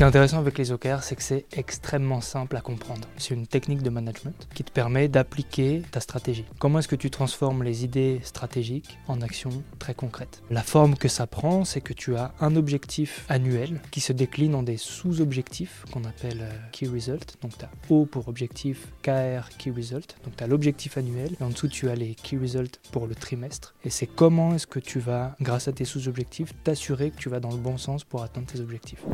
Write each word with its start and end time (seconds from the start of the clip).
qui 0.00 0.04
est 0.04 0.06
intéressant 0.06 0.38
avec 0.38 0.56
les 0.56 0.72
OKR, 0.72 1.02
c'est 1.02 1.14
que 1.14 1.22
c'est 1.22 1.44
extrêmement 1.52 2.22
simple 2.22 2.56
à 2.56 2.62
comprendre. 2.62 3.06
C'est 3.18 3.34
une 3.34 3.46
technique 3.46 3.82
de 3.82 3.90
management 3.90 4.48
qui 4.54 4.64
te 4.64 4.72
permet 4.72 5.08
d'appliquer 5.08 5.82
ta 5.90 6.00
stratégie. 6.00 6.46
Comment 6.58 6.78
est-ce 6.78 6.88
que 6.88 6.96
tu 6.96 7.10
transformes 7.10 7.62
les 7.62 7.84
idées 7.84 8.18
stratégiques 8.22 8.96
en 9.08 9.20
actions 9.20 9.62
très 9.78 9.92
concrètes? 9.92 10.42
La 10.48 10.62
forme 10.62 10.96
que 10.96 11.08
ça 11.08 11.26
prend, 11.26 11.66
c'est 11.66 11.82
que 11.82 11.92
tu 11.92 12.16
as 12.16 12.32
un 12.40 12.56
objectif 12.56 13.26
annuel 13.28 13.78
qui 13.90 14.00
se 14.00 14.14
décline 14.14 14.54
en 14.54 14.62
des 14.62 14.78
sous-objectifs 14.78 15.84
qu'on 15.92 16.04
appelle 16.04 16.40
euh, 16.40 16.68
Key 16.72 16.88
Result. 16.88 17.36
Donc 17.42 17.58
tu 17.58 17.66
as 17.66 17.70
O 17.90 18.06
pour 18.06 18.28
objectif, 18.28 18.86
KR 19.02 19.50
Key 19.58 19.70
Result. 19.70 20.16
Donc 20.24 20.34
tu 20.34 20.42
as 20.42 20.46
l'objectif 20.46 20.96
annuel 20.96 21.36
et 21.38 21.44
en 21.44 21.50
dessous 21.50 21.68
tu 21.68 21.90
as 21.90 21.94
les 21.94 22.14
Key 22.14 22.38
Result 22.38 22.80
pour 22.90 23.06
le 23.06 23.14
trimestre. 23.14 23.74
Et 23.84 23.90
c'est 23.90 24.06
comment 24.06 24.54
est-ce 24.54 24.66
que 24.66 24.80
tu 24.80 24.98
vas, 24.98 25.36
grâce 25.42 25.68
à 25.68 25.72
tes 25.72 25.84
sous-objectifs, 25.84 26.54
t'assurer 26.64 27.10
que 27.10 27.18
tu 27.18 27.28
vas 27.28 27.40
dans 27.40 27.52
le 27.52 27.58
bon 27.58 27.76
sens 27.76 28.02
pour 28.02 28.22
atteindre 28.22 28.46
tes 28.46 28.60
objectifs. 28.60 29.04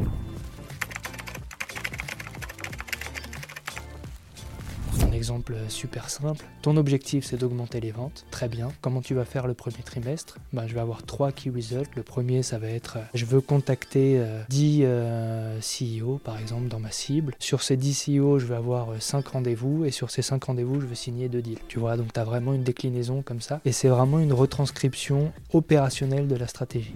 Exemple 5.16 5.56
super 5.69 6.11
simple, 6.11 6.45
ton 6.62 6.77
objectif 6.77 7.25
c'est 7.25 7.37
d'augmenter 7.37 7.80
les 7.80 7.91
ventes, 7.91 8.27
très 8.30 8.48
bien. 8.48 8.69
Comment 8.80 9.01
tu 9.01 9.15
vas 9.15 9.25
faire 9.25 9.47
le 9.47 9.55
premier 9.55 9.83
trimestre? 9.84 10.39
Bah, 10.52 10.65
Je 10.66 10.75
vais 10.75 10.80
avoir 10.80 11.02
trois 11.02 11.33
key 11.33 11.51
results. 11.51 11.91
Le 11.97 12.02
premier 12.02 12.42
ça 12.42 12.59
va 12.59 12.69
être, 12.69 12.98
euh, 12.98 13.05
je 13.15 13.25
veux 13.25 13.41
contacter 13.41 14.23
10 14.48 14.83
euh, 14.84 14.87
euh, 14.87 15.61
CEO 15.61 16.19
par 16.19 16.39
exemple 16.39 16.69
dans 16.69 16.80
ma 16.80 16.91
cible. 16.91 17.34
Sur 17.39 17.62
ces 17.62 17.77
10 17.77 18.11
CEO, 18.19 18.39
je 18.39 18.47
vais 18.47 18.55
avoir 18.55 18.89
5 19.01 19.27
rendez-vous 19.27 19.84
et 19.84 19.91
sur 19.91 20.11
ces 20.11 20.23
5 20.23 20.45
rendez-vous, 20.45 20.80
je 20.80 20.87
veux 20.87 20.95
signer 20.95 21.28
2 21.28 21.42
deals. 21.42 21.59
Tu 21.69 21.78
vois, 21.78 21.97
donc 21.97 22.12
tu 22.12 22.20
as 22.20 22.25
vraiment 22.25 22.53
une 22.53 22.62
déclinaison 22.62 23.23
comme 23.23 23.41
ça 23.41 23.61
et 23.64 23.73
c'est 23.73 23.89
vraiment 23.89 24.19
une 24.19 24.33
retranscription 24.33 25.33
opérationnelle 25.53 26.28
de 26.28 26.37
la 26.37 26.47
stratégie. 26.47 26.95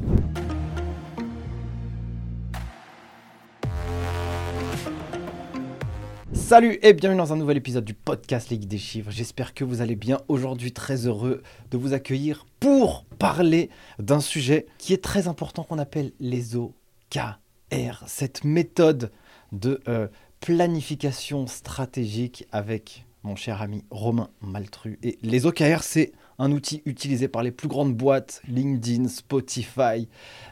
Salut 6.50 6.80
et 6.82 6.94
bienvenue 6.94 7.18
dans 7.18 7.32
un 7.32 7.36
nouvel 7.36 7.58
épisode 7.58 7.84
du 7.84 7.94
podcast 7.94 8.50
Ligue 8.50 8.66
des 8.66 8.76
chiffres. 8.76 9.12
J'espère 9.12 9.54
que 9.54 9.62
vous 9.62 9.82
allez 9.82 9.94
bien. 9.94 10.18
Aujourd'hui, 10.26 10.72
très 10.72 11.06
heureux 11.06 11.44
de 11.70 11.78
vous 11.78 11.92
accueillir 11.92 12.44
pour 12.58 13.04
parler 13.20 13.70
d'un 14.00 14.18
sujet 14.18 14.66
qui 14.76 14.92
est 14.92 15.00
très 15.00 15.28
important 15.28 15.62
qu'on 15.62 15.78
appelle 15.78 16.10
les 16.18 16.56
OKR. 16.56 18.02
Cette 18.08 18.42
méthode 18.42 19.12
de 19.52 19.80
euh, 19.86 20.08
planification 20.40 21.46
stratégique 21.46 22.48
avec 22.50 23.06
mon 23.22 23.36
cher 23.36 23.62
ami 23.62 23.84
Romain 23.92 24.30
Maltru. 24.40 24.98
Et 25.04 25.20
les 25.22 25.46
OKR, 25.46 25.84
c'est 25.84 26.10
un 26.40 26.52
outil 26.52 26.82
utilisé 26.86 27.28
par 27.28 27.42
les 27.42 27.50
plus 27.50 27.68
grandes 27.68 27.94
boîtes, 27.94 28.40
LinkedIn, 28.48 29.08
Spotify 29.08 30.08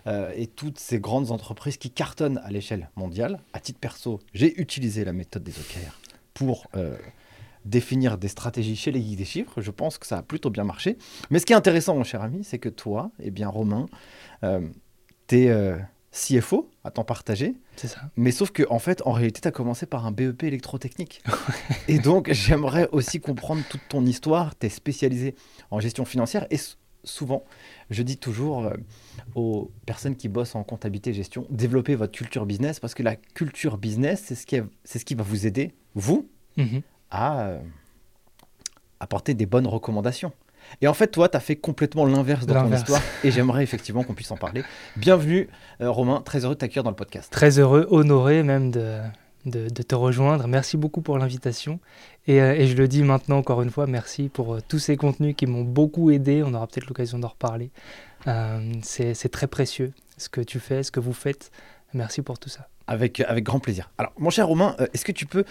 euh, 0.06 0.30
et 0.36 0.46
toutes 0.46 0.78
ces 0.78 1.00
grandes 1.00 1.32
entreprises 1.32 1.78
qui 1.78 1.90
cartonnent 1.90 2.38
à 2.44 2.50
l'échelle 2.50 2.90
mondiale. 2.94 3.40
À 3.54 3.60
titre 3.60 3.80
perso, 3.80 4.20
j'ai 4.34 4.60
utilisé 4.60 5.04
la 5.04 5.14
méthode 5.14 5.42
des 5.42 5.52
OKR 5.52 5.98
pour 6.34 6.66
euh, 6.76 6.96
définir 7.64 8.18
des 8.18 8.28
stratégies 8.28 8.76
chez 8.76 8.92
les 8.92 9.00
guides 9.00 9.18
des 9.18 9.24
chiffres. 9.24 9.62
Je 9.62 9.70
pense 9.70 9.96
que 9.96 10.06
ça 10.06 10.18
a 10.18 10.22
plutôt 10.22 10.50
bien 10.50 10.64
marché. 10.64 10.98
Mais 11.30 11.38
ce 11.38 11.46
qui 11.46 11.54
est 11.54 11.56
intéressant, 11.56 11.96
mon 11.96 12.04
cher 12.04 12.22
ami, 12.22 12.44
c'est 12.44 12.58
que 12.58 12.68
toi, 12.68 13.10
eh 13.18 13.30
bien 13.30 13.48
Romain, 13.48 13.86
euh, 14.44 14.68
tu 15.26 15.46
es 15.46 15.74
CFO 16.12 16.70
à 16.84 16.90
temps 16.90 17.04
partagé. 17.04 17.54
C'est 17.76 17.88
ça. 17.88 18.00
Mais 18.16 18.30
sauf 18.30 18.50
que, 18.50 18.62
en 18.70 18.78
fait, 18.78 19.02
en 19.04 19.12
réalité, 19.12 19.40
tu 19.40 19.48
as 19.48 19.52
commencé 19.52 19.86
par 19.86 20.06
un 20.06 20.12
BEP 20.12 20.44
électrotechnique. 20.44 21.22
et 21.88 21.98
donc, 21.98 22.32
j'aimerais 22.32 22.88
aussi 22.92 23.20
comprendre 23.20 23.62
toute 23.68 23.82
ton 23.88 24.04
histoire. 24.06 24.58
Tu 24.58 24.66
es 24.66 24.70
spécialisé 24.70 25.34
en 25.70 25.80
gestion 25.80 26.04
financière. 26.04 26.46
Et 26.50 26.58
souvent, 27.04 27.44
je 27.90 28.02
dis 28.02 28.16
toujours 28.16 28.64
euh, 28.64 28.74
aux 29.34 29.70
personnes 29.86 30.16
qui 30.16 30.28
bossent 30.28 30.54
en 30.54 30.64
comptabilité 30.64 31.10
et 31.10 31.14
gestion, 31.14 31.46
développez 31.50 31.94
votre 31.94 32.12
culture 32.12 32.46
business 32.46 32.80
parce 32.80 32.94
que 32.94 33.02
la 33.02 33.16
culture 33.16 33.78
business, 33.78 34.24
c'est 34.26 34.34
ce, 34.34 34.46
qui 34.46 34.60
ce 34.84 34.98
qui 34.98 35.14
va 35.14 35.22
vous 35.22 35.46
aider, 35.46 35.74
vous, 35.94 36.28
mhm. 36.56 36.82
à 37.10 37.40
euh, 37.40 37.60
apporter 39.00 39.34
des 39.34 39.46
bonnes 39.46 39.66
recommandations. 39.66 40.32
Et 40.80 40.88
en 40.88 40.94
fait, 40.94 41.08
toi, 41.08 41.28
tu 41.28 41.36
as 41.36 41.40
fait 41.40 41.56
complètement 41.56 42.06
l'inverse 42.06 42.46
dans 42.46 42.68
ton 42.68 42.74
histoire 42.74 43.02
et 43.24 43.30
j'aimerais 43.30 43.62
effectivement 43.62 44.04
qu'on 44.04 44.14
puisse 44.14 44.30
en 44.30 44.36
parler. 44.36 44.62
Bienvenue, 44.96 45.48
euh, 45.80 45.90
Romain, 45.90 46.20
très 46.20 46.44
heureux 46.44 46.54
de 46.54 46.58
t'accueillir 46.58 46.84
dans 46.84 46.90
le 46.90 46.96
podcast. 46.96 47.32
Très 47.32 47.58
heureux, 47.58 47.86
honoré 47.90 48.42
même 48.42 48.70
de, 48.70 49.00
de, 49.46 49.82
te 49.82 49.94
rejoindre. 49.94 50.46
Merci 50.46 50.76
beaucoup 50.76 51.00
pour 51.00 51.18
l'invitation. 51.18 51.80
Et, 52.26 52.40
euh, 52.40 52.54
et, 52.54 52.66
je 52.66 52.76
le 52.76 52.88
dis 52.88 53.02
maintenant 53.02 53.38
encore 53.38 53.62
une 53.62 53.70
fois, 53.70 53.86
merci 53.86 54.28
pour 54.28 54.54
euh, 54.54 54.60
tous 54.66 54.78
ces 54.78 54.96
contenus 54.96 55.34
qui 55.36 55.46
m'ont 55.46 55.64
beaucoup 55.64 56.10
aidé. 56.10 56.42
On 56.44 56.54
aura 56.54 56.66
peut-être 56.66 56.86
l'occasion 56.86 57.18
d'en 57.18 57.28
reparler. 57.28 57.70
C'est 58.82 59.30
très 59.30 59.46
précieux 59.46 59.92
ce 60.16 60.28
que 60.28 60.40
tu 60.40 60.60
fais, 60.60 60.82
ce 60.82 60.90
que 60.90 61.00
vous 61.00 61.12
faites. 61.12 61.50
Merci 61.94 62.22
pour 62.22 62.38
tout 62.38 62.50
ça. 62.50 62.68
Avec, 62.86 63.20
avec 63.20 63.44
grand 63.44 63.60
plaisir. 63.60 63.90
Alors, 63.98 64.12
mon 64.18 64.30
cher 64.30 64.46
Romain, 64.46 64.76
est-ce 64.92 65.04
que 65.04 65.12
tu 65.12 65.26
peux 65.26 65.44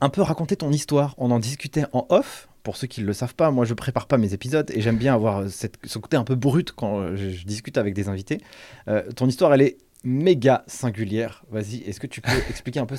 un 0.00 0.08
peu 0.08 0.22
raconter 0.22 0.56
ton 0.56 0.70
histoire? 0.70 1.14
On 1.18 1.30
en 1.30 1.38
discutait 1.38 1.84
en 1.92 2.06
off 2.08 2.48
pour 2.62 2.76
ceux 2.76 2.86
qui 2.86 3.00
ne 3.00 3.06
le 3.06 3.12
savent 3.12 3.34
pas, 3.34 3.50
moi 3.50 3.64
je 3.64 3.74
prépare 3.74 4.06
pas 4.06 4.18
mes 4.18 4.34
épisodes 4.34 4.70
et 4.72 4.80
j'aime 4.80 4.96
bien 4.96 5.14
avoir 5.14 5.48
cette, 5.48 5.78
ce 5.84 5.98
côté 5.98 6.16
un 6.16 6.24
peu 6.24 6.34
brut 6.34 6.72
quand 6.72 7.16
je, 7.16 7.44
discute 7.44 7.78
avec 7.78 7.94
des 7.94 8.08
invités. 8.08 8.40
Euh, 8.88 9.02
ton 9.12 9.26
histoire, 9.26 9.52
elle 9.54 9.62
est 9.62 9.78
méga 10.04 10.64
singulière. 10.66 11.44
Vas-y, 11.50 11.82
est-ce 11.86 12.00
que 12.00 12.06
tu 12.06 12.20
peux 12.20 12.30
expliquer 12.50 12.80
un 12.80 12.86
peu 12.86 12.96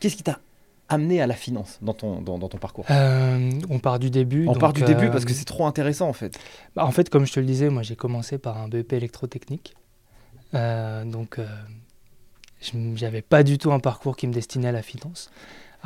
qu'est-ce 0.00 0.16
qui 0.16 0.22
t'a 0.22 0.40
amené 0.88 1.20
à 1.20 1.26
la 1.26 1.34
finance 1.34 1.78
dans 1.82 1.94
ton, 1.94 2.20
dans, 2.20 2.38
ton 2.38 2.58
parcours? 2.58 2.84
Euh, 2.90 3.50
On 3.70 3.78
part 3.78 3.98
du 3.98 4.10
début. 4.10 4.46
On 4.48 4.54
part 4.54 4.72
du 4.72 4.82
début 4.82 5.10
parce 5.10 5.24
que 5.24 5.32
euh, 5.32 5.36
c'est 5.36 5.46
trop 5.46 5.66
intéressant 5.66 6.08
en 6.08 6.12
fait. 6.12 6.38
Bah, 6.74 6.84
en 6.84 6.90
fait, 6.90 7.08
comme 7.08 7.26
je 7.26 7.32
te 7.32 7.40
le 7.40 7.46
disais, 7.46 7.70
moi 7.70 7.82
j'ai 7.82 7.96
commencé 7.96 8.38
par 8.38 8.58
un 8.58 8.68
BEP 8.68 8.92
électrotechnique. 8.92 9.74
donc 10.52 11.40
j'avais 12.94 13.22
pas 13.22 13.42
du 13.42 13.58
tout 13.58 13.72
un 13.72 13.80
parcours 13.80 14.16
qui 14.16 14.26
me 14.26 14.32
destinait 14.32 14.68
à 14.68 14.72
la 14.72 14.82
finance. 14.82 15.30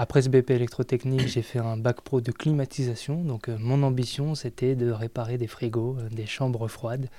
Après 0.03 0.23
ce 0.23 0.31
BP 0.31 0.53
électrotechnique, 0.53 1.29
j'ai 1.29 1.43
fait 1.43 1.59
un 1.59 1.77
bac 1.77 2.01
pro 2.01 2.23
de 2.23 2.33
climatisation. 2.33 3.23
Donc 3.23 3.51
euh, 3.51 3.59
mon 3.61 3.83
ambition, 3.83 4.35
c'était 4.35 4.75
de 4.75 4.91
réparer 4.91 5.37
des 5.37 5.47
frigos, 5.47 5.99
euh, 6.01 6.09
des 6.09 6.25
chambres 6.25 6.69
froides 6.69 7.11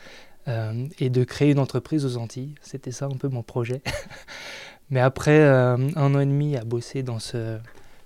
euh, 0.48 0.88
et 0.98 1.12
de 1.12 1.24
créer 1.24 1.52
une 1.52 1.60
entreprise 1.60 2.08
aux 2.08 2.18
Antilles. 2.18 2.56
C'était 2.64 2.92
ça 2.92 3.06
un 3.06 3.18
peu 3.18 3.28
mon 3.28 3.44
projet. 3.44 3.84
Mais 4.90 5.00
après 5.00 5.44
un 5.44 5.96
an 5.96 6.20
et 6.20 6.26
demi 6.26 6.58
à 6.58 6.64
bosser 6.64 7.04
dans 7.04 7.20
ce 7.20 7.60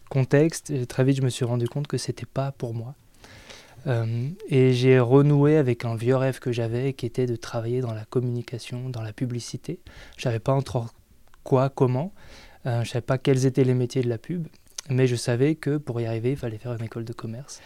contexte, 0.09 0.85
très 0.89 1.05
vite 1.05 1.15
je 1.15 1.21
me 1.21 1.29
suis 1.29 1.45
rendu 1.45 1.69
compte 1.69 1.87
que 1.87 1.97
c'était 1.97 2.27
pas 2.27 2.51
pour 2.51 2.73
moi. 2.73 2.95
et 4.49 4.73
j'ai 4.73 4.99
renoué 4.99 5.55
avec 5.55 5.85
un 5.85 5.95
vieux 5.95 6.17
rêve 6.17 6.39
que 6.39 6.51
j'avais 6.51 6.91
qui 6.91 7.05
était 7.05 7.27
de 7.27 7.37
travailler 7.37 7.79
dans 7.79 7.93
la 7.93 8.03
communication, 8.03 8.89
dans 8.89 9.01
la 9.01 9.13
publicité. 9.13 9.79
Je 10.17 10.23
savais 10.23 10.39
pas 10.39 10.51
entre 10.51 10.85
quoi, 11.43 11.69
comment. 11.69 12.11
je 12.65 12.87
savais 12.87 13.01
pas 13.01 13.17
quels 13.17 13.45
étaient 13.47 13.63
les 13.63 13.73
métiers 13.73 14.03
de 14.03 14.09
la 14.09 14.17
pub. 14.17 14.45
Mais 14.89 15.07
je 15.07 15.15
savais 15.15 15.55
que 15.55 15.77
pour 15.77 15.99
y 15.99 16.05
arriver, 16.05 16.31
il 16.31 16.37
fallait 16.37 16.57
faire 16.57 16.73
une 16.73 16.83
école 16.83 17.05
de 17.05 17.13
commerce. 17.13 17.61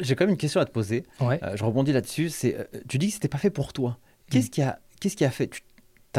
J'ai 0.00 0.16
quand 0.16 0.24
même 0.24 0.32
une 0.32 0.38
question 0.38 0.60
à 0.60 0.64
te 0.64 0.72
poser. 0.72 1.04
Ouais. 1.20 1.38
Euh, 1.42 1.56
je 1.56 1.64
rebondis 1.64 1.92
là-dessus. 1.92 2.28
C'est, 2.28 2.56
euh, 2.56 2.64
tu 2.88 2.98
dis 2.98 3.08
que 3.08 3.14
c'était 3.14 3.28
pas 3.28 3.38
fait 3.38 3.50
pour 3.50 3.72
toi. 3.72 3.98
Qu'est-ce 4.30 4.48
mm. 4.48 4.50
qui 4.50 4.62
a, 4.62 4.80
qu'est-ce 5.00 5.16
qui 5.16 5.24
a 5.24 5.30
fait 5.30 5.48
Tu 5.48 5.62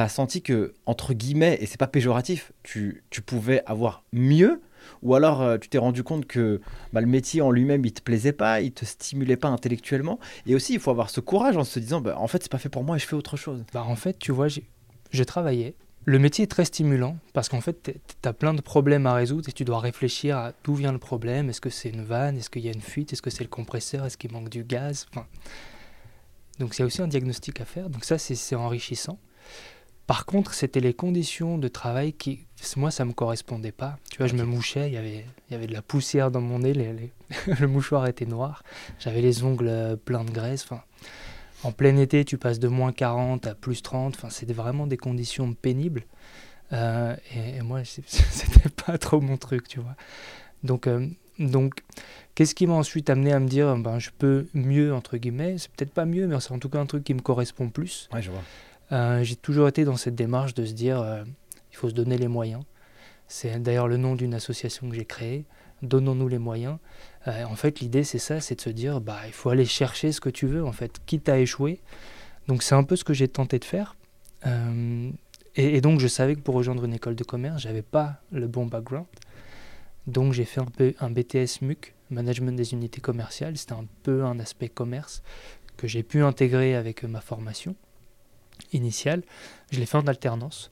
as 0.02 0.08
senti 0.08 0.41
que 0.41 0.74
entre 0.85 1.13
guillemets, 1.13 1.58
et 1.59 1.66
c'est 1.66 1.78
pas 1.78 1.88
péjoratif, 1.88 2.53
tu, 2.63 3.03
tu, 3.09 3.22
pouvais 3.22 3.63
avoir 3.66 4.03
mieux, 4.13 4.62
ou 5.02 5.16
alors 5.16 5.41
euh, 5.41 5.58
tu 5.58 5.68
t'es 5.68 5.78
rendu 5.78 6.03
compte 6.03 6.25
que 6.25 6.62
bah, 6.94 7.02
le 7.02 7.08
métier 7.08 7.41
en 7.41 7.52
lui-même, 7.52 7.84
il 7.84 7.91
te 7.91 8.02
plaisait 8.02 8.31
pas, 8.31 8.62
il 8.62 8.72
te 8.72 8.85
stimulait 8.85 9.38
pas 9.38 9.50
intellectuellement? 9.50 10.19
Et 10.46 10.56
aussi, 10.56 10.74
il 10.74 10.79
faut 10.79 10.91
avoir 10.91 11.09
ce 11.09 11.19
courage 11.19 11.58
en 11.58 11.66
se 11.66 11.79
disant, 11.79 12.00
bah, 12.00 12.16
en 12.18 12.28
fait, 12.28 12.44
c'est 12.44 12.52
pas 12.52 12.59
fait 12.59 12.69
pour 12.69 12.84
moi 12.84 12.96
et 12.96 13.00
je 13.00 13.06
fais 13.06 13.16
autre 13.16 13.35
chose. 13.35 13.66
Bah, 13.74 13.84
en 13.84 13.96
fait, 13.97 14.18
tu 14.18 14.31
vois, 14.31 14.47
je 14.47 15.24
travaillais, 15.24 15.75
le 16.07 16.19
métier 16.19 16.44
est 16.44 16.47
très 16.47 16.63
stimulant 16.63 17.18
parce 17.34 17.50
qu'en 17.50 17.59
fait, 17.59 18.00
tu 18.22 18.29
as 18.29 18.31
plein 18.31 18.53
de 18.53 18.62
problèmes 18.62 19.06
à 19.06 19.13
résoudre 19.13 19.50
et 19.50 19.51
tu 19.51 19.66
dois 19.66 19.81
réfléchir 19.81 20.38
à 20.38 20.53
d'où 20.63 20.73
vient 20.73 20.94
le 20.94 21.00
problème. 21.00 21.50
Est-ce 21.50 21.59
que 21.59 21.69
c'est 21.69 21.90
une 21.90 22.01
vanne? 22.01 22.38
Est-ce 22.38 22.50
qu'il 22.50 22.63
y 22.63 22.69
a 22.69 22.72
une 22.72 22.81
fuite? 22.81 23.12
Est-ce 23.12 23.22
que 23.22 23.29
c'est 23.29 23.44
le 23.44 23.50
compresseur? 23.50 24.06
Est-ce 24.06 24.17
qu'il 24.17 24.31
manque 24.31 24.47
du 24.47 24.63
gaz? 24.63 25.06
Enfin, 25.12 25.28
Donc, 26.59 26.78
il 26.78 26.79
y 26.79 26.84
a 26.84 26.85
aussi 26.85 27.01
un 27.01 27.09
diagnostic 27.09 27.59
à 27.59 27.66
faire. 27.66 27.90
Donc, 27.90 28.06
ça, 28.06 28.17
c'est 28.17 28.56
enrichissant. 28.56 29.19
Par 30.07 30.25
contre, 30.25 30.53
c'était 30.53 30.79
les 30.79 30.94
conditions 30.94 31.57
de 31.57 31.67
travail 31.67 32.13
qui, 32.13 32.47
moi, 32.78 32.90
ça 32.90 33.03
ne 33.03 33.09
me 33.09 33.13
correspondait 33.13 33.73
pas. 33.73 33.99
Tu 34.09 34.20
vois, 34.20 34.28
je 34.28 34.35
me 34.35 34.46
mouchais, 34.46 34.87
il 34.87 34.93
y 34.93 34.97
avait, 34.97 35.26
il 35.49 35.52
y 35.52 35.55
avait 35.55 35.67
de 35.67 35.73
la 35.73 35.82
poussière 35.82 36.32
dans 36.32 36.40
mon 36.40 36.59
nez, 36.59 36.73
le 37.59 37.67
mouchoir 37.67 38.08
était 38.08 38.26
noir, 38.26 38.64
j'avais 38.97 39.20
les 39.20 39.43
ongles 39.43 39.99
pleins 40.05 40.23
de 40.23 40.32
graisse. 40.32 40.64
Enfin, 40.64 40.84
en 41.64 41.72
plein 41.72 41.98
été, 41.98 42.24
tu 42.26 42.38
passes 42.38 42.59
de 42.59 42.68
moins 42.68 42.92
40 42.92 43.48
à 43.48 43.56
plus 43.56 43.82
30. 43.82 44.16
Enfin, 44.16 44.30
c'était 44.30 44.54
vraiment 44.54 44.88
des 44.88 44.98
conditions 44.98 45.54
pénibles. 45.54 46.04
Euh, 46.74 47.16
et, 47.36 47.62
moi, 47.62 47.82
c'était 47.84 48.70
pas 48.86 48.98
trop 48.98 49.22
mon 49.22 49.38
truc, 49.38 49.68
tu 49.68 49.80
vois. 49.80 49.96
Donc, 50.64 50.88
euh, 50.88 51.08
donc 51.40 51.84
qu'est-ce 52.36 52.56
qui 52.56 52.68
m'a 52.68 52.74
ensuite 52.74 53.09
amené 53.09 53.32
à 53.34 53.40
me 53.40 53.48
dire, 53.48 53.76
ben, 53.78 54.00
je 54.00 54.09
peux 54.18 54.48
mieux, 54.54 54.94
entre 54.94 55.18
guillemets? 55.18 55.58
C'est 55.58 55.72
peut-être 55.72 55.94
pas 55.94 56.06
mieux, 56.06 56.28
mais 56.28 56.40
c'est 56.40 56.52
en 56.52 56.59
tout 56.59 56.70
cas 56.70 56.80
un 56.80 56.86
truc 56.86 57.04
qui 57.04 57.14
me 57.14 57.22
correspond 57.22 57.70
plus. 57.70 58.09
Ouais, 58.14 58.22
je 58.22 58.32
vois. 58.32 58.44
Euh, 58.92 59.24
j'ai 59.24 59.36
toujours 59.36 59.68
été 59.68 59.84
dans 59.84 59.98
cette 59.98 60.16
démarche 60.16 60.54
de 60.54 60.66
se 60.66 60.74
dire, 60.74 61.06
il 61.72 61.76
faut 61.76 61.90
se 61.90 61.94
donner 61.94 62.18
les 62.18 62.28
moyens. 62.28 62.64
C'est 63.28 63.62
d'ailleurs 63.62 63.88
le 63.88 63.98
nom 63.98 64.16
d'une 64.16 64.34
association 64.34 64.90
que 64.90 64.96
j'ai 64.96 65.06
créée 65.06 65.46
donnons-nous 65.82 66.28
les 66.28 66.38
moyens. 66.38 66.78
Euh, 67.28 67.43
en 67.46 67.55
fait, 67.55 67.79
l'idée, 67.79 68.03
c'est 68.03 68.19
ça, 68.19 68.40
c'est 68.40 68.55
de 68.55 68.61
se 68.61 68.69
dire, 68.69 69.02
bah, 69.02 69.19
il 69.25 69.34
faut 69.34 69.49
aller 69.49 69.66
chercher 69.66 70.11
ce 70.11 70.22
que 70.22 70.29
tu 70.29 70.47
veux, 70.47 70.66
en 70.66 70.72
fait, 70.72 70.99
quitte 71.05 71.29
à 71.29 71.40
échouer. 71.40 71.79
Donc, 72.47 72.64
c'est 72.64 72.75
un 72.75 72.84
peu 72.84 72.96
ce 72.96 73.03
que 73.03 73.14
j'ai 73.14 73.28
tenté 73.28 73.59
de 73.59 73.66
faire. 73.66 73.96
Euh, 74.46 75.09
Et, 75.55 75.81
donc, 75.81 75.99
je 75.99 76.08
savais 76.08 76.35
que 76.35 76.41
pour 76.41 76.55
rejoindre 76.55 76.85
une 76.85 76.93
école 76.93 77.16
de 77.16 77.23
commerce, 77.23 77.61
j'avais 77.64 77.81
pas 77.81 78.22
le 78.31 78.47
bon 78.47 78.66
background. 78.67 79.08
Donc, 80.05 80.34
j'ai 80.34 80.46
fait 80.46 80.61
un, 80.61 80.66
peu, 80.66 80.93
un 80.99 81.09
BTS 81.09 81.61
MUC, 81.61 81.93
Management 82.11 82.55
des 82.55 82.73
unités 82.73 83.02
commerciales. 83.02 83.58
C'était 83.58 83.73
un 83.73 83.87
peu 84.03 84.23
un 84.23 84.40
aspect 84.40 84.70
commerce 84.70 85.23
que 85.75 85.87
j'ai 85.87 86.03
pu 86.03 86.23
intégrer 86.23 86.75
avec 86.75 87.03
ma 87.03 87.22
formation 87.22 87.75
initiale. 88.72 89.23
Je 89.72 89.79
l'ai 89.79 89.85
fait 89.85 89.97
en 89.97 90.08
alternance. 90.08 90.72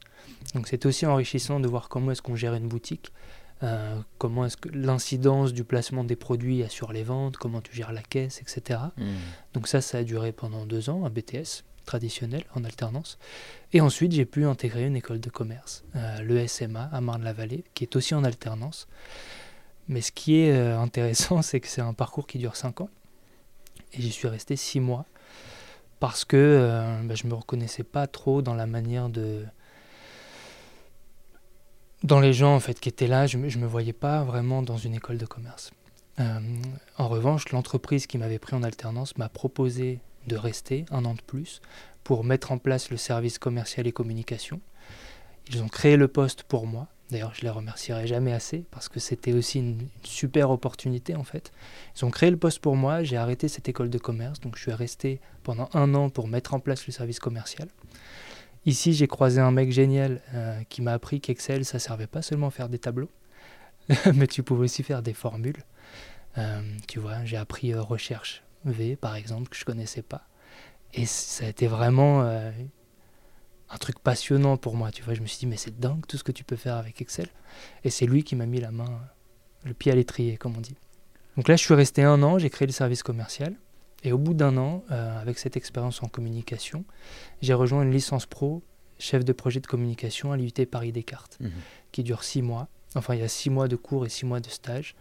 Donc, 0.54 0.68
c'était 0.68 0.88
aussi 0.88 1.06
enrichissant 1.06 1.60
de 1.60 1.68
voir 1.68 1.90
comment 1.90 2.12
est-ce 2.12 2.22
qu'on 2.22 2.36
gère 2.36 2.54
une 2.54 2.68
boutique. 2.68 3.12
Euh, 3.66 4.00
comment 4.18 4.46
est-ce 4.46 4.58
que 4.58 4.70
l'incidence 4.70 5.54
du 5.54 5.64
placement 5.64 6.04
des 6.04 6.16
produits 6.16 6.64
sur 6.70 6.92
les 6.92 7.04
ventes, 7.04 7.38
comment 7.38 7.62
tu 7.62 7.74
gères 7.74 7.94
la 7.94 8.04
caisse, 8.04 8.42
etc. 8.42 8.80
Hmm. 8.98 9.16
Donc 9.54 9.68
ça, 9.68 9.82
ça 9.82 10.00
a 10.00 10.04
duré 10.04 10.32
pendant 10.32 10.66
deux 10.66 10.90
ans, 10.90 11.06
un 11.06 11.10
BTS 11.10 11.64
traditionnel 11.86 12.44
en 12.56 12.64
alternance. 12.64 13.18
Et 13.74 13.82
ensuite, 13.82 14.12
j'ai 14.12 14.26
pu 14.26 14.46
intégrer 14.46 14.86
une 14.86 14.96
école 14.96 15.20
de 15.20 15.30
commerce, 15.30 15.84
euh, 15.96 16.22
le 16.22 16.48
SMA 16.48 16.90
à 16.92 17.02
Marne-la-Vallée, 17.02 17.64
qui 17.74 17.84
est 17.84 17.96
aussi 17.96 18.14
en 18.14 18.24
alternance. 18.24 18.88
Mais 19.88 20.02
ce 20.02 20.12
qui 20.12 20.38
est 20.38 20.52
euh, 20.52 20.80
intéressant, 20.80 21.42
c'est 21.42 21.60
que 21.60 21.68
c'est 21.68 21.82
un 21.82 21.94
parcours 21.94 22.28
qui 22.28 22.38
dure 22.38 22.56
cinq 22.56 22.82
ans. 22.82 22.90
Et 23.94 24.02
j'y 24.02 24.12
suis 24.12 24.28
resté 24.28 24.56
six 24.56 24.80
mois 24.80 25.06
parce 26.00 26.26
que 26.26 27.02
bah, 27.04 27.16
je 27.16 27.24
ne 27.24 27.30
me 27.30 27.36
reconnaissais 27.36 27.84
pas 27.84 28.06
trop 28.06 28.42
dans 28.42 28.54
la 28.54 28.68
manière 28.68 29.08
de, 29.08 29.46
dans 32.06 32.20
les 32.20 32.34
gens 32.34 32.56
en 32.56 32.60
fait 32.60 32.80
qui 32.80 32.90
étaient 32.90 33.08
là, 33.08 33.28
je 33.28 33.38
ne 33.38 33.58
me, 33.58 33.66
voyais 33.66 33.94
pas 33.94 34.24
vraiment 34.24 34.62
dans 34.62 34.78
une 34.78 34.94
école 34.94 35.18
de 35.18 35.26
commerce. 35.26 35.72
Euh, 36.20 36.40
en 36.98 37.08
revanche, 37.08 37.50
l'entreprise 37.52 38.08
qui 38.08 38.18
m'avait 38.18 38.40
pris 38.40 38.56
en 38.56 38.64
alternance 38.64 39.18
m'a 39.18 39.28
proposé 39.28 40.00
de 40.28 40.36
rester 40.36 40.86
un 40.92 41.04
an 41.06 41.14
de 41.14 41.22
plus 41.22 41.62
pour 42.04 42.24
mettre 42.24 42.52
en 42.52 42.58
place 42.58 42.90
le 42.90 42.98
service 42.98 43.40
commercial 43.40 43.88
et 43.88 43.92
communication. 43.92 44.62
Ils 45.50 45.62
ont 45.62 45.68
créé 45.68 45.98
le 45.98 46.08
poste 46.08 46.44
pour 46.44 46.68
moi. 46.68 46.88
D'ailleurs, 47.12 47.34
je 47.36 47.42
les 47.42 47.50
remercierai 47.50 48.08
jamais 48.08 48.34
assez 48.34 48.66
parce 48.72 48.90
que 48.90 49.00
c'était 49.00 49.34
aussi 49.34 49.60
une, 49.60 49.88
super 50.04 50.50
opportunité 50.50 51.16
en 51.16 51.24
fait. 51.24 51.52
Ils 51.96 52.06
ont 52.06 52.12
créé 52.12 52.32
le 52.32 52.38
poste 52.38 52.60
pour 52.60 52.76
moi. 52.76 53.04
J'ai 53.04 53.18
arrêté 53.18 53.48
cette 53.48 53.68
école 53.68 53.90
de 53.90 53.98
commerce, 53.98 54.40
donc 54.40 54.56
je 54.56 54.62
suis 54.62 54.74
resté 54.74 55.20
pendant 55.44 55.70
un 55.74 55.94
an 55.94 56.10
pour 56.10 56.28
mettre 56.28 56.54
en 56.54 56.60
place 56.60 56.88
le 56.88 56.94
service 56.94 57.20
commercial. 57.20 57.68
Ici, 58.66 58.94
j'ai 58.94 59.08
croisé 59.08 59.40
un 59.40 59.52
mec 59.52 59.72
génial 59.72 60.22
euh, 60.34 60.60
qui 60.70 60.82
m'a 60.82 60.94
appris 60.94 61.22
qu'Excel, 61.22 61.66
ça 61.66 61.78
servait 61.78 62.08
pas 62.08 62.24
seulement 62.24 62.48
à 62.48 62.52
faire 62.52 62.68
des 62.68 62.80
tableaux, 62.80 63.12
mais 64.16 64.26
tu 64.26 64.42
pouvais 64.42 64.64
aussi 64.64 64.82
faire 64.82 65.04
des 65.04 65.14
formules. 65.14 65.64
Euh, 66.38 66.62
tu 66.88 67.00
vois, 67.00 67.24
j'ai 67.26 67.38
appris 67.38 67.74
euh, 67.74 67.82
recherche 67.82 68.44
V, 68.66 68.96
par 68.96 69.16
exemple, 69.16 69.50
que 69.50 69.56
je 69.56 69.66
connaissais 69.66 70.02
pas. 70.02 70.28
Et 70.96 71.06
ça 71.06 71.46
a 71.46 71.50
été 71.50 71.68
vraiment 71.68 72.22
un 72.22 73.78
truc 73.78 74.00
passionnant 74.00 74.56
pour 74.56 74.76
moi. 74.76 74.92
Tu 74.92 75.04
vois, 75.04 75.14
je 75.14 75.22
me 75.22 75.28
suis 75.28 75.40
dit, 75.40 75.46
mais 75.46 75.58
c'est 75.58 75.78
dingue 75.78 76.06
tout 76.08 76.18
ce 76.18 76.24
que 76.24 76.32
tu 76.32 76.44
peux 76.46 76.56
faire 76.56 76.78
avec 76.78 77.02
Excel. 77.02 77.28
Et 77.84 77.90
c'est 77.90 78.06
lui 78.06 78.24
qui 78.24 78.36
m'a 78.36 78.46
mis 78.46 78.62
la 78.62 78.72
main, 78.72 79.02
le 79.66 79.74
pied 79.74 79.92
à 79.92 79.96
l'étrier, 79.96 80.38
comme 80.38 80.56
on 80.56 80.62
dit. 80.62 80.78
Donc 81.36 81.50
là, 81.50 81.58
je 81.58 81.64
suis 81.64 81.74
resté 81.74 82.02
un 82.02 82.24
an, 82.24 82.40
j'ai 82.40 82.50
créé 82.50 82.66
le 82.66 82.72
service 82.72 83.04
commercial. 83.04 83.56
Et 84.06 84.12
au 84.12 84.20
bout 84.20 84.36
d'un 84.36 84.56
an, 84.58 84.84
euh, 84.92 85.20
avec 85.20 85.40
cette 85.40 85.58
expérience 85.58 86.04
en 86.04 86.08
communication, 86.08 86.86
j'ai 87.42 87.56
rejoint 87.56 87.82
une 87.82 87.92
licence 87.92 88.28
pro, 88.28 88.62
chef 89.00 89.26
de 89.26 89.34
projet 89.34 89.60
de 89.60 89.66
communication 89.66 90.32
à 90.32 90.38
l'UT 90.38 90.54
Paris 90.70 90.92
Descartes, 90.92 91.38
mhm. 91.42 91.52
qui 91.92 92.04
dure 92.04 92.24
six 92.24 92.44
mois. 92.44 92.70
Enfin, 92.94 93.16
il 93.16 93.22
y 93.22 93.24
a 93.24 93.28
six 93.28 93.50
mois 93.50 93.68
de 93.68 93.76
cours 93.76 94.06
et 94.06 94.10
six 94.10 94.28
mois 94.28 94.40
de 94.40 94.48
stage. 94.48 94.96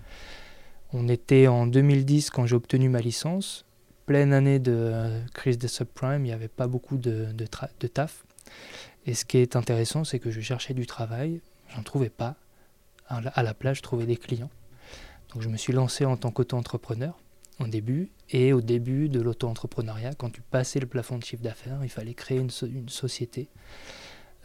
On 0.94 1.06
était 1.08 1.48
en 1.48 1.66
2010 1.66 2.30
quand 2.30 2.46
j'ai 2.46 2.56
obtenu 2.56 2.88
ma 2.88 3.00
licence, 3.00 3.66
pleine 4.06 4.32
année 4.32 4.58
de 4.58 4.72
euh, 4.74 5.20
crise 5.34 5.58
des 5.58 5.68
subprimes, 5.68 6.24
il 6.24 6.28
n'y 6.28 6.32
avait 6.32 6.48
pas 6.48 6.66
beaucoup 6.66 6.96
de, 6.96 7.28
de, 7.32 7.86
taf. 7.86 8.24
Et 9.04 9.12
ce 9.12 9.26
qui 9.26 9.36
est 9.36 9.54
intéressant, 9.54 10.04
c'est 10.04 10.18
que 10.18 10.30
je 10.30 10.40
cherchais 10.40 10.72
du 10.72 10.86
travail, 10.86 11.42
j'en 11.74 11.82
trouvais 11.82 12.10
pas. 12.10 12.36
À 13.08 13.42
la 13.42 13.52
place, 13.52 13.76
je 13.76 13.82
trouvais 13.82 14.06
des 14.06 14.16
clients. 14.16 14.50
Donc 15.32 15.42
je 15.42 15.50
me 15.50 15.58
suis 15.58 15.74
lancé 15.74 16.06
en 16.06 16.16
tant 16.16 16.30
qu'auto-entrepreneur 16.30 17.18
au 17.60 17.66
début. 17.66 18.10
Et 18.30 18.52
au 18.52 18.60
début 18.60 19.08
de 19.08 19.20
l'auto-entrepreneuriat, 19.20 20.14
quand 20.14 20.30
tu 20.30 20.42
passais 20.42 20.80
le 20.80 20.86
plafond 20.86 21.18
de 21.18 21.24
chiffre 21.24 21.42
d'affaires, 21.42 21.78
il 21.82 21.88
fallait 21.88 22.14
créer 22.14 22.38
une, 22.38 22.50
société. 22.88 23.48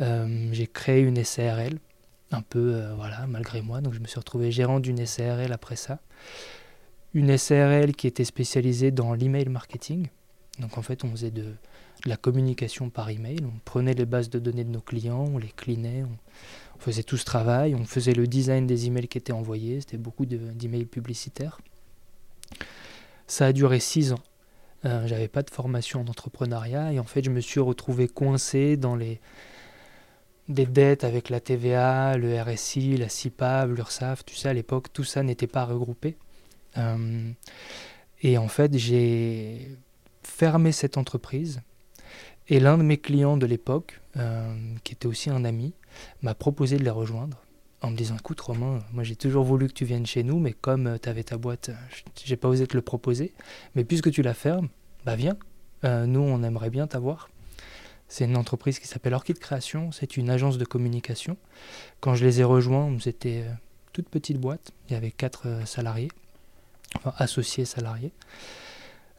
Euh, 0.01 0.49
j'ai 0.51 0.67
créé 0.67 1.01
une 1.01 1.23
SARL, 1.23 1.79
un 2.31 2.41
peu, 2.41 2.75
euh, 2.75 2.93
voilà, 2.95 3.25
malgré 3.27 3.61
moi. 3.61 3.81
Donc 3.81 3.93
je 3.93 3.99
me 3.99 4.07
suis 4.07 4.19
retrouvé 4.19 4.51
gérant 4.51 4.79
d'une 4.79 5.05
SARL 5.05 5.51
après 5.51 5.75
ça. 5.75 5.99
Une 7.13 7.37
SARL 7.37 7.93
qui 7.93 8.07
était 8.07 8.25
spécialisée 8.25 8.91
dans 8.91 9.13
l'email 9.13 9.49
marketing. 9.49 10.07
Donc 10.59 10.77
en 10.77 10.81
fait, 10.81 11.03
on 11.03 11.11
faisait 11.11 11.31
de, 11.31 11.55
la 12.05 12.17
communication 12.17 12.89
par 12.89 13.09
email. 13.09 13.39
On 13.43 13.59
prenait 13.65 13.93
les 13.93 14.05
bases 14.05 14.29
de 14.29 14.39
données 14.39 14.63
de 14.63 14.69
nos 14.69 14.81
clients, 14.81 15.25
on 15.33 15.37
les 15.37 15.49
clinait, 15.49 16.03
on, 16.03 16.17
on 16.75 16.79
faisait 16.79 17.03
tout 17.03 17.17
ce 17.17 17.25
travail, 17.25 17.75
on 17.75 17.83
faisait 17.85 18.13
le 18.13 18.27
design 18.27 18.67
des 18.67 18.87
emails 18.87 19.07
qui 19.07 19.17
étaient 19.17 19.33
envoyés. 19.33 19.81
C'était 19.81 19.97
beaucoup 19.97 20.25
d'emails 20.25 20.85
publicitaires. 20.85 21.59
Ça 23.29 23.45
a 23.45 23.53
duré 23.53 23.79
six 23.79 24.11
ans. 24.11 24.19
Euh, 24.85 25.05
j'avais 25.05 25.27
pas 25.27 25.43
de 25.43 25.51
formation 25.51 26.01
en 26.01 26.07
entrepreneuriat 26.07 26.91
et 26.93 26.99
en 26.99 27.03
fait 27.03 27.23
je 27.23 27.29
me 27.29 27.41
suis 27.41 27.59
retrouvé 27.59 28.07
coincé 28.07 28.75
dans 28.75 28.95
les 28.95 29.21
des 30.47 30.65
dettes 30.65 31.03
avec 31.03 31.29
la 31.29 31.39
TVA, 31.39 32.17
le 32.17 32.41
RSI, 32.41 32.97
la 32.97 33.07
CIPAB, 33.07 33.75
l'URSSAF, 33.75 34.25
tu 34.25 34.35
sais 34.35 34.49
à 34.49 34.53
l'époque 34.53 34.91
tout 34.91 35.03
ça 35.03 35.21
n'était 35.21 35.47
pas 35.47 35.65
regroupé. 35.65 36.17
Euh, 36.77 37.31
et 38.23 38.39
en 38.39 38.47
fait 38.47 38.75
j'ai 38.75 39.77
fermé 40.23 40.71
cette 40.71 40.97
entreprise 40.97 41.61
et 42.47 42.59
l'un 42.59 42.79
de 42.79 42.83
mes 42.83 42.97
clients 42.97 43.37
de 43.37 43.45
l'époque, 43.45 44.01
euh, 44.17 44.55
qui 44.83 44.93
était 44.93 45.05
aussi 45.05 45.29
un 45.29 45.45
ami, 45.45 45.73
m'a 46.23 46.33
proposé 46.33 46.77
de 46.77 46.83
les 46.83 46.89
rejoindre 46.89 47.37
en 47.81 47.91
me 47.91 47.95
disant 47.95 48.17
écoute 48.17 48.39
Romain, 48.41 48.79
moi 48.91 49.03
j'ai 49.03 49.15
toujours 49.15 49.43
voulu 49.43 49.67
que 49.67 49.73
tu 49.73 49.85
viennes 49.85 50.05
chez 50.05 50.23
nous, 50.23 50.39
mais 50.39 50.53
comme 50.53 50.87
euh, 50.87 50.97
tu 51.01 51.07
avais 51.09 51.23
ta 51.23 51.37
boîte, 51.37 51.69
euh, 51.69 51.73
j'ai 52.23 52.35
pas 52.35 52.47
osé 52.47 52.67
te 52.67 52.75
le 52.75 52.81
proposer. 52.81 53.33
Mais 53.75 53.83
puisque 53.83 54.11
tu 54.11 54.21
la 54.21 54.33
fermes, 54.33 54.69
bah 55.05 55.15
viens. 55.15 55.37
Euh, 55.85 56.05
nous 56.05 56.19
on 56.19 56.43
aimerait 56.43 56.69
bien 56.69 56.87
t'avoir. 56.87 57.29
C'est 58.09 58.25
une 58.25 58.37
entreprise 58.37 58.79
qui 58.79 58.87
s'appelle 58.87 59.13
Orchid 59.13 59.39
Création, 59.39 59.91
c'est 59.91 60.17
une 60.17 60.29
agence 60.29 60.57
de 60.57 60.65
communication. 60.65 61.37
Quand 62.01 62.15
je 62.15 62.25
les 62.25 62.41
ai 62.41 62.43
rejoints, 62.43 62.97
c'était 62.99 63.45
toute 63.93 64.09
petite 64.09 64.39
boîte, 64.39 64.71
il 64.87 64.93
y 64.93 64.95
avait 64.95 65.11
quatre 65.11 65.45
salariés, 65.65 66.09
enfin 66.95 67.13
associés 67.17 67.65
salariés. 67.65 68.11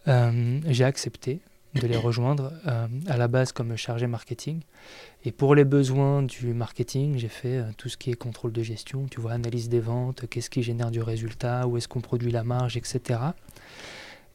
j'ai 0.09 0.83
accepté 0.83 1.39
de 1.75 1.87
les 1.87 1.97
rejoindre 1.97 2.53
à 3.07 3.17
la 3.17 3.29
base 3.29 3.53
comme 3.53 3.77
chargé 3.77 4.09
marketing. 4.09 4.61
Et 5.25 5.33
pour 5.33 5.55
les 5.55 5.65
besoins 5.65 6.23
du 6.23 6.55
marketing, 6.55 7.19
j'ai 7.19 7.29
fait 7.29 7.59
euh, 7.59 7.65
tout 7.77 7.89
ce 7.89 7.97
qui 7.97 8.11
est 8.11 8.15
contrôle 8.15 8.53
de 8.53 8.63
gestion, 8.63 9.07
tu 9.11 9.21
vois, 9.21 9.33
analyse 9.33 9.69
des 9.69 9.81
ventes, 9.81 10.27
qu'est-ce 10.29 10.49
qui 10.49 10.63
génère 10.63 10.91
du 10.91 11.03
résultat, 11.03 11.67
où 11.67 11.77
est-ce 11.77 11.89
qu'on 11.89 12.01
produit 12.01 12.31
la 12.31 12.43
marge, 12.43 12.77
etc. 12.77 13.19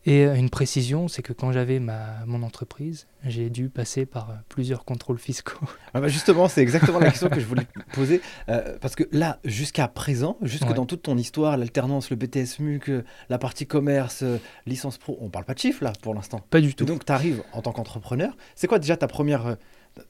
Et 0.08 0.25
euh, 0.25 0.36
une 0.36 0.51
précision, 0.51 1.08
c'est 1.08 1.24
que 1.24 1.34
quand 1.34 1.51
j'avais 1.51 1.80
ma, 1.80 2.24
mon 2.27 2.44
entreprise, 2.44 3.08
j'ai 3.25 3.50
dû 3.50 3.70
passer 3.70 4.06
par 4.06 4.30
euh, 4.30 4.34
plusieurs 4.50 4.86
contrôles 4.86 5.18
fiscaux. 5.18 5.65
Ah 5.94 6.01
bah 6.01 6.10
justement, 6.10 6.50
c'est 6.50 6.62
exactement 6.62 7.00
la 7.00 7.10
question 7.10 7.30
que 7.30 7.39
je 7.39 7.46
voulais 7.46 7.68
poser. 7.94 8.22
Euh, 8.50 8.77
parce 8.82 8.96
que 8.96 9.06
là, 9.13 9.39
jusqu'à 9.46 9.88
présent, 9.88 10.38
jusque 10.42 10.74
dans 10.74 10.86
toute 10.86 11.04
ton 11.04 11.18
histoire, 11.18 11.56
l'alternance, 11.56 12.10
le 12.10 12.18
BTS 12.18 12.60
MUC, 12.60 12.92
la 13.30 13.38
partie 13.38 13.65
commerce, 13.65 14.25
licence 14.65 14.98
pro, 14.98 15.18
on 15.22 15.30
parle 15.30 15.46
pas 15.46 15.54
de 15.54 15.60
chiffres 15.60 15.86
là 15.86 15.94
pour 16.01 16.13
l'instant. 16.13 16.42
Pas 16.50 16.60
du 16.60 16.75
tout. 16.75 16.84
donc 16.84 17.06
tu 17.06 17.13
arrives 17.13 17.44
en 17.54 17.62
tant 17.62 17.72
qu'entrepreneur. 17.72 18.36
C'est 18.56 18.68
quoi 18.68 18.77
déjà 18.77 18.98
ta 18.98 19.08
première, 19.08 19.56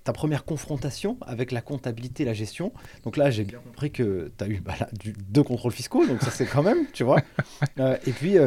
ta 0.03 0.13
première 0.13 0.45
confrontation 0.45 1.17
avec 1.21 1.51
la 1.51 1.61
comptabilité 1.61 2.25
la 2.25 2.33
gestion 2.33 2.73
Donc 3.03 3.17
là, 3.17 3.29
j'ai 3.31 3.43
bien 3.43 3.59
compris 3.59 3.91
que 3.91 4.31
tu 4.37 4.43
as 4.43 4.47
eu 4.47 4.59
bah, 4.59 4.73
deux 5.29 5.43
contrôles 5.43 5.71
fiscaux, 5.71 6.05
donc 6.05 6.21
ça 6.21 6.31
c'est 6.31 6.45
quand 6.45 6.63
même, 6.63 6.85
tu 6.93 7.03
vois. 7.03 7.21
et 7.77 8.11
puis 8.11 8.37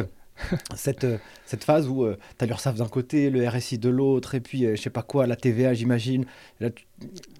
cette, 0.75 1.03
euh, 1.03 1.17
cette 1.45 1.63
phase 1.63 1.87
où 1.87 2.03
euh, 2.03 2.17
tu 2.37 2.43
as 2.43 2.47
l'URSSAF 2.47 2.75
d'un 2.75 2.87
côté, 2.87 3.29
le 3.29 3.47
RSI 3.47 3.77
de 3.77 3.89
l'autre, 3.89 4.35
et 4.35 4.39
puis 4.39 4.65
euh, 4.65 4.75
je 4.75 4.81
sais 4.81 4.89
pas 4.89 5.03
quoi, 5.03 5.27
la 5.27 5.35
TVA, 5.35 5.73
j'imagine. 5.73 6.25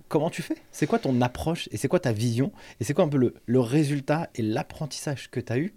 Comment 0.07 0.29
tu 0.29 0.41
fais? 0.41 0.57
C'est 0.71 0.87
quoi 0.87 0.99
ton 0.99 1.21
approche 1.21 1.69
et 1.71 1.77
c'est 1.77 1.87
quoi 1.87 1.99
ta 1.99 2.11
vision? 2.11 2.51
Et 2.79 2.83
c'est 2.83 2.93
quoi 2.93 3.05
un 3.05 3.09
peu 3.09 3.17
le, 3.17 3.35
le 3.45 3.59
résultat 3.59 4.29
et 4.35 4.41
l'apprentissage 4.41 5.29
que 5.29 5.39
tu 5.39 5.53
as 5.53 5.57
eu 5.57 5.73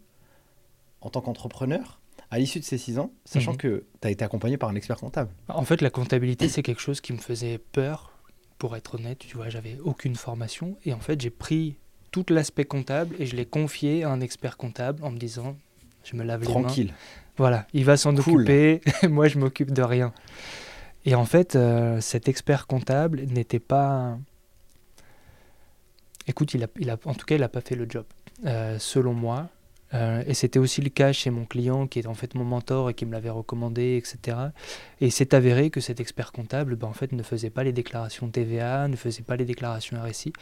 en 1.01 1.11
tant 1.11 1.21
qu'entrepreneur 1.21 2.01
à 2.31 2.39
l'issue 2.39 2.61
de 2.61 2.65
ces 2.65 2.79
six 2.79 2.99
ans, 2.99 3.13
sachant 3.27 3.53
mhm. 3.53 3.59
que 3.59 3.85
tu 4.01 4.09
as 4.09 4.11
été 4.11 4.25
accompagné 4.25 4.57
par 4.57 4.71
un 4.71 4.75
expert 4.75 4.97
comptable? 4.97 5.31
En 5.49 5.65
fait, 5.65 5.83
la 5.83 5.91
comptabilité, 5.91 6.49
c'est 6.49 6.63
quelque 6.63 6.81
chose 6.81 7.03
qui 7.03 7.13
me 7.13 7.19
faisait 7.19 7.59
peur, 7.59 8.12
pour 8.59 8.77
être 8.77 8.97
honnête. 8.97 9.19
Tu 9.19 9.37
vois, 9.37 9.49
j'avais 9.49 9.79
aucune 9.83 10.17
formation. 10.17 10.77
Et 10.85 10.93
en 10.93 11.01
fait, 11.01 11.21
j'ai 11.21 11.31
pris 11.31 11.77
tout 12.11 12.25
l'aspect 12.29 12.65
comptable 12.65 13.17
et 13.19 13.27
je 13.27 13.35
l'ai 13.35 13.47
confié 13.47 14.05
à 14.05 14.11
un 14.11 14.21
expert 14.21 14.57
comptable 14.57 15.03
en 15.05 15.11
me 15.11 15.19
disant 15.19 15.57
je 16.05 16.17
me 16.17 16.25
lave 16.25 16.43
Tranquille. 16.43 16.87
les 16.87 16.93
mains. 16.93 16.99
Voilà, 17.39 17.67
il 17.73 17.85
va 17.85 17.97
s'en 17.97 18.15
occuper, 18.17 18.83
moi 19.09 19.29
je 19.29 19.39
m'occupe 19.39 19.73
de 19.73 19.83
rien. 19.83 20.13
Et 21.05 21.15
en 21.15 21.25
fait, 21.25 21.57
euh, 21.57 22.01
cet 22.01 22.29
expert 22.29 22.67
comptable 22.67 23.23
n'était 23.23 23.59
pas... 23.59 24.19
Écoute, 26.29 26.55
il 26.55 26.63
a, 26.63 26.67
il 26.79 26.91
a, 26.91 26.99
en 27.05 27.15
tout 27.15 27.27
cas, 27.27 27.35
il 27.35 27.41
n'a 27.41 27.49
pas 27.49 27.63
fait 27.63 27.75
le 27.75 27.87
job. 27.89 28.05
Euh, 28.45 28.79
selon 28.79 29.13
moi, 29.15 29.49
Euh, 29.95 30.23
et 30.27 30.35
c'était 30.35 30.59
aussi 30.59 30.81
le 30.81 30.89
cas 30.89 31.13
chez 31.13 31.31
mon 31.31 31.45
client 31.45 31.87
qui 31.87 31.99
est 31.99 32.07
en 32.07 32.15
fait 32.15 32.35
mon 32.35 32.45
mentor 32.45 32.91
et 32.91 32.95
qui 32.95 33.05
me 33.05 33.13
l'avait 33.13 33.31
recommandé, 33.31 33.97
etc. 33.97 34.37
Et 35.01 35.11
c'est 35.11 35.35
avéré 35.35 35.71
que 35.71 35.81
cet 35.81 36.01
expert 36.01 36.33
comptable 36.33 36.77
ben, 36.77 36.89
en 36.89 36.93
fait, 36.93 37.13
ne 37.13 37.23
faisait 37.23 37.51
pas 37.51 37.65
les 37.65 37.73
déclarations 37.73 38.29
TVA, 38.29 38.89
ne 38.89 38.97
faisait 38.97 39.23
pas 39.23 39.37
les 39.37 39.45
déclarations 39.45 39.99
RSI. 40.03 40.33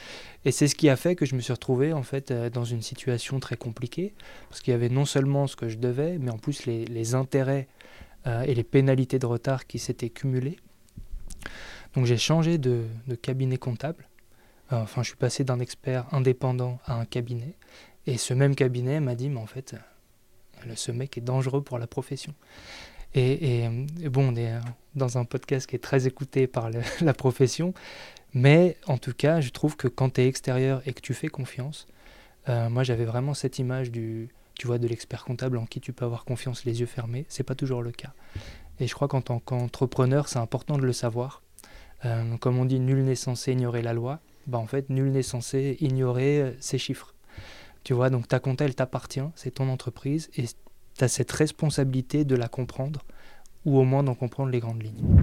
Et 0.45 0.53
c'est 0.53 0.69
ce 0.69 0.75
qui 0.75 0.89
a 0.89 0.97
fait 0.97 1.17
que 1.17 1.27
je 1.27 1.35
me 1.35 1.41
suis 1.41 1.53
retrouvé 1.53 1.93
en 1.93 2.03
fait, 2.03 2.31
euh, 2.31 2.51
dans 2.51 2.65
une 2.65 2.83
situation 2.83 3.41
très 3.41 3.57
compliquée, 3.57 4.15
parce 4.49 4.61
qu'il 4.61 4.73
y 4.73 4.75
avait 4.75 4.89
non 4.89 5.05
seulement 5.05 5.47
ce 5.47 5.57
que 5.57 5.69
je 5.69 5.79
devais, 5.79 6.19
mais 6.19 6.31
en 6.31 6.39
plus 6.39 6.67
les, 6.67 7.15
intérêts 7.15 7.67
euh, 8.27 8.43
et 8.43 8.55
les 8.55 8.63
pénalités 8.63 9.19
de 9.19 9.27
retard 9.27 9.67
qui 9.67 9.79
s'étaient 9.79 10.11
cumulées. 10.11 10.59
Donc 11.95 12.07
j'ai 12.07 12.19
changé 12.19 12.59
de, 12.59 12.85
de 13.09 13.15
cabinet 13.17 13.57
comptable. 13.57 14.07
Enfin, 14.73 15.03
je 15.03 15.09
suis 15.09 15.17
passé 15.17 15.43
d'un 15.43 15.59
expert 15.59 16.07
indépendant 16.13 16.79
à 16.87 16.95
un 16.95 17.05
cabinet. 17.05 17.57
Et 18.07 18.17
ce 18.17 18.35
même 18.35 18.55
cabinet 18.55 19.01
m'a 19.01 19.15
dit, 19.15 19.29
mais 19.29 19.41
en 19.41 19.47
fait, 19.47 19.75
euh, 20.67 20.73
ce 20.75 20.93
mec 20.93 21.17
est 21.19 21.23
dangereux 21.23 21.63
pour 21.63 21.79
la 21.79 21.87
profession. 21.87 22.35
Et, 23.15 23.69
bon, 24.05 24.33
on 24.33 24.37
est 24.37 24.53
euh, 24.53 24.61
dans 24.95 25.19
un 25.19 25.25
podcast 25.25 25.67
qui 25.67 25.75
est 25.75 25.81
très 25.81 26.07
écouté 26.07 26.47
par 26.47 26.71
la 27.01 27.15
profession, 27.15 27.75
mais 28.35 28.77
en 28.87 28.99
tout 28.99 29.13
cas, 29.13 29.41
je 29.41 29.51
trouve 29.51 29.77
que 29.77 29.89
quand 29.89 30.15
tu 30.15 30.21
es 30.21 30.29
extérieur 30.29 30.81
et 30.87 30.93
que 30.93 31.01
tu 31.01 31.13
fais 31.15 31.29
confiance, 31.29 31.89
euh, 32.49 32.71
moi 32.71 32.85
j'avais 32.85 33.05
vraiment 33.05 33.35
cette 33.35 33.59
image 33.59 33.91
du, 33.91 34.29
tu 34.55 34.69
vois, 34.69 34.79
de 34.79 34.87
l'expert 34.87 35.25
comptable 35.25 35.59
en 35.59 35.67
qui 35.67 35.81
tu 35.81 35.93
peux 35.93 36.05
avoir 36.05 36.25
confiance 36.25 36.65
les 36.65 36.81
yeux 36.81 36.87
fermés. 36.87 37.27
C'est 37.29 37.43
pas 37.43 37.57
toujours 37.57 37.83
le 37.83 37.91
cas. 37.91 38.13
Et 38.79 38.87
je 38.87 38.95
crois 38.95 39.09
qu'en 39.09 39.21
tant 39.21 39.41
qu'entrepreneur, 39.41 40.29
c'est 40.29 40.39
important 40.39 40.79
de 40.79 40.87
le 40.87 40.93
savoir. 40.93 41.43
comme 42.41 42.59
on 42.59 42.65
dit, 42.65 42.79
nul 42.81 43.05
n'est 43.05 43.15
censé 43.17 43.53
ignorer 43.53 43.83
la 43.83 43.93
loi. 43.93 44.21
Bah, 44.47 44.57
en 44.59 44.67
fait, 44.67 44.89
nul 44.89 45.11
n'est 45.11 45.23
censé 45.23 45.77
ignorer 45.81 46.57
ces 46.61 46.79
chiffres. 46.79 47.13
Tu 47.83 47.95
vois, 47.95 48.11
donc 48.11 48.29
ta 48.29 48.41
compta, 48.41 48.65
elle 48.65 48.75
t'appartient, 48.75 49.21
c'est 49.35 49.53
ton 49.53 49.69
entreprise, 49.69 50.29
et 50.37 50.45
tu 50.47 51.05
as 51.05 51.09
cette 51.09 51.33
responsabilité 51.33 52.25
de 52.25 52.37
la 52.37 52.49
comprendre, 52.49 53.01
ou 53.65 53.79
au 53.79 53.85
moins 53.85 54.03
d'en 54.03 54.15
comprendre 54.15 54.51
les 54.51 54.61
grandes 54.61 54.83
lignes. 54.83 55.23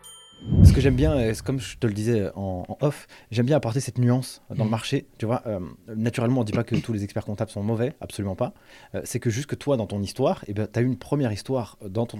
Ce 0.63 0.73
que 0.73 0.81
j'aime 0.81 0.95
bien, 0.95 1.15
euh, 1.17 1.33
comme 1.45 1.59
je 1.59 1.77
te 1.77 1.85
le 1.85 1.93
disais 1.93 2.29
en, 2.35 2.65
off, 2.81 3.07
j'aime 3.29 3.45
bien 3.45 3.57
apporter 3.57 3.79
cette 3.79 3.97
nuance 3.97 4.41
dans 4.49 4.63
le 4.63 4.69
mm. 4.69 4.71
marché. 4.71 5.05
Tu 5.17 5.25
vois, 5.25 5.43
euh, 5.45 5.59
naturellement, 5.95 6.37
on 6.37 6.43
ne 6.43 6.47
dit 6.47 6.51
pas 6.51 6.63
que 6.63 6.75
tous 6.75 6.93
les 6.93 7.03
experts 7.03 7.25
comptables 7.25 7.51
sont 7.51 7.63
mauvais, 7.63 7.93
absolument 8.01 8.35
pas. 8.35 8.53
Euh, 8.95 9.01
c'est 9.03 9.19
que 9.19 9.29
juste 9.29 9.47
que 9.47 9.55
toi, 9.55 9.77
dans 9.77 9.87
ton 9.87 10.01
histoire, 10.01 10.43
eh 10.47 10.53
ben, 10.53 10.67
tu 10.71 10.79
as 10.79 10.81
eu 10.81 10.85
une 10.85 10.97
première 10.97 11.31
histoire 11.31 11.77
dans 11.85 12.05
ton 12.05 12.19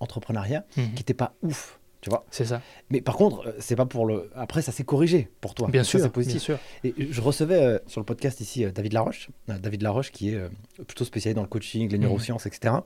entrepreneuriat 0.00 0.60
mm-hmm. 0.60 0.74
qui 0.74 0.96
n'était 0.96 1.14
pas 1.14 1.34
ouf. 1.42 1.78
Tu 2.00 2.08
vois 2.08 2.24
C'est 2.30 2.46
ça. 2.46 2.62
Mais 2.88 3.02
par 3.02 3.14
contre, 3.14 3.54
c'est 3.58 3.76
pas 3.76 3.84
pour 3.84 4.06
le. 4.06 4.30
Après, 4.34 4.62
ça 4.62 4.72
s'est 4.72 4.84
corrigé 4.84 5.28
pour 5.42 5.54
toi. 5.54 5.68
Bien 5.68 5.84
sûr, 5.84 6.00
c'est 6.00 6.08
positif. 6.08 6.46
Bien 6.46 6.56
sûr. 6.56 6.58
Et 6.82 6.94
je 7.12 7.20
recevais 7.20 7.78
sur 7.86 8.00
le 8.00 8.06
podcast 8.06 8.40
ici 8.40 8.64
David 8.72 8.94
Laroche, 8.94 9.28
David 9.48 9.82
Laroche 9.82 10.10
qui 10.10 10.30
est 10.30 10.40
plutôt 10.86 11.04
spécialisé 11.04 11.34
dans 11.34 11.42
le 11.42 11.48
coaching, 11.48 11.90
les 11.90 11.98
mm-hmm. 11.98 12.00
neurosciences, 12.00 12.46
etc 12.46 12.76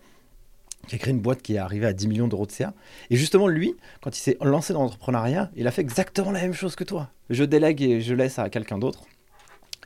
qui 0.85 0.95
a 0.95 0.99
créé 0.99 1.13
une 1.13 1.21
boîte 1.21 1.43
qui 1.43 1.55
est 1.55 1.59
arrivée 1.59 1.87
à 1.87 1.93
10 1.93 2.09
millions 2.09 2.29
d'euros 2.29 2.47
de 2.47 2.53
CA. 2.53 2.75
Et 3.11 3.17
justement, 3.17 3.49
lui, 3.49 3.75
quand 4.01 4.17
il 4.17 4.21
s'est 4.21 4.37
lancé 4.41 4.73
dans 4.73 4.83
l'entrepreneuriat, 4.83 5.51
il 5.57 5.67
a 5.67 5.71
fait 5.71 5.83
exactement 5.83 6.31
la 6.31 6.41
même 6.41 6.55
chose 6.55 6.77
que 6.77 6.85
toi. 6.85 7.11
Je 7.31 7.45
délègue 7.45 7.83
et 7.83 8.01
je 8.01 8.15
laisse 8.15 8.39
à 8.39 8.51
quelqu'un 8.51 8.79
d'autre. 8.79 9.05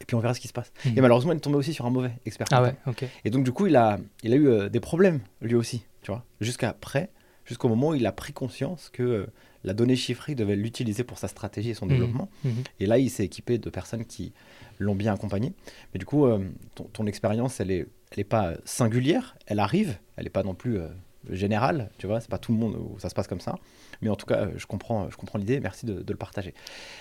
Et 0.01 0.05
puis 0.05 0.15
on 0.15 0.21
verra 0.21 0.35
ce 0.35 0.41
qui 0.41 0.49
se 0.49 0.53
passe. 0.53 0.73
Hmm. 0.85 0.97
Et 0.97 1.01
malheureusement, 1.01 1.33
il 1.33 1.37
est 1.37 1.41
tombé 1.41 1.57
aussi 1.57 1.75
sur 1.75 1.87
un 1.87 1.91
mauvais 1.91 2.13
expert. 2.25 2.47
Ah 2.51 2.63
ouais, 2.63 2.75
ok. 2.87 3.05
Et 3.25 3.31
donc, 3.31 3.45
du 3.45 3.53
coup, 3.53 3.67
il 3.67 3.77
a, 3.77 3.99
il 4.23 4.33
a 4.33 4.37
eu 4.37 4.49
euh, 4.49 4.69
des 4.69 4.81
problèmes, 4.81 5.21
lui 5.41 5.55
aussi, 5.55 5.85
tu 6.03 6.11
vois. 6.11 6.25
Jusqu'après, 6.41 7.11
jusqu'au 7.45 7.69
moment 7.69 7.89
où 7.91 7.95
il 7.95 8.07
a 8.07 8.13
pris 8.13 8.33
conscience 8.33 8.91
que 8.93 9.03
euh, 9.03 9.27
la 9.65 9.75
donnée 9.75 9.97
chiffrée, 9.97 10.35
devait 10.35 10.57
l'utiliser 10.57 11.03
pour 11.03 11.19
sa 11.19 11.27
stratégie 11.27 11.71
et 11.71 11.75
son 11.75 11.87
hmm. 11.87 11.91
développement. 11.91 12.29
Hmm. 12.45 12.51
Et 12.79 12.87
là, 12.87 12.99
il 12.99 13.11
s'est 13.11 13.25
équipé 13.25 13.59
de 13.59 13.71
personnes 13.71 14.05
qui 14.05 14.33
l'ont 14.79 14.95
bien 14.95 15.13
accompagné. 15.13 15.53
Mais 15.93 15.99
du 15.99 16.07
coup, 16.07 16.27
euh, 16.27 16.39
ton, 16.75 16.85
ton 16.85 17.07
expérience, 17.07 17.59
elle 17.61 17.73
est 17.73 17.87
elle 18.11 18.19
n'est 18.19 18.25
pas 18.25 18.55
singulière, 18.65 19.37
elle 19.47 19.61
arrive, 19.61 19.99
elle 20.17 20.25
n'est 20.25 20.31
pas 20.31 20.43
non 20.43 20.55
plus 20.55 20.79
euh, 20.79 20.89
générale, 21.31 21.91
tu 21.99 22.07
vois, 22.07 22.21
c'est 22.21 22.31
pas 22.31 22.39
tout 22.39 22.53
le 22.53 22.59
monde 22.59 22.77
où 22.77 22.99
ça 22.99 23.09
se 23.09 23.15
passe 23.15 23.27
comme 23.27 23.41
ça. 23.41 23.57
Mais 24.01 24.09
en 24.09 24.17
tout 24.17 24.27
cas, 24.27 24.49
je 24.57 24.67
comprends, 24.67 25.11
je 25.11 25.17
comprends 25.17 25.39
l'idée, 25.39 25.61
merci 25.61 25.87
de, 25.87 26.05
le 26.07 26.17
partager. 26.17 26.55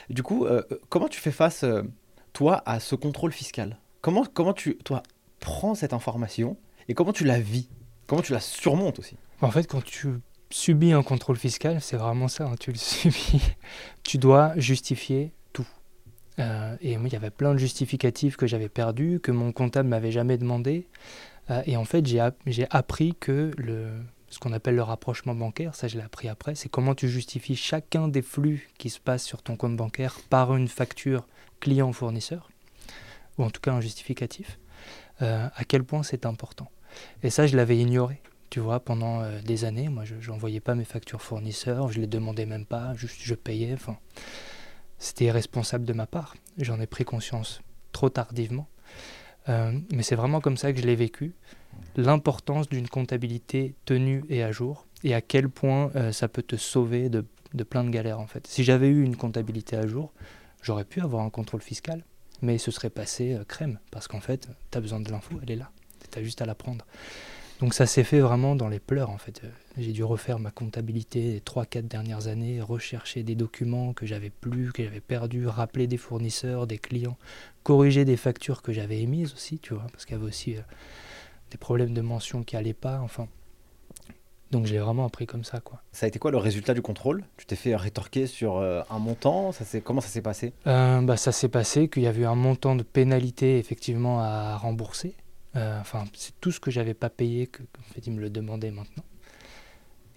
Du 0.10 0.24
coup, 0.24 0.46
euh, 0.46 0.62
comment 0.90 1.08
tu 1.08 1.20
fais 1.20 1.32
face, 1.32 1.64
euh, 1.64 1.84
toi, 2.34 2.62
à 2.66 2.80
ce 2.80 2.96
contrôle 2.96 3.32
fiscal? 3.32 3.78
Comment, 4.02 4.26
comment 4.26 4.54
tu, 4.54 4.78
toi, 4.78 5.04
prends 5.40 5.76
cette 5.76 5.94
information 5.94 6.58
et 6.88 6.94
comment 6.94 7.14
tu 7.14 7.24
la 7.24 7.40
vis? 7.40 7.70
Comment 8.08 8.22
tu 8.22 8.34
la 8.34 8.40
surmontes 8.40 9.00
aussi? 9.00 9.18
En 9.42 9.52
fait, 9.52 9.68
quand 9.68 9.84
tu 9.84 10.10
subis 10.50 10.94
un 10.94 11.04
contrôle 11.04 11.38
fiscal, 11.38 11.82
c'est 11.82 11.98
vraiment 11.98 12.28
ça, 12.28 12.46
hein, 12.46 12.56
tu 12.60 12.72
le 12.72 12.78
subis. 12.78 13.42
tu 14.04 14.18
dois 14.18 14.54
justifier 14.58 15.34
euh, 16.40 16.76
et 16.82 16.98
moi, 16.98 17.08
il 17.08 17.14
y 17.14 17.16
avait 17.16 17.30
plein 17.30 17.54
de 17.54 17.60
justificatifs 17.60 18.38
que 18.38 18.48
j'avais 18.48 18.70
perdus, 18.70 19.20
que 19.22 19.32
mon 19.32 19.52
comptable 19.52 19.90
m'avait 19.90 20.12
jamais 20.12 20.38
demandé. 20.38 20.88
Euh, 21.50 21.62
et 21.66 21.78
en 21.78 21.86
fait, 21.86 22.06
j'ai 22.06 22.68
appris 22.70 23.16
que 23.20 23.52
le, 23.58 23.90
ce 24.30 24.40
qu'on 24.40 24.54
appelle 24.54 24.76
le 24.76 24.84
rapprochement 24.84 25.34
bancaire, 25.34 25.76
ça 25.76 25.88
je 25.88 25.98
l'ai 25.98 26.04
appris 26.04 26.28
après, 26.28 26.56
c'est 26.56 26.70
comment 26.70 26.96
tu 26.96 27.10
justifies 27.10 27.56
chacun 27.56 28.08
des 28.08 28.22
flux 28.22 28.70
qui 28.78 28.90
se 28.90 29.00
passent 29.00 29.24
sur 29.24 29.42
ton 29.42 29.56
compte 29.56 29.76
bancaire 29.76 30.18
par 30.30 30.56
une 30.56 30.68
facture 30.68 31.26
client-fournisseur, 31.60 32.50
ou 33.38 33.44
en 33.44 33.50
tout 33.50 33.62
cas 33.62 33.72
un 33.72 33.82
justificatif, 33.82 34.60
euh, 35.22 35.48
à 35.56 35.64
quel 35.64 35.84
point 35.84 36.04
c'est 36.04 36.26
important. 36.26 36.70
Et 37.24 37.30
ça, 37.30 37.48
je 37.48 37.56
l'avais 37.56 37.78
ignoré, 37.78 38.22
tu 38.50 38.60
vois, 38.60 38.80
pendant 38.80 39.24
des 39.42 39.66
années. 39.66 39.88
Moi, 39.88 40.04
je 40.06 40.32
n'envoyais 40.32 40.60
pas 40.60 40.74
mes 40.74 40.86
factures 40.86 41.22
fournisseurs, 41.22 41.92
je 41.92 42.00
les 42.00 42.08
demandais 42.08 42.46
même 42.46 42.66
pas, 42.66 42.94
juste 42.96 43.18
je 43.22 43.36
payais. 43.36 43.74
Enfin, 43.74 43.98
c'était 45.00 45.26
irresponsable 45.26 45.86
de 45.86 45.94
ma 45.94 46.08
part. 46.08 46.36
J'en 46.58 46.80
ai 46.80 46.88
pris 46.88 47.06
conscience 47.06 47.62
trop 47.92 48.10
tardivement. 48.10 48.68
Euh, 49.50 49.72
mais 49.92 50.04
c'est 50.04 50.16
vraiment 50.16 50.42
comme 50.42 50.58
ça 50.58 50.74
que 50.74 50.80
je 50.80 50.86
l'ai 50.86 50.96
vécu. 50.96 51.34
L'importance 51.96 52.68
d'une 52.70 52.88
comptabilité 52.88 53.76
tenue 53.86 54.24
et 54.30 54.44
à 54.44 54.52
jour, 54.52 54.86
et 55.04 55.14
à 55.14 55.22
quel 55.22 55.50
point 55.50 55.92
euh, 55.96 56.12
ça 56.12 56.28
peut 56.28 56.42
te 56.42 56.56
sauver 56.56 57.10
de, 57.10 57.24
plein 57.64 57.84
de 57.84 57.90
galères 57.90 58.20
en 58.20 58.28
fait. 58.28 58.46
Si 58.48 58.64
j'avais 58.64 58.88
eu 58.88 59.04
une 59.04 59.16
comptabilité 59.16 59.78
à 59.78 59.88
jour, 59.88 60.12
j'aurais 60.62 60.86
pu 60.86 61.02
avoir 61.02 61.24
un 61.24 61.30
contrôle 61.30 61.62
fiscal, 61.62 62.04
mais 62.42 62.58
ce 62.58 62.72
serait 62.72 62.90
passé 62.90 63.34
euh, 63.34 63.44
crème, 63.44 63.80
parce 63.92 64.08
qu'en 64.08 64.20
fait, 64.20 64.50
tu 64.72 64.78
as 64.78 64.82
besoin 64.82 65.00
de 65.00 65.12
l'info, 65.12 65.40
elle 65.42 65.52
est 65.52 65.56
là. 65.56 65.72
Tu 66.12 66.20
as 66.20 66.24
juste 66.24 66.42
à 66.42 66.46
la 66.46 66.56
prendre. 66.56 66.86
Donc 67.60 67.74
ça 67.74 67.86
s'est 67.86 68.04
fait 68.04 68.20
vraiment 68.20 68.56
dans 68.56 68.68
les 68.68 68.80
pleurs 68.80 69.10
en 69.10 69.18
fait. 69.18 69.42
J'ai 69.78 69.92
dû 69.92 70.04
refaire 70.04 70.40
ma 70.40 70.50
comptabilité 70.50 71.22
les 71.22 71.40
3-4 71.40 71.88
dernières 71.88 72.28
années, 72.28 72.62
rechercher 72.62 73.24
des 73.24 73.36
documents 73.36 73.94
que 73.94 74.06
j'avais 74.06 74.32
plus, 74.32 74.72
que 74.72 74.84
j'avais 74.84 75.02
perdus, 75.02 75.48
rappeler 75.48 75.86
des 75.86 75.98
fournisseurs, 75.98 76.66
des 76.66 76.80
clients, 76.80 77.18
corriger 77.64 78.04
des 78.04 78.18
factures 78.18 78.62
que 78.62 78.74
j'avais 78.74 79.00
émises 79.02 79.34
aussi, 79.34 79.60
tu 79.60 79.74
vois, 79.76 79.86
parce 79.92 80.06
qu'il 80.06 80.16
y 80.16 80.20
avait 80.20 80.28
aussi 80.28 80.56
euh, 80.56 80.62
des 81.52 81.58
problèmes 81.58 81.94
de 81.94 82.02
mention 82.02 82.44
qui 82.44 82.56
allaient 82.56 82.74
pas, 82.74 83.00
enfin. 83.00 83.28
Donc 84.50 84.66
j'ai 84.66 84.78
vraiment 84.78 85.06
appris 85.06 85.26
comme 85.26 85.44
ça 85.44 85.60
quoi. 85.60 85.82
Ça 85.92 86.06
a 86.06 86.08
été 86.08 86.20
quoi 86.20 86.32
le 86.32 86.38
résultat 86.38 86.74
du 86.74 86.82
contrôle? 86.82 87.26
Tu 87.36 87.46
t'es 87.46 87.58
fait 87.58 87.76
rétorquer 87.76 88.28
sur 88.28 88.58
euh, 88.58 88.82
un 88.90 88.98
montant? 88.98 89.52
Ça 89.52 89.66
Comment 89.82 90.00
ça 90.00 90.08
s'est 90.08 90.22
passé? 90.22 90.54
Euh, 90.68 91.02
bah, 91.02 91.18
Ça 91.18 91.34
s'est 91.34 91.50
passé 91.50 91.90
qu'il 91.90 92.04
y 92.04 92.08
avait 92.08 92.24
un 92.24 92.36
montant 92.36 92.76
de 92.76 92.84
pénalité 92.84 93.58
effectivement 93.58 94.22
à 94.22 94.56
rembourser. 94.56 95.16
Euh, 95.58 95.80
enfin, 95.82 96.06
c'est 96.14 96.40
tout 96.40 96.52
ce 96.52 96.60
que 96.60 96.72
j'avais 96.72 96.94
pas 96.94 97.10
payé 97.10 97.48
que, 97.48 97.64
fait, 97.94 98.06
il 98.06 98.14
me 98.14 98.22
le 98.22 98.30
demandait 98.30 98.72
maintenant. 98.72 99.04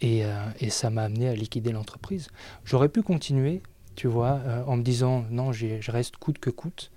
Et, 0.00 0.24
euh, 0.24 0.44
et 0.58 0.70
ça 0.70 0.90
m'a 0.90 1.02
amené 1.02 1.28
à 1.28 1.34
liquider 1.34 1.72
l'entreprise. 1.72 2.28
J'aurais 2.64 2.88
pu 2.88 3.02
continuer, 3.02 3.62
tu 3.96 4.08
vois, 4.08 4.40
euh, 4.46 4.64
en 4.64 4.76
me 4.76 4.82
disant 4.82 5.24
non, 5.30 5.52
je 5.52 5.90
reste 5.90 6.16
coûte 6.16 6.38
que 6.38 6.50
coûte. 6.50 6.90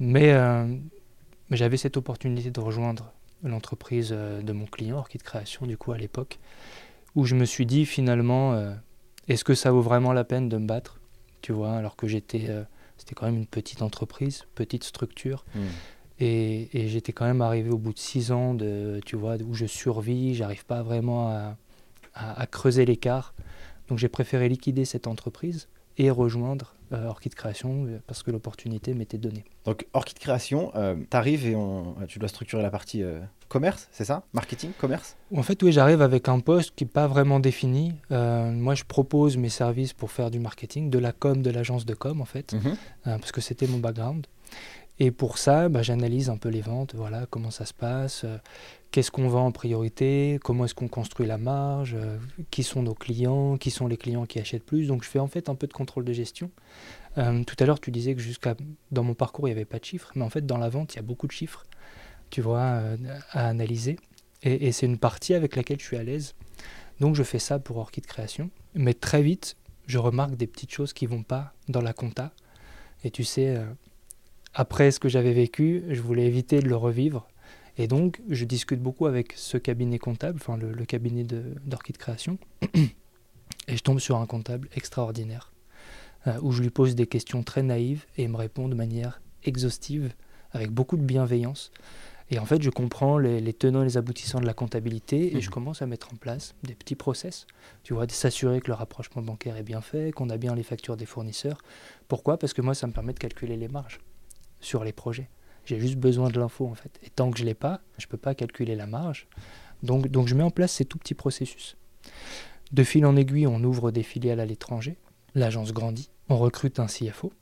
Mais, 0.00 0.32
mais 1.48 1.56
j'avais 1.56 1.76
cette 1.76 1.96
opportunité 1.96 2.50
de 2.50 2.60
rejoindre 2.60 3.12
l'entreprise 3.44 4.10
de 4.10 4.52
mon 4.52 4.66
client, 4.66 4.96
Orchid 4.96 5.22
Création, 5.22 5.64
du 5.64 5.76
coup, 5.76 5.92
à 5.92 5.98
l'époque, 5.98 6.40
où 7.14 7.24
je 7.24 7.36
me 7.36 7.44
suis 7.44 7.66
dit 7.66 7.86
finalement, 7.86 8.74
est-ce 9.28 9.44
que 9.44 9.54
ça 9.54 9.70
vaut 9.70 9.82
vraiment 9.82 10.12
la 10.12 10.24
peine 10.24 10.48
de 10.48 10.56
me 10.56 10.66
battre, 10.66 10.98
tu 11.40 11.52
vois, 11.52 11.74
alors 11.74 11.94
que 11.94 12.08
j'étais, 12.08 12.48
c'était 12.96 13.14
quand 13.14 13.26
même 13.26 13.36
une 13.36 13.46
petite 13.46 13.82
entreprise, 13.82 14.44
petite 14.56 14.82
structure. 14.82 15.44
Hmm. 15.54 15.68
Et, 16.20 16.88
j'étais 16.88 17.12
quand 17.12 17.24
même 17.24 17.42
arrivé 17.42 17.70
au 17.70 17.78
bout 17.78 17.92
de 17.92 17.98
six 17.98 18.30
ans 18.30 18.54
de, 18.54 19.00
tu 19.04 19.16
vois, 19.16 19.36
où 19.42 19.54
je 19.54 19.66
survis, 19.66 20.34
j'arrive 20.34 20.64
pas 20.64 20.82
vraiment 20.82 21.28
à, 21.28 21.56
creuser 22.50 22.84
l'écart. 22.84 23.34
Donc 23.88 23.98
j'ai 23.98 24.08
préféré 24.08 24.48
liquider 24.48 24.84
cette 24.84 25.06
entreprise 25.06 25.68
et 25.98 26.10
rejoindre 26.10 26.74
euh, 26.92 27.06
Orchid 27.06 27.34
Création 27.34 27.84
euh, 27.86 27.98
parce 28.06 28.22
que 28.22 28.30
l'opportunité 28.30 28.94
m'était 28.94 29.18
donnée. 29.18 29.44
Donc 29.66 29.86
Orchid 29.92 30.18
Création, 30.18 30.72
euh, 30.74 30.94
tu 31.10 31.16
arrives 31.16 31.46
et 31.46 31.54
on, 31.56 31.94
tu 32.08 32.18
dois 32.18 32.28
structurer 32.28 32.62
la 32.62 32.70
partie 32.70 33.02
commerce, 33.48 33.88
c'est 33.92 34.06
ça? 34.06 34.22
Marketing, 34.32 34.70
commerce? 34.78 35.16
En 35.34 35.42
fait, 35.42 35.62
oui, 35.62 35.72
j'arrive 35.72 36.00
avec 36.00 36.28
un 36.28 36.40
poste 36.40 36.74
qui 36.74 36.84
n'est 36.84 36.90
pas 36.90 37.06
vraiment 37.06 37.40
défini. 37.40 37.92
moi, 38.10 38.74
je 38.74 38.84
propose 38.84 39.36
mes 39.36 39.50
services 39.50 39.92
pour 39.92 40.10
faire 40.10 40.30
du 40.30 40.38
marketing, 40.38 40.88
de 40.88 40.98
la 40.98 41.12
com, 41.12 41.42
de 41.42 41.50
l'agence 41.50 41.84
de 41.84 41.94
com, 41.94 42.20
en 42.22 42.24
fait, 42.24 42.54
Mhm. 42.54 42.76
parce 43.04 43.32
que 43.32 43.42
c'était 43.42 43.66
mon 43.66 43.78
background. 43.78 44.26
Et 44.98 45.10
pour 45.10 45.38
ça, 45.38 45.68
bah, 45.68 45.82
j'analyse 45.82 46.30
un 46.30 46.36
peu 46.36 46.48
les 46.48 46.60
ventes, 46.60 46.94
voilà, 46.94 47.26
comment 47.28 47.50
ça 47.50 47.66
se 47.66 47.74
passe, 47.74 48.22
euh, 48.24 48.36
qu'est-ce 48.92 49.10
qu'on 49.10 49.26
vend 49.26 49.46
en 49.46 49.52
priorité, 49.52 50.38
comment 50.44 50.66
est-ce 50.66 50.74
qu'on 50.74 50.86
construit 50.86 51.26
la 51.26 51.38
marge, 51.38 51.96
euh, 51.98 52.18
qui 52.50 52.62
sont 52.62 52.82
nos 52.82 52.94
clients, 52.94 53.56
qui 53.56 53.70
sont 53.70 53.88
les 53.88 53.96
clients 53.96 54.26
qui 54.26 54.38
achètent 54.38 54.64
plus? 54.64 54.86
Donc 54.86 55.02
je 55.02 55.08
fais 55.08 55.18
en 55.18 55.26
fait 55.26 55.48
un 55.48 55.54
peu 55.56 55.66
de 55.66 55.72
contrôle 55.72 56.04
de 56.04 56.12
gestion. 56.12 56.50
Euh, 57.18 57.42
tout 57.42 57.56
à 57.58 57.66
l'heure, 57.66 57.80
tu 57.80 57.90
disais 57.90 58.14
que 58.14 58.20
jusqu'à 58.20 58.54
dans 58.92 59.02
mon 59.02 59.14
parcours, 59.14 59.48
il 59.48 59.50
n'y 59.52 59.56
avait 59.56 59.64
pas 59.64 59.78
de 59.78 59.84
chiffres, 59.84 60.12
mais 60.14 60.22
en 60.22 60.30
fait, 60.30 60.46
dans 60.46 60.58
la 60.58 60.68
vente, 60.68 60.94
il 60.94 60.96
y 60.96 61.00
a 61.00 61.02
beaucoup 61.02 61.26
de 61.26 61.32
chiffres, 61.32 61.66
tu 62.30 62.42
vois, 62.42 62.60
euh, 62.60 62.96
à 63.30 63.48
analyser. 63.48 63.98
Et, 64.42 64.68
et 64.68 64.72
c'est 64.72 64.86
une 64.86 64.98
partie 64.98 65.34
avec 65.34 65.56
laquelle 65.56 65.80
je 65.80 65.86
suis 65.86 65.96
à 65.96 66.04
l'aise. 66.04 66.34
Donc 67.00 67.16
je 67.16 67.22
fais 67.22 67.38
ça 67.38 67.58
pour 67.58 67.78
Orchid 67.78 68.06
Création. 68.06 68.50
Mais 68.74 68.94
très 68.94 69.22
vite, 69.22 69.56
je 69.86 69.98
remarque 69.98 70.36
des 70.36 70.46
petites 70.46 70.70
choses 70.70 70.92
qui 70.92 71.06
vont 71.06 71.22
pas 71.22 71.54
dans 71.68 71.80
la 71.80 71.92
compta. 71.92 72.32
Et 73.04 73.10
tu 73.10 73.24
sais, 73.24 73.56
après 74.54 74.90
ce 74.90 75.00
que 75.00 75.08
j'avais 75.08 75.32
vécu, 75.32 75.82
je 75.88 76.00
voulais 76.00 76.26
éviter 76.26 76.60
de 76.60 76.68
le 76.68 76.76
revivre. 76.76 77.26
Et 77.78 77.86
donc, 77.86 78.20
je 78.28 78.44
discute 78.44 78.80
beaucoup 78.80 79.06
avec 79.06 79.32
ce 79.36 79.56
cabinet 79.56 79.98
comptable, 79.98 80.38
enfin 80.42 80.56
le, 80.56 80.72
le 80.72 80.84
cabinet 80.84 81.24
d'Orchid 81.24 81.96
Création. 81.96 82.38
Et 83.68 83.76
je 83.76 83.82
tombe 83.82 83.98
sur 84.00 84.16
un 84.16 84.26
comptable 84.26 84.68
extraordinaire, 84.74 85.52
euh, 86.26 86.38
où 86.42 86.52
je 86.52 86.62
lui 86.62 86.70
pose 86.70 86.94
des 86.94 87.06
questions 87.06 87.42
très 87.42 87.62
naïves 87.62 88.06
et 88.16 88.24
il 88.24 88.28
me 88.28 88.36
répond 88.36 88.68
de 88.68 88.74
manière 88.74 89.20
exhaustive, 89.44 90.12
avec 90.50 90.70
beaucoup 90.70 90.96
de 90.96 91.02
bienveillance. 91.02 91.70
Et 92.30 92.38
en 92.38 92.44
fait, 92.44 92.60
je 92.62 92.70
comprends 92.70 93.18
les, 93.18 93.40
les 93.40 93.52
tenants 93.52 93.82
et 93.82 93.84
les 93.84 93.96
aboutissants 93.98 94.40
de 94.40 94.46
la 94.46 94.54
comptabilité 94.54 95.36
et 95.36 95.40
je 95.40 95.48
Mhm. 95.48 95.52
commence 95.54 95.82
à 95.82 95.86
mettre 95.86 96.12
en 96.12 96.16
place 96.16 96.54
des 96.62 96.74
petits 96.74 96.94
process. 96.94 97.46
Tu 97.84 97.94
vois, 97.94 98.06
de 98.06 98.12
s'assurer 98.12 98.60
que 98.60 98.68
le 98.68 98.74
rapprochement 98.74 99.22
bancaire 99.22 99.56
est 99.56 99.62
bien 99.62 99.80
fait, 99.80 100.12
qu'on 100.12 100.28
a 100.30 100.36
bien 100.38 100.54
les 100.54 100.62
factures 100.62 100.96
des 100.96 101.06
fournisseurs. 101.06 101.58
Pourquoi? 102.08 102.38
Parce 102.38 102.52
que 102.54 102.62
moi, 102.62 102.74
ça 102.74 102.86
me 102.86 102.92
permet 102.92 103.12
de 103.12 103.18
calculer 103.18 103.56
les 103.56 103.68
marges 103.68 104.00
sur 104.60 104.82
les 104.82 104.92
projets. 104.92 105.28
J'ai 105.64 105.78
juste 105.78 105.96
besoin 105.96 106.28
de 106.28 106.38
l'info 106.38 106.66
en 106.66 106.74
fait. 106.74 106.98
Et 107.02 107.10
tant 107.10 107.30
que 107.30 107.38
je 107.38 107.42
ne 107.42 107.48
l'ai 107.48 107.54
pas, 107.54 107.80
je 107.98 108.06
ne 108.06 108.10
peux 108.10 108.16
pas 108.16 108.34
calculer 108.34 108.74
la 108.74 108.86
marge. 108.86 109.28
Donc, 109.82 110.28
je 110.28 110.34
mets 110.34 110.44
en 110.44 110.50
place 110.50 110.72
ces 110.72 110.84
tout 110.84 110.98
petits 110.98 111.14
processus. 111.14 111.76
De 112.70 112.84
fil 112.84 113.04
en 113.04 113.16
aiguille, 113.16 113.46
on 113.46 113.62
ouvre 113.64 113.90
des 113.90 114.02
filiales 114.02 114.40
à 114.40 114.46
l'étranger. 114.46 114.96
L'agence 115.34 115.72
grandit. 115.72 116.10
On 116.28 116.38
recrute 116.38 116.78
un 116.78 116.86
CFO, 116.86 117.32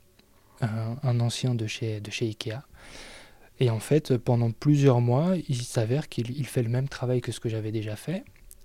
un, 0.61 1.19
ancien 1.19 1.53
de 1.55 1.67
chez, 1.67 2.01
de 2.01 2.09
chez 2.09 2.25
Ikea. 2.25 2.63
Et 3.59 3.69
en 3.69 3.79
fait, 3.79 4.17
pendant 4.17 4.51
plusieurs 4.51 5.01
mois, 5.01 5.35
il 5.47 5.61
s'avère 5.61 6.09
qu'il 6.09 6.31
il 6.31 6.47
fait 6.47 6.63
le 6.63 6.69
même 6.69 6.89
travail 6.89 7.21
que 7.21 7.31
ce 7.31 7.39
que 7.39 7.47
j'avais 7.47 7.71
déjà 7.71 7.95
fait. 7.95 8.23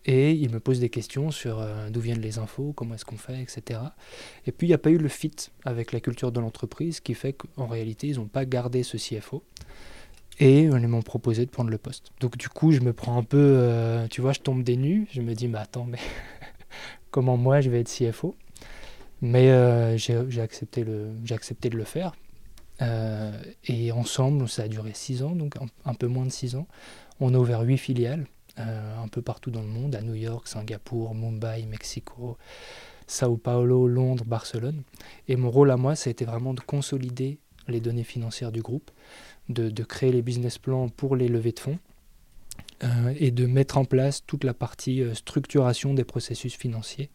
Et 0.09 0.31
il 0.31 0.51
me 0.51 0.61
pose 0.61 0.79
des 0.79 0.89
questions 0.89 1.33
sur 1.33 1.61
euh, 1.61 1.91
d'où 1.91 2.01
viennent 2.01 2.21
les 2.21 2.39
infos, 2.39 2.73
comment 2.73 2.95
est-ce 2.95 3.05
qu'on 3.05 3.17
fait, 3.17 3.43
etc. 3.43 3.81
Et 4.47 4.53
puis, 4.53 4.69
il 4.69 4.71
n'y 4.71 4.75
a 4.75 4.79
pas 4.79 4.91
eu 4.91 4.99
le 4.99 5.09
fit 5.09 5.35
avec 5.65 5.91
la 5.91 5.99
culture 5.99 6.31
de 6.31 6.39
l'entreprise, 6.39 7.01
qui 7.01 7.15
fait 7.15 7.33
qu'en 7.33 7.67
réalité, 7.67 8.07
ils 8.07 8.17
n'ont 8.17 8.29
pas 8.29 8.45
gardé 8.45 8.85
ce 8.85 8.97
CFO. 8.97 9.43
Et 10.39 10.61
ils 10.61 10.89
m'ont 10.89 11.03
proposé 11.03 11.45
de 11.45 11.51
prendre 11.51 11.71
le 11.71 11.79
poste. 11.79 12.13
Donc, 12.21 12.37
du 12.37 12.49
coup, 12.49 12.71
je 12.71 12.81
me 12.81 12.93
prends 12.93 13.19
un 13.19 13.25
peu, 13.25 13.39
euh, 13.41 14.07
tu 14.07 14.21
vois, 14.21 14.33
je 14.33 14.39
tombe 14.39 14.63
des 14.63 14.77
nues. 14.77 15.09
Je 15.11 15.23
me 15.23 15.35
dis, 15.35 15.49
mais 15.49 15.59
attends, 15.59 15.87
mais 15.87 15.99
comment 17.11 17.37
moi, 17.37 17.61
je 17.61 17.69
vais 17.69 17.81
être 17.81 17.91
CFO 17.91 18.37
Mais 19.23 19.51
euh, 19.51 19.97
j'ai 19.97 20.41
accepté, 20.41 20.85
accepté 21.31 21.69
de 21.69 21.77
le 21.77 21.85
faire. 21.85 22.13
Et 23.65 23.91
ensemble, 23.91 24.49
ça 24.49 24.65
a 24.65 24.69
duré 24.69 24.93
six 24.95 25.23
ans, 25.23 25.35
donc 25.35 25.57
un, 25.57 25.67
un 25.85 25.95
peu 25.95 26.07
moins 26.07 26.27
de 26.27 26.31
six 26.31 26.55
ans. 26.55 26.69
On 27.19 27.33
a 27.33 27.39
ouvert 27.39 27.63
huit 27.63 27.79
filiales, 27.79 28.27
euh, 28.59 29.03
un 29.03 29.09
peu 29.09 29.23
partout 29.23 29.51
dans 29.51 29.63
le 29.63 29.69
monde, 29.69 29.95
à 29.95 30.03
New 30.03 30.15
York, 30.15 30.49
Singapour, 30.49 31.15
Mumbai, 31.15 31.67
Mexico, 31.67 32.39
Sao 33.07 33.37
Paulo, 33.37 33.87
Londres, 33.87 34.25
Barcelone. 34.25 34.83
Et 35.29 35.37
mon 35.37 35.51
rôle 35.51 35.71
à 35.71 35.77
moi, 35.77 35.95
ça 35.95 36.09
a 36.09 36.11
été 36.11 36.25
vraiment 36.25 36.55
de 36.55 36.61
consolider 36.61 37.39
les 37.69 37.81
données 37.81 38.05
financières 38.05 38.53
du 38.53 38.63
groupe, 38.63 38.91
de, 39.49 39.71
de 39.71 39.85
créer 39.85 40.13
les 40.13 40.23
business 40.23 40.59
plans 40.59 40.89
pour 40.89 41.17
les 41.17 41.29
levées 41.29 41.53
de 41.53 41.61
fonds 41.61 41.79
euh, 42.85 43.15
et 43.19 43.31
de 43.31 43.47
mettre 43.47 43.79
en 43.79 43.85
place 43.85 44.25
toute 44.27 44.45
la 44.45 44.55
partie 44.55 45.03
euh, 45.03 45.15
structuration 45.15 45.95
des 45.95 46.05
processus 46.05 46.55
financiers 46.57 47.11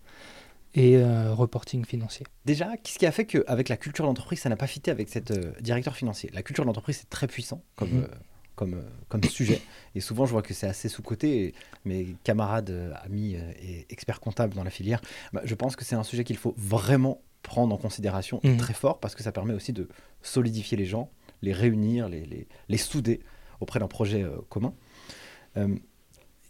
et 0.73 0.97
euh, 0.97 1.33
reporting 1.33 1.85
financier. 1.85 2.25
Déjà, 2.45 2.77
qu'est-ce 2.77 2.97
qui 2.99 3.05
a 3.05 3.11
fait 3.11 3.25
qu'avec 3.25 3.67
la 3.67 3.77
culture 3.77 4.05
d'entreprise, 4.05 4.39
ça 4.39 4.49
n'a 4.49 4.55
pas 4.55 4.67
fité 4.67 4.91
avec 4.91 5.09
cette 5.09 5.33
directeur 5.61 5.95
financier? 5.95 6.29
La 6.33 6.43
culture 6.43 6.63
de 6.63 6.67
l'entreprise, 6.67 6.97
c'est 6.97 7.09
très 7.09 7.27
puissant 7.27 7.61
comme, 7.75 7.89
Mhm. 7.89 8.07
Comme, 8.55 8.75
euh, 8.75 8.81
comme 9.09 9.23
sujet. 9.39 9.61
Et 9.95 9.99
souvent, 10.01 10.25
je 10.25 10.31
vois 10.31 10.41
que 10.41 10.53
c'est 10.53 10.67
assez 10.67 10.89
sous-coté. 10.89 11.43
Et 11.45 11.53
Mes 11.85 12.15
camarades, 12.23 12.69
euh, 12.69 12.93
amis 13.03 13.35
euh, 13.35 13.51
et 13.61 13.85
experts 13.89 14.19
comptables 14.19 14.53
dans 14.55 14.63
la 14.63 14.69
filière, 14.69 15.01
bah, 15.33 15.41
je 15.43 15.55
pense 15.55 15.75
que 15.75 15.83
c'est 15.85 15.95
un 15.95 16.03
sujet 16.03 16.23
qu'il 16.23 16.37
faut 16.37 16.53
vraiment 16.57 17.21
prendre 17.43 17.73
en 17.73 17.77
considération 17.77 18.39
Mhm. 18.43 18.57
très 18.57 18.73
fort 18.73 18.99
parce 18.99 19.15
que 19.15 19.23
ça 19.23 19.31
permet 19.31 19.53
aussi 19.53 19.73
de 19.73 19.87
solidifier 20.21 20.77
les 20.77 20.85
gens, 20.85 21.09
les 21.41 21.53
réunir, 21.53 22.07
les, 22.07 22.25
les, 22.25 22.47
les 22.69 22.77
souder 22.77 23.19
auprès 23.59 23.79
d'un 23.79 23.87
projet 23.87 24.21
euh, 24.23 24.37
commun. 24.49 24.73
Euh, 25.57 25.75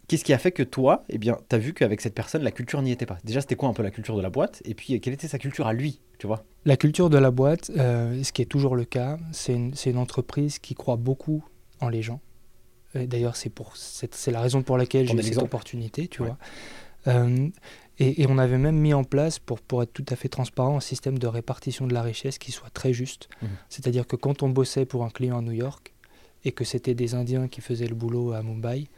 Qu'est-ce 0.08 0.24
qui 0.24 0.34
a 0.34 0.38
fait 0.38 0.52
que 0.52 0.62
toi, 0.62 1.04
eh 1.08 1.16
bien, 1.16 1.38
tu 1.48 1.56
as 1.56 1.58
vu 1.58 1.72
qu'avec 1.72 2.02
cette 2.02 2.14
personne, 2.14 2.42
la 2.42 2.50
culture 2.50 2.82
n'y 2.82 2.90
était 2.92 3.06
pas? 3.06 3.16
Déjà, 3.24 3.40
c'était 3.40 3.54
quoi 3.54 3.70
un 3.70 3.72
peu 3.72 3.82
la 3.82 3.90
culture 3.90 4.14
de 4.14 4.20
la 4.20 4.28
boîte? 4.28 4.60
Et 4.66 4.74
puis, 4.74 5.00
quelle 5.00 5.14
était 5.14 5.28
sa 5.28 5.38
culture 5.38 5.66
à 5.66 5.72
lui 5.72 6.00
Tu 6.18 6.26
vois? 6.26 6.44
La 6.66 6.76
culture 6.76 7.08
de 7.08 7.16
la 7.16 7.30
boîte, 7.30 7.70
euh, 7.78 8.22
ce 8.22 8.30
qui 8.32 8.42
est 8.42 8.46
toujours 8.46 8.76
le 8.76 8.84
cas, 8.84 9.18
c'est 9.30 9.54
une, 9.54 9.72
c'est 9.74 9.88
une 9.90 9.96
entreprise 9.96 10.58
qui 10.58 10.74
croit 10.74 10.96
beaucoup 10.96 11.42
en 11.82 11.88
les 11.88 12.02
gens. 12.02 12.20
D'ailleurs, 12.94 13.36
c'est 13.36 13.48
pour 13.48 13.76
c'est 13.76 14.30
la 14.30 14.40
raison 14.40 14.62
pour 14.62 14.76
laquelle 14.76 15.08
j'ai 15.08 15.16
eu 15.16 15.22
cette 15.22 15.38
opportunité, 15.38 16.08
tu 16.08 16.22
Ouais. 16.22 16.28
vois. 16.28 16.38
Euh, 17.08 17.48
et, 17.98 18.22
et 18.22 18.26
on 18.28 18.36
avait 18.38 18.58
même 18.58 18.76
mis 18.76 18.92
en 18.94 19.02
place, 19.04 19.38
pour, 19.38 19.60
pour 19.60 19.82
être 19.82 19.92
tout 19.92 20.04
à 20.08 20.16
fait 20.16 20.28
transparent, 20.28 20.76
un 20.76 20.80
système 20.80 21.18
de 21.18 21.26
répartition 21.26 21.86
de 21.86 21.94
la 21.94 22.02
richesse 22.02 22.38
qui 22.38 22.52
soit 22.52 22.70
très 22.70 22.92
juste. 22.92 23.28
Mhm. 23.40 23.48
C'est-à-dire 23.70 24.06
que 24.06 24.16
quand 24.16 24.42
on 24.42 24.48
bossait 24.50 24.84
pour 24.84 25.04
un 25.04 25.10
client 25.10 25.38
à 25.38 25.42
New 25.42 25.52
York 25.52 25.92
et 26.44 26.52
que 26.52 26.64
c'était 26.64 26.94
des 26.94 27.14
Indiens 27.14 27.48
qui 27.48 27.60
faisaient 27.60 27.86
le 27.88 27.94
boulot 27.94 28.32
à 28.32 28.42
Mumbai, 28.42 28.88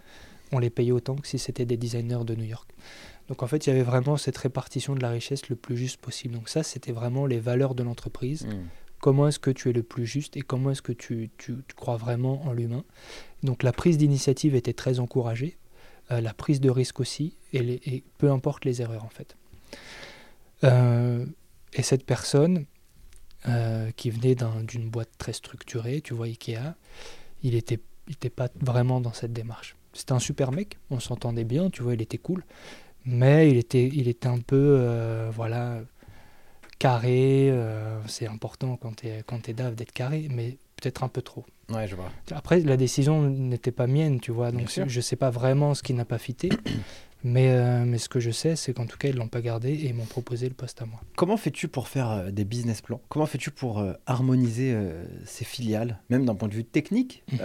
on 0.53 0.59
les 0.59 0.71
payait 0.71 0.93
autant 0.93 1.15
que 1.17 1.27
si 1.29 1.39
c'était 1.39 1.65
des 1.65 1.77
designers 1.77 2.25
de 2.25 2.35
New 2.35 2.45
York. 2.45 2.69
Donc 3.29 3.43
en 3.43 3.47
fait, 3.47 3.67
il 3.67 3.71
y 3.71 3.73
avait 3.73 3.83
vraiment 3.83 4.17
cette 4.17 4.37
répartition 4.39 4.95
de 4.95 5.01
la 5.01 5.11
richesse 5.11 5.49
le 5.49 5.57
plus 5.57 5.77
juste 5.77 5.99
possible. 6.01 6.35
Donc 6.35 6.49
ça, 6.49 6.63
c'était 6.63 6.93
vraiment 6.93 7.27
les 7.27 7.39
valeurs 7.41 7.75
de 7.75 7.83
l'entreprise 7.83 8.47
comment 9.05 9.29
est-ce 9.29 9.39
que 9.39 9.51
tu 9.51 9.69
es 9.69 9.75
le 9.75 9.83
plus 9.83 10.07
juste 10.07 10.35
et 10.39 10.41
comment 10.41 10.71
est-ce 10.71 10.81
que 10.81 10.91
tu, 10.93 11.31
crois 11.77 11.99
vraiment 11.99 12.43
en 12.47 12.55
l'humain. 12.55 12.85
Donc 13.43 13.63
la 13.63 13.71
prise 13.71 13.99
d'initiative 13.99 14.55
était 14.55 14.73
très 14.73 14.99
encouragée, 14.99 15.59
euh, 16.11 16.23
la 16.23 16.33
prise 16.33 16.59
de 16.59 16.71
risque 16.71 17.01
aussi, 17.01 17.37
et, 17.53 18.03
peu 18.17 18.31
importe 18.31 18.65
les 18.65 18.81
erreurs 18.81 19.05
en 19.05 19.11
fait. 19.11 19.37
Euh, 20.65 21.27
et 21.75 21.83
cette 21.83 22.07
personne 22.07 22.65
euh, 23.47 23.91
qui 23.95 24.09
venait 24.09 24.35
d'un- 24.35 24.63
d'une 24.63 24.89
boîte 24.89 25.11
très 25.19 25.35
structurée, 25.35 26.01
tu 26.01 26.15
vois 26.15 26.25
Ikea, 26.25 26.73
il 27.43 27.53
n'était 27.53 27.81
il 28.09 28.15
était 28.15 28.31
pas 28.31 28.49
vraiment 28.63 29.03
dans 29.03 29.13
cette 29.13 29.35
démarche. 29.35 29.77
C'était 29.93 30.13
un 30.13 30.19
super 30.19 30.51
mec, 30.51 30.79
on 30.89 30.99
s'entendait 30.99 31.45
bien, 31.45 31.69
tu 31.69 31.83
vois, 31.83 31.93
il 31.93 32.01
était 32.01 32.17
cool, 32.17 32.43
mais 33.05 33.51
il 33.51 33.59
était, 33.59 33.87
il 33.87 34.09
était 34.09 34.29
un 34.29 34.41
peu, 34.41 35.29
voilà, 35.31 35.83
carré, 36.85 37.49
euh, 37.51 37.99
c'est 38.07 38.27
important 38.27 38.77
quand 38.77 38.97
tu 38.97 39.07
es, 39.07 39.23
quand 39.27 39.49
DAF 39.51 39.75
d'être 39.75 39.93
carré, 39.93 40.29
mais 40.31 40.59
peut-être 40.77 41.03
un 41.03 41.09
peu 41.09 41.23
trop. 41.23 41.47
Ouais, 41.71 41.89
je 41.89 41.95
vois. 41.95 42.13
Après, 42.31 42.61
la 42.61 42.77
décision 42.77 43.23
n'était 43.23 43.73
pas 43.73 43.87
mienne, 43.87 44.21
tu 44.21 44.33
vois, 44.33 44.53
donc 44.53 44.69
je 44.87 45.01
sais 45.01 45.17
pas 45.17 45.31
vraiment 45.31 45.73
ce 45.73 45.83
qui 45.83 45.95
n'a 45.95 46.05
pas 46.05 46.19
fité, 46.19 46.51
mais, 47.25 47.49
euh, 47.53 47.87
mais 47.87 47.97
ce 47.97 48.11
que 48.11 48.21
je 48.21 48.31
sais, 48.31 48.55
c'est 48.55 48.75
qu'en 48.75 48.85
tout 48.85 48.99
cas, 48.99 49.09
ils 49.09 49.17
l'ont 49.17 49.29
pas 49.29 49.41
gardé 49.41 49.71
et 49.71 49.87
ils 49.87 49.95
m'ont 49.95 50.05
proposé 50.05 50.47
le 50.47 50.55
poste 50.55 50.83
à 50.83 50.85
moi. 50.85 51.01
Comment 51.17 51.39
fais-tu 51.39 51.69
pour 51.69 51.89
faire 51.89 52.11
euh, 52.11 52.31
des 52.31 52.45
business 52.45 52.83
plans? 52.83 53.01
Comment 53.09 53.25
fais-tu 53.25 53.51
pour 53.51 53.79
euh, 53.79 53.95
harmoniser 54.05 54.77
ces 55.25 55.47
filiales, 55.47 56.03
même 56.11 56.27
d'un 56.27 56.35
point 56.35 56.49
de 56.49 56.55
vue 56.55 56.65
technique? 56.67 57.23
Mhm. 57.33 57.39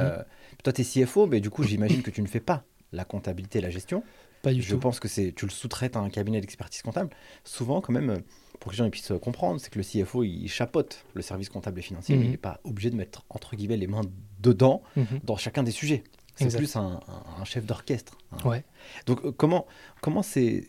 Toi, 0.65 0.73
tu 0.73 0.82
es 0.82 0.84
CFO, 1.06 1.28
mais 1.28 1.39
du 1.39 1.49
coup, 1.49 1.63
j'imagine 1.63 2.02
que 2.02 2.12
tu 2.12 2.21
ne 2.21 2.28
fais 2.28 2.41
pas 2.41 2.65
la 2.91 3.06
comptabilité 3.06 3.60
et 3.60 3.62
la 3.62 3.69
gestion. 3.69 4.04
Pas 4.41 4.54
du 4.54 4.62
Je 4.62 4.71
tout. 4.71 4.80
pense 4.80 4.99
que 4.99 5.08
tu 5.08 5.45
le 5.45 5.52
sous-traites 5.52 5.95
à 5.95 5.99
un 5.99 6.10
cabinet 6.10 6.41
d'expertise 6.41 6.82
comptable. 6.82 7.10
Souvent, 7.45 7.80
quand 7.80 7.93
même, 7.93 8.21
pour 8.60 8.72
que 8.72 8.76
les 8.78 8.84
gens 8.84 8.89
puissent 8.89 9.12
comprendre, 9.22 9.60
c'est 9.62 9.69
que 9.69 9.80
le 9.80 9.84
CFO, 9.86 10.24
il 10.24 10.48
chapeaute 10.50 11.06
le 11.13 11.22
service 11.22 11.50
comptable 11.50 11.80
et 11.80 11.82
financier, 11.82 12.15
mais 12.15 12.22
Mhm. 12.24 12.28
il 12.28 12.32
n'est 12.32 12.38
pas 12.38 12.60
obligé 12.63 12.89
de 12.89 12.95
mettre, 12.95 13.24
entre 13.30 13.56
guillemets, 13.56 13.78
les 13.78 13.88
mains 13.88 14.02
dedans 14.39 14.82
Mhm. 14.95 15.19
dans 15.24 15.38
chacun 15.38 15.63
des 15.63 15.72
sujets. 15.72 16.04
C'est 16.36 16.56
plus 16.56 16.76
un, 16.78 17.00
chef 17.43 17.65
d'orchestre. 17.65 18.17
hein. 18.32 18.38
Ouais. 18.48 18.63
Donc, 19.06 19.24
euh, 19.26 19.32
comment 19.32 19.65
comment 20.02 20.24
c'est 20.24 20.67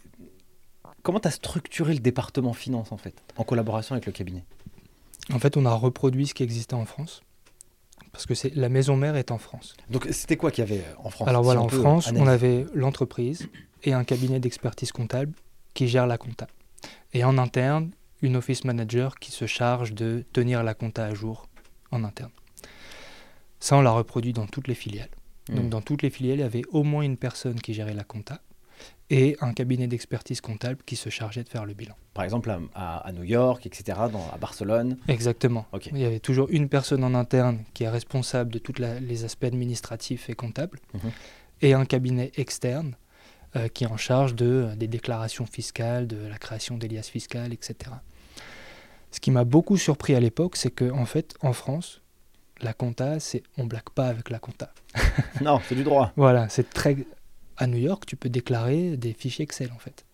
comment 1.02 1.20
tu 1.20 1.28
as 1.28 1.32
structuré 1.32 1.94
le 1.94 2.00
département 2.00 2.52
finance, 2.52 2.90
en 2.92 2.96
fait, 2.96 3.14
en 3.36 3.44
collaboration 3.44 3.94
avec 3.94 4.06
le 4.06 4.12
cabinet? 4.12 4.44
En 5.32 5.38
fait, 5.38 5.56
on 5.56 5.64
a 5.66 5.72
reproduit 5.72 6.26
ce 6.26 6.34
qui 6.34 6.42
existait 6.42 6.74
en 6.74 6.84
France, 6.86 7.22
parce 8.12 8.26
que 8.26 8.34
c'est 8.34 8.52
la 8.56 8.68
maison 8.68 8.96
mère 8.96 9.14
est 9.16 9.30
en 9.30 9.38
France. 9.38 9.76
Donc, 9.90 10.08
c'était 10.10 10.36
quoi 10.36 10.50
qu'il 10.50 10.64
y 10.64 10.66
avait 10.66 10.80
euh, 10.80 10.94
en 11.04 11.10
France? 11.10 11.28
Alors 11.28 11.42
si 11.42 11.44
voilà, 11.44 11.60
en 11.62 11.68
France, 11.68 12.10
on 12.16 12.26
avait 12.26 12.66
l'entreprise 12.74 13.48
et 13.84 13.92
un 13.92 14.02
cabinet 14.04 14.40
d'expertise 14.40 14.90
comptable 14.92 15.32
qui 15.74 15.86
gère 15.86 16.06
la 16.08 16.18
compta. 16.18 16.48
Et 17.12 17.24
en 17.24 17.38
interne, 17.38 17.90
une 18.22 18.36
office 18.36 18.64
manager 18.64 19.16
qui 19.18 19.32
se 19.32 19.46
charge 19.46 19.92
de 19.94 20.24
tenir 20.32 20.62
la 20.62 20.74
compta 20.74 21.04
à 21.06 21.14
jour 21.14 21.48
en 21.90 22.04
interne. 22.04 22.30
Ça, 23.58 23.76
on 23.76 23.82
l'a 23.82 23.90
reproduit 23.90 24.32
dans 24.32 24.46
toutes 24.46 24.68
les 24.68 24.74
filiales. 24.74 25.10
Donc 25.48 25.66
Mm. 25.66 25.68
dans 25.70 25.80
toutes 25.82 26.02
les 26.02 26.10
filiales, 26.10 26.38
il 26.38 26.42
y 26.42 26.44
avait 26.44 26.62
au 26.70 26.82
moins 26.84 27.02
une 27.02 27.16
personne 27.16 27.60
qui 27.60 27.74
gérait 27.74 27.94
la 27.94 28.04
compta 28.04 28.40
et 29.10 29.36
un 29.40 29.52
cabinet 29.52 29.88
d'expertise 29.88 30.40
comptable 30.40 30.78
qui 30.86 30.96
se 30.96 31.10
chargeait 31.10 31.42
de 31.42 31.48
faire 31.48 31.66
le 31.66 31.74
bilan. 31.74 31.94
Par 32.14 32.24
exemple, 32.24 32.56
à, 32.74 33.10
New 33.12 33.24
York, 33.24 33.66
etc., 33.66 33.98
dans, 34.12 34.30
à 34.32 34.38
Barcelone. 34.38 34.96
Exactement. 35.08 35.66
Il 35.92 35.98
y 35.98 36.04
avait 36.04 36.20
toujours 36.20 36.48
une 36.50 36.68
personne 36.68 37.02
en 37.02 37.14
interne 37.14 37.64
qui 37.74 37.84
est 37.84 37.88
responsable 37.90 38.52
de 38.52 38.58
tous 38.58 38.74
les 39.00 39.24
aspects 39.24 39.44
administratifs 39.44 40.30
et 40.30 40.34
comptables 40.34 40.78
Mhm. 40.94 41.10
et 41.62 41.74
un 41.74 41.84
cabinet 41.84 42.30
externe 42.36 42.94
euh, 43.56 43.68
qui 43.68 43.84
est 43.84 43.88
en 43.88 43.96
charge 43.96 44.34
de, 44.34 44.46
euh, 44.46 44.76
des 44.76 44.86
déclarations 44.88 45.46
fiscales, 45.46 46.06
de 46.06 46.16
la 46.26 46.38
création 46.38 46.76
des 46.76 46.88
liasses 46.88 47.08
fiscales, 47.08 47.52
etc. 47.52 47.74
Ce 49.10 49.18
qui 49.20 49.30
m'a 49.30 49.44
beaucoup 49.44 49.76
surpris 49.76 50.14
à 50.14 50.20
l'époque, 50.20 50.56
c'est 50.56 50.70
qu'en 50.70 50.98
en 50.98 51.04
fait, 51.06 51.34
en 51.42 51.52
France, 51.52 52.00
la 52.60 52.72
compta, 52.72 53.18
c'est 53.18 53.42
on 53.58 53.64
blague 53.64 53.90
pas 53.94 54.06
avec 54.06 54.30
la 54.30 54.38
compta. 54.38 54.72
non, 55.40 55.60
c'est 55.68 55.74
du 55.74 55.82
droit. 55.82 56.12
Voilà, 56.16 56.48
c'est 56.48 56.70
très. 56.70 56.96
À 57.56 57.66
New 57.66 57.78
York, 57.78 58.06
tu 58.06 58.16
peux 58.16 58.28
déclarer 58.30 58.96
des 58.96 59.12
fichiers 59.12 59.42
Excel 59.42 59.70
en 59.74 59.78
fait. 59.78 60.04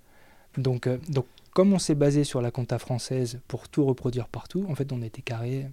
Donc, 0.57 0.87
euh, 0.87 0.99
donc 1.09 1.27
comme 1.53 1.73
on 1.73 1.79
s'est 1.79 1.95
basé 1.95 2.25
sur 2.25 2.41
la 2.43 2.51
compta 2.51 2.79
française 2.79 3.41
pour 3.49 3.69
tout 3.69 3.85
reproduire 3.85 4.29
partout, 4.29 4.67
en 4.69 4.75
fait, 4.75 4.93
on 4.93 5.01
était 5.03 5.23
carré 5.23 5.67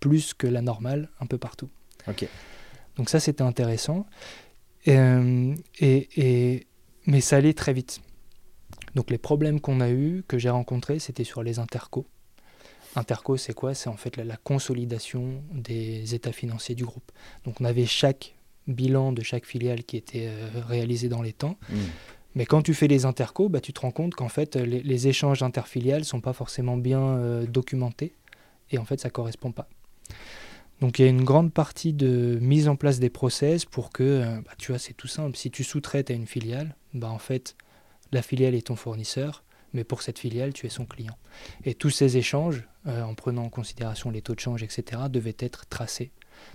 plus 0.00 0.34
que 0.34 0.46
la 0.46 0.62
normale 0.62 1.08
un 1.20 1.26
peu 1.26 1.38
partout. 1.38 1.68
Ok. 2.08 2.26
Donc 2.96 3.10
ça, 3.10 3.20
c'était 3.20 3.42
intéressant. 3.42 4.06
Et, 4.86 4.96
et- 5.80 6.66
mais 7.08 7.20
ça 7.20 7.36
allait 7.36 7.54
très 7.54 7.72
vite. 7.72 8.00
Donc 8.94 9.10
les 9.10 9.18
problèmes 9.18 9.60
qu'on 9.60 9.80
a 9.80 9.90
eus, 9.90 10.22
que 10.28 10.38
j'ai 10.38 10.50
rencontrés, 10.50 10.98
c'était 10.98 11.24
sur 11.24 11.42
les 11.42 11.58
intercos. 11.58 12.06
Interco, 12.94 13.36
c'est 13.36 13.54
quoi? 13.54 13.74
C'est 13.74 13.88
en 13.88 13.96
fait 13.96 14.16
la, 14.16 14.24
la 14.24 14.36
consolidation 14.36 15.42
des 15.52 16.14
états 16.14 16.32
financiers 16.32 16.74
du 16.74 16.84
groupe. 16.84 17.10
Donc 17.44 17.60
on 17.60 17.64
avait 17.64 17.86
chaque 17.86 18.34
bilan 18.66 19.12
de 19.12 19.22
chaque 19.22 19.46
filiale 19.46 19.84
qui 19.84 19.96
était 19.96 20.26
euh, 20.28 20.48
réalisé 20.66 21.08
dans 21.08 21.22
les 21.22 21.32
temps. 21.32 21.56
Mm. 21.70 21.76
Mais 22.34 22.46
quand 22.46 22.62
tu 22.62 22.74
fais 22.74 22.88
les 22.88 23.04
intercos, 23.04 23.48
bah, 23.48 23.60
tu 23.60 23.72
te 23.72 23.80
rends 23.80 23.90
compte 23.90 24.14
qu'en 24.14 24.28
fait, 24.28 24.56
les, 24.56 24.82
les 24.82 25.08
échanges 25.08 25.42
interfiliales 25.42 26.00
ne 26.00 26.04
sont 26.04 26.20
pas 26.20 26.34
forcément 26.34 26.76
bien 26.76 27.00
euh, 27.00 27.46
documentés. 27.46 28.14
Et 28.70 28.78
en 28.78 28.84
fait, 28.84 29.00
ça 29.00 29.08
ne 29.08 29.12
correspond 29.12 29.50
pas. 29.50 29.68
Donc 30.80 30.98
il 30.98 31.02
y 31.02 31.04
a 31.06 31.08
une 31.08 31.24
grande 31.24 31.52
partie 31.52 31.92
de 31.92 32.38
mise 32.40 32.68
en 32.68 32.76
place 32.76 33.00
des 33.00 33.10
process 33.10 33.64
pour 33.64 33.90
que, 33.90 34.02
euh, 34.02 34.40
bah, 34.42 34.52
tu 34.58 34.72
vois, 34.72 34.78
c'est 34.78 34.92
tout 34.92 35.08
simple. 35.08 35.36
Si 35.36 35.50
tu 35.50 35.64
sous-traites 35.64 36.10
à 36.10 36.14
une 36.14 36.26
filiale, 36.26 36.76
bah, 36.94 37.10
en 37.10 37.18
fait, 37.18 37.56
la 38.12 38.22
filiale 38.22 38.54
est 38.54 38.68
ton 38.68 38.76
fournisseur, 38.76 39.44
mais 39.72 39.84
pour 39.84 40.02
cette 40.02 40.18
filiale, 40.18 40.52
tu 40.52 40.66
es 40.66 40.70
son 40.70 40.86
client. 40.86 41.16
Et 41.64 41.74
tous 41.74 41.90
ces 41.90 42.16
échanges, 42.16 42.66
euh, 42.86 43.02
en 43.02 43.14
prenant 43.14 43.44
en 43.44 43.50
considération 43.50 44.10
les 44.10 44.22
taux 44.22 44.34
de 44.34 44.40
change, 44.40 44.62
etc., 44.62 45.02
devaient 45.10 45.36
être 45.38 45.66
tracés. 45.68 46.10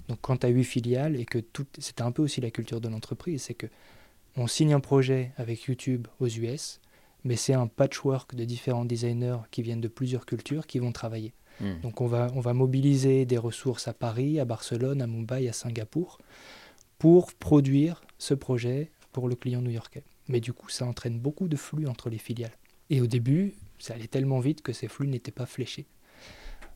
Donc 0.08 0.20
quand 0.22 0.38
tu 0.38 0.46
as 0.46 0.50
huit 0.50 0.64
filiales 0.64 1.16
et 1.16 1.26
que 1.26 1.40
tout, 1.40 1.68
c'était 1.78 2.04
un 2.04 2.12
peu 2.12 2.22
aussi 2.22 2.42
la 2.42 2.52
culture 2.52 2.82
de 2.82 2.88
l'entreprise, 2.88 3.44
c'est 3.44 3.54
que 3.54 3.68
on 4.36 4.48
signe 4.48 4.74
un 4.74 4.80
projet 4.80 5.32
avec 5.38 5.64
YouTube 5.64 6.08
aux 6.20 6.28
US, 6.28 6.80
mais 7.24 7.36
c'est 7.36 7.54
un 7.54 7.68
patchwork 7.68 8.34
de 8.34 8.46
différents 8.46 8.86
designers 8.86 9.38
qui 9.52 9.62
viennent 9.62 9.82
de 9.82 9.88
plusieurs 9.88 10.26
cultures 10.26 10.66
qui 10.66 10.80
vont 10.80 10.92
travailler. 10.92 11.34
Mm. 11.60 11.82
Donc 11.84 12.02
on 12.02 12.08
va, 12.08 12.32
on 12.34 12.40
va 12.40 12.54
mobiliser 12.54 13.26
des 13.26 13.38
ressources 13.38 13.88
à 13.88 13.94
Paris, 13.94 14.40
à 14.40 14.46
Barcelone, 14.46 15.02
à 15.02 15.08
Mumbai, 15.08 15.48
à 15.48 15.54
Singapour, 15.54 16.18
pour 16.98 17.34
produire 17.34 18.02
ce 18.18 18.34
projet 18.34 18.92
pour 19.12 19.28
le 19.28 19.36
client 19.36 19.62
new-yorkais. 19.62 20.04
Mais 20.28 20.40
du 20.40 20.54
coup, 20.54 20.70
ça 20.70 20.86
entraîne 20.86 21.20
beaucoup 21.20 21.48
de 21.48 21.56
flux 21.56 21.88
entre 21.88 22.10
les 22.10 22.18
filiales. 22.18 22.58
Et 22.90 23.02
au 23.02 23.08
début, 23.08 23.54
ça 23.80 23.94
allait 23.94 24.08
tellement 24.08 24.40
vite 24.40 24.62
que 24.62 24.74
ces 24.74 24.88
flux 24.88 25.08
n'étaient 25.08 25.32
pas 25.32 25.46
fléchés. 25.46 25.86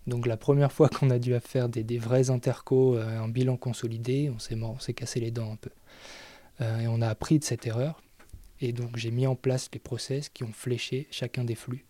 Donc 0.05 0.25
la 0.25 0.37
première 0.37 0.71
fois 0.71 0.89
qu'on 0.89 1.09
a 1.09 1.19
dû 1.19 1.37
faire 1.39 1.69
des, 1.69 1.97
vrais 1.97 2.29
intercos, 2.29 2.95
euh, 2.95 3.19
un 3.19 3.27
bilan 3.27 3.57
consolidé, 3.57 4.31
on 4.33 4.39
s'est 4.79 4.93
cassé 4.93 5.19
les 5.19 5.31
dents 5.31 5.51
un 5.51 5.57
peu. 5.57 5.71
Euh, 6.61 6.79
et 6.79 6.87
on 6.87 7.01
a 7.01 7.07
appris 7.07 7.39
de 7.39 7.43
cette 7.43 7.67
erreur. 7.67 8.01
Et 8.61 8.71
donc 8.71 8.97
j'ai 8.97 9.11
mis 9.11 9.27
en 9.27 9.35
place 9.35 9.69
les 9.73 9.79
process 9.79 10.29
qui 10.29 10.43
ont 10.43 10.53
fléché 10.53 11.07
chacun 11.11 11.43
des 11.43 11.55
flux 11.55 11.85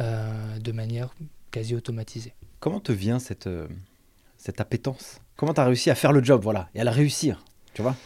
euh, 0.00 0.58
de 0.58 0.72
manière 0.72 1.14
quasi 1.50 1.74
automatisée. 1.74 2.34
Comment 2.60 2.80
te 2.80 2.92
vient 2.92 3.18
cette, 3.18 3.46
euh, 3.46 3.68
cette 4.36 4.60
appétence? 4.60 5.20
Comment 5.36 5.54
tu 5.54 5.60
as 5.60 5.64
réussi 5.64 5.90
à 5.90 5.94
faire 5.94 6.12
le 6.12 6.22
job, 6.22 6.42
voilà, 6.42 6.68
et 6.74 6.80
à 6.80 6.84
le 6.84 6.90
réussir 6.90 7.44
Tu 7.74 7.82
vois? 7.82 7.96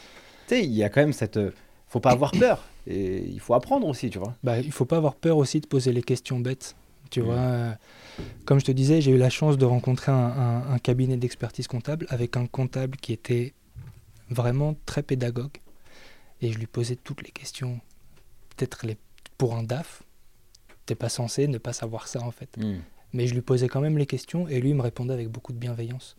Tu 0.47 0.55
sais, 0.55 0.65
il 0.65 0.73
y 0.73 0.85
a 0.85 0.91
quand 0.91 1.01
même 1.01 1.13
cette. 1.13 1.39
euh, 1.39 1.53
faut 1.89 2.01
pas 2.01 2.11
avoir 2.11 2.33
peur. 2.33 2.68
Et 2.91 3.19
il 3.27 3.39
faut 3.39 3.53
apprendre 3.55 3.87
aussi, 3.87 4.09
tu 4.09 4.19
vois. 4.19 4.35
Bah, 4.43 4.59
il 4.61 4.73
faut 4.73 4.87
pas 4.87 4.97
avoir 4.97 5.15
peur 5.15 5.37
aussi 5.37 5.61
de 5.61 5.67
poser 5.67 5.93
les 5.93 6.03
questions 6.03 6.41
bêtes. 6.41 6.75
Tu 7.11 7.21
Mm. 7.21 7.25
vois, 7.25 7.77
comme 8.47 8.59
je 8.61 8.65
te 8.65 8.73
disais, 8.73 9.01
j'ai 9.03 9.11
eu 9.13 9.19
la 9.19 9.31
chance 9.31 9.59
de 9.59 9.65
rencontrer 9.67 10.11
un, 10.11 10.17
un- 10.17 10.71
un 10.73 10.79
cabinet 10.79 11.17
d'expertise 11.19 11.67
comptable 11.69 12.07
avec 12.09 12.37
un 12.37 12.47
comptable 12.47 12.97
qui 12.97 13.13
était 13.13 13.53
vraiment 14.31 14.75
très 14.87 15.03
pédagogue. 15.03 15.57
Et 16.41 16.51
je 16.53 16.59
lui 16.59 16.67
posais 16.67 16.97
toutes 16.97 17.23
les 17.23 17.31
questions. 17.31 17.81
Peut-être 18.57 18.87
les... 18.87 18.97
pour 19.37 19.55
un 19.55 19.63
DAF, 19.63 20.03
t'es 20.87 20.95
pas 20.95 21.09
censé 21.11 21.47
ne 21.47 21.59
pas 21.59 21.73
savoir 21.75 22.09
ça 22.09 22.23
en 22.23 22.31
fait. 22.31 22.57
Mm. 22.57 22.79
Mais 23.13 23.27
je 23.27 23.35
lui 23.35 23.43
posais 23.43 23.69
quand 23.69 23.81
même 23.81 23.99
les 23.99 24.07
questions 24.07 24.49
et 24.49 24.61
lui 24.61 24.73
me 24.75 24.83
répondait 24.83 25.15
avec 25.15 25.29
beaucoup 25.29 25.53
de 25.53 25.59
bienveillance. 25.59 26.17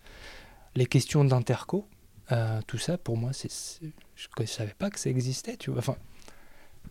Les 0.75 0.85
questions 0.85 1.23
d'interco, 1.25 1.87
euh, 2.31 2.59
tout 2.67 2.77
ça, 2.77 2.97
pour 2.97 3.17
moi, 3.17 3.33
c'est, 3.33 3.51
c'est- 3.51 3.91
je 4.15 4.27
ne 4.39 4.45
savais 4.45 4.73
pas 4.77 4.89
que 4.89 4.99
ça 4.99 5.09
existait. 5.09 5.55
Tu 5.57 5.69
vois. 5.71 5.79
Enfin, 5.79 5.95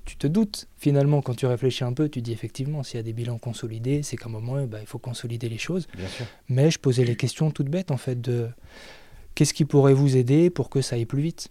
tu 0.05 0.17
te 0.17 0.27
doutes 0.27 0.69
finalement 0.77 1.23
quand 1.23 1.35
tu 1.35 1.47
réfléchis 1.47 1.85
un 1.85 1.93
peu, 1.93 2.09
tu 2.09 2.23
dis 2.23 2.33
effectivement, 2.33 2.83
s'il 2.83 2.97
y 2.97 3.01
a 3.01 3.03
des 3.03 3.13
bilans 3.13 3.39
consolidés, 3.39 4.03
c'est 4.03 4.17
qu'à 4.17 4.27
un 4.27 4.33
moment, 4.33 4.65
bah, 4.67 4.79
il 4.81 4.87
faut 4.87 4.99
consolider 4.99 5.49
les 5.49 5.59
choses. 5.59 5.87
Bien 5.97 6.09
sûr. 6.09 6.27
Mais 6.49 6.71
je 6.71 6.79
posais 6.79 7.05
les 7.05 7.17
questions 7.17 7.51
toutes 7.51 7.69
bêtes 7.69 7.91
en 7.91 7.97
fait 7.97 8.21
de 8.21 8.49
qu'est-ce 9.35 9.55
qui 9.55 9.65
pourrait 9.65 9.95
vous 9.95 10.17
aider 10.17 10.51
pour 10.51 10.71
que 10.71 10.81
ça 10.81 10.97
aille 10.97 11.07
plus 11.07 11.23
vite? 11.23 11.49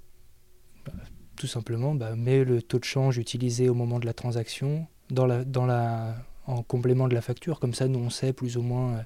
Bah, 0.85 0.93
Tout 1.35 1.47
simplement, 1.47 1.95
bah, 1.95 2.15
mets 2.15 2.43
le 2.43 2.61
taux 2.61 2.79
de 2.79 2.85
change 2.85 3.17
utilisé 3.17 3.69
au 3.69 3.73
moment 3.73 3.99
de 3.99 4.05
la 4.05 4.13
transaction 4.13 4.87
dans 5.09 5.25
la, 5.25 5.45
dans 5.45 5.65
la, 5.65 6.15
en 6.47 6.63
complément 6.63 7.07
de 7.07 7.13
la 7.13 7.21
facture, 7.21 7.59
comme 7.59 7.73
ça 7.73 7.87
nous 7.87 7.99
on 7.99 8.09
sait 8.09 8.33
plus 8.33 8.57
ou 8.57 8.61
moins, 8.61 8.93
euh, 8.93 9.01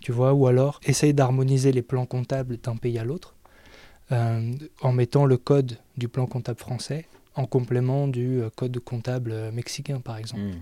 tu 0.00 0.12
vois, 0.12 0.32
ou 0.32 0.46
alors 0.46 0.80
essaye 0.84 1.14
d'harmoniser 1.14 1.72
les 1.72 1.82
plans 1.82 2.06
comptables 2.06 2.56
d'un 2.58 2.76
pays 2.76 2.98
à 2.98 3.04
l'autre 3.04 3.34
euh, 4.12 4.52
en 4.80 4.92
mettant 4.92 5.26
le 5.26 5.36
code 5.36 5.76
du 5.96 6.08
plan 6.08 6.26
comptable 6.26 6.58
français 6.58 7.06
en 7.38 7.46
complément 7.46 8.08
du 8.08 8.40
euh, 8.42 8.50
code 8.54 8.78
comptable 8.80 9.30
euh, 9.32 9.50
mexicain 9.52 10.00
par 10.00 10.16
exemple. 10.18 10.42
Mm. 10.42 10.60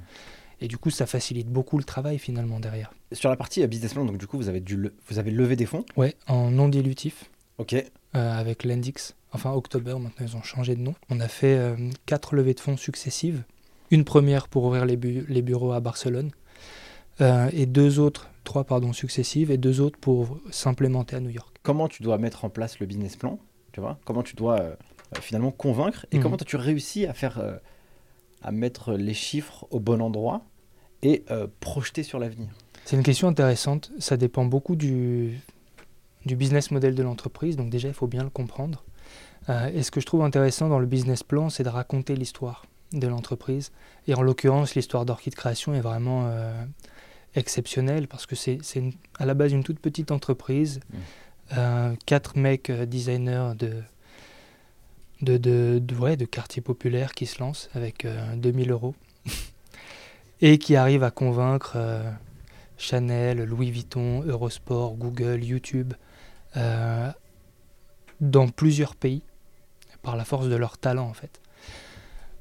Et 0.61 0.69
du 0.69 0.79
coup 0.79 0.91
ça 0.91 1.07
facilite 1.07 1.49
beaucoup 1.49 1.79
le 1.79 1.85
travail 1.85 2.19
finalement 2.19 2.61
derrière. 2.61 2.93
Sur 3.13 3.31
la 3.31 3.37
partie 3.37 3.63
euh, 3.63 3.67
business 3.67 3.93
plan, 3.95 4.05
donc 4.05 4.19
du 4.19 4.27
coup, 4.27 4.37
vous 4.37 4.49
avez, 4.49 4.61
dû 4.61 4.77
le- 4.77 4.95
vous 5.09 5.19
avez 5.19 5.31
levé 5.31 5.57
des 5.57 5.67
fonds? 5.67 5.85
Ouais, 5.97 6.15
en 6.29 6.51
non 6.51 6.69
dilutif. 6.69 7.31
Ok. 7.59 7.75
euh, 7.75 7.85
avec 8.15 8.65
Lendix. 8.65 9.15
Enfin, 9.33 9.53
October, 9.53 9.93
maintenant 9.99 10.27
ils 10.27 10.37
ont 10.37 10.43
changé 10.43 10.77
de 10.77 10.81
nom. 10.81 10.95
On 11.11 11.21
a 11.21 11.29
fait 11.29 11.57
euh, 11.57 11.77
quatre 12.07 12.35
levées 12.35 12.55
de 12.55 12.61
fonds 12.61 12.77
successives. 12.77 13.43
Une 13.91 14.05
première 14.05 14.49
pour 14.49 14.65
ouvrir 14.65 14.85
les, 14.87 14.97
bu- 14.97 15.25
les 15.29 15.43
bureaux 15.43 15.73
à 15.73 15.81
Barcelone, 15.81 16.31
euh, 17.21 17.49
et 17.53 17.67
deux 17.67 17.99
autres, 17.99 18.29
trois 18.45 18.65
pardon, 18.65 18.93
successives, 18.93 19.51
et 19.51 19.59
deux 19.59 19.81
autres 19.81 19.99
pour 19.99 20.39
s'implémenter 20.51 21.17
à 21.17 21.21
New 21.21 21.31
York. 21.31 21.55
Comment 21.63 21.89
tu 21.89 22.03
dois 22.03 22.19
mettre 22.19 22.45
en 22.45 22.51
place 22.51 22.79
le 22.79 22.87
business 22.87 23.17
plan 23.17 23.39
Tu 23.73 23.81
vois? 23.81 23.99
Comment 24.05 24.23
tu 24.23 24.35
dois 24.37 24.77
finalement 25.21 25.51
convaincre 25.51 26.07
Et 26.13 26.17
Mhm. 26.17 26.23
comment 26.23 26.37
as-tu 26.37 26.57
réussi 26.57 27.07
à 27.07 27.13
faire. 27.15 27.39
euh, 27.39 27.57
à 28.43 28.53
mettre 28.53 28.93
les 28.93 29.15
chiffres 29.15 29.67
au 29.71 29.81
bon 29.81 30.01
endroit 30.01 30.43
et 31.03 31.25
euh, 31.31 31.49
projeter 31.61 32.03
sur 32.05 32.19
l'avenir? 32.19 32.49
C'est 32.85 32.95
une 32.95 33.03
question 33.03 33.27
intéressante. 33.29 33.91
Ça 33.99 34.17
dépend 34.17 34.45
beaucoup 34.45 34.77
du, 34.77 35.41
du 36.27 36.37
business 36.37 36.71
model 36.71 36.95
de 36.95 37.03
l'entreprise. 37.03 37.57
Donc 37.57 37.71
déjà, 37.71 37.89
il 37.89 37.95
faut 37.95 38.07
bien 38.07 38.23
le 38.23 38.31
comprendre. 38.31 38.85
Euh, 39.49 39.69
et 39.75 39.83
ce 39.83 39.91
que 39.91 40.01
je 40.01 40.07
trouve 40.07 40.23
intéressant 40.23 40.69
dans 40.69 40.79
le 40.79 40.87
business 40.87 41.23
plan, 41.25 41.49
c'est 41.51 41.65
de 41.65 41.69
raconter 41.71 42.15
l'histoire 42.15 42.67
de 42.93 43.09
l'entreprise. 43.09 43.73
Et 44.07 44.15
en 44.15 44.23
l'occurrence, 44.23 44.75
l'histoire 44.77 45.05
d'Orchid 45.07 45.35
Création 45.35 45.75
est 45.75 45.81
vraiment 45.81 46.27
euh, 46.27 46.53
exceptionnelle 47.35 48.07
parce 48.07 48.27
que 48.27 48.37
c'est 48.37 48.59
à 49.19 49.27
la 49.27 49.35
base 49.35 49.53
une 49.53 49.65
toute 49.65 49.81
petite 49.81 50.11
entreprise. 50.11 50.81
Mm. 50.91 50.97
Euh, 51.59 51.95
quatre 52.07 52.37
mecs 52.37 52.71
euh, 52.71 52.87
designers 52.87 53.53
de, 53.59 53.83
de, 55.23 55.37
de, 55.37 55.79
de, 55.83 55.95
ouais, 55.95 56.17
de 56.17 56.25
quartier 56.25 56.63
populaire 56.63 57.13
qui 57.15 57.27
se 57.27 57.41
lancent 57.41 57.71
avec 57.75 58.05
euh, 58.05 58.35
2000 58.37 58.71
euros 58.71 58.95
et 60.41 60.59
qui 60.59 60.77
arrivent 60.77 61.05
à 61.05 61.11
convaincre 61.11 61.73
euh, 61.77 62.11
Chanel, 62.79 63.43
Louis 63.45 63.71
Vuitton, 63.71 64.23
Eurosport, 64.25 64.95
Google, 64.97 65.43
YouTube, 65.43 65.95
euh, 66.57 67.11
dans 68.21 68.49
plusieurs 68.49 68.95
pays, 68.95 69.23
par 70.03 70.17
la 70.17 70.25
force 70.25 70.49
de 70.49 70.57
leur 70.57 70.79
talent 70.79 71.07
en 71.09 71.15
fait. 71.15 71.41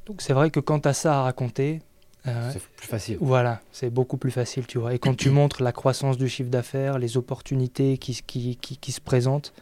Donc 0.06 0.22
c'est 0.22 0.34
vrai 0.34 0.52
que 0.52 0.60
quand 0.60 0.82
tu 0.82 0.90
as 0.90 0.94
ça 0.94 1.20
à 1.20 1.24
raconter, 1.24 1.82
euh, 2.28 2.52
C'est 2.52 2.62
plus 2.62 2.88
facile. 2.88 3.18
voilà, 3.22 3.62
c'est 3.72 3.90
beaucoup 3.92 4.18
plus 4.18 4.32
facile, 4.32 4.66
tu 4.66 4.80
vois. 4.80 4.94
Et 4.94 5.00
quand 5.00 5.16
tu 5.16 5.30
montres 5.32 5.62
la 5.64 5.72
croissance 5.72 6.18
du 6.18 6.28
chiffre 6.28 6.50
d'affaires, 6.50 6.98
les 7.00 7.18
opportunités 7.18 7.98
qui, 7.98 8.20
qui, 8.26 8.56
qui, 8.58 8.78
qui 8.78 8.92
se 8.92 9.02
présentent, 9.02 9.54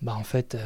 bah 0.00 0.14
en 0.14 0.22
fait, 0.24 0.56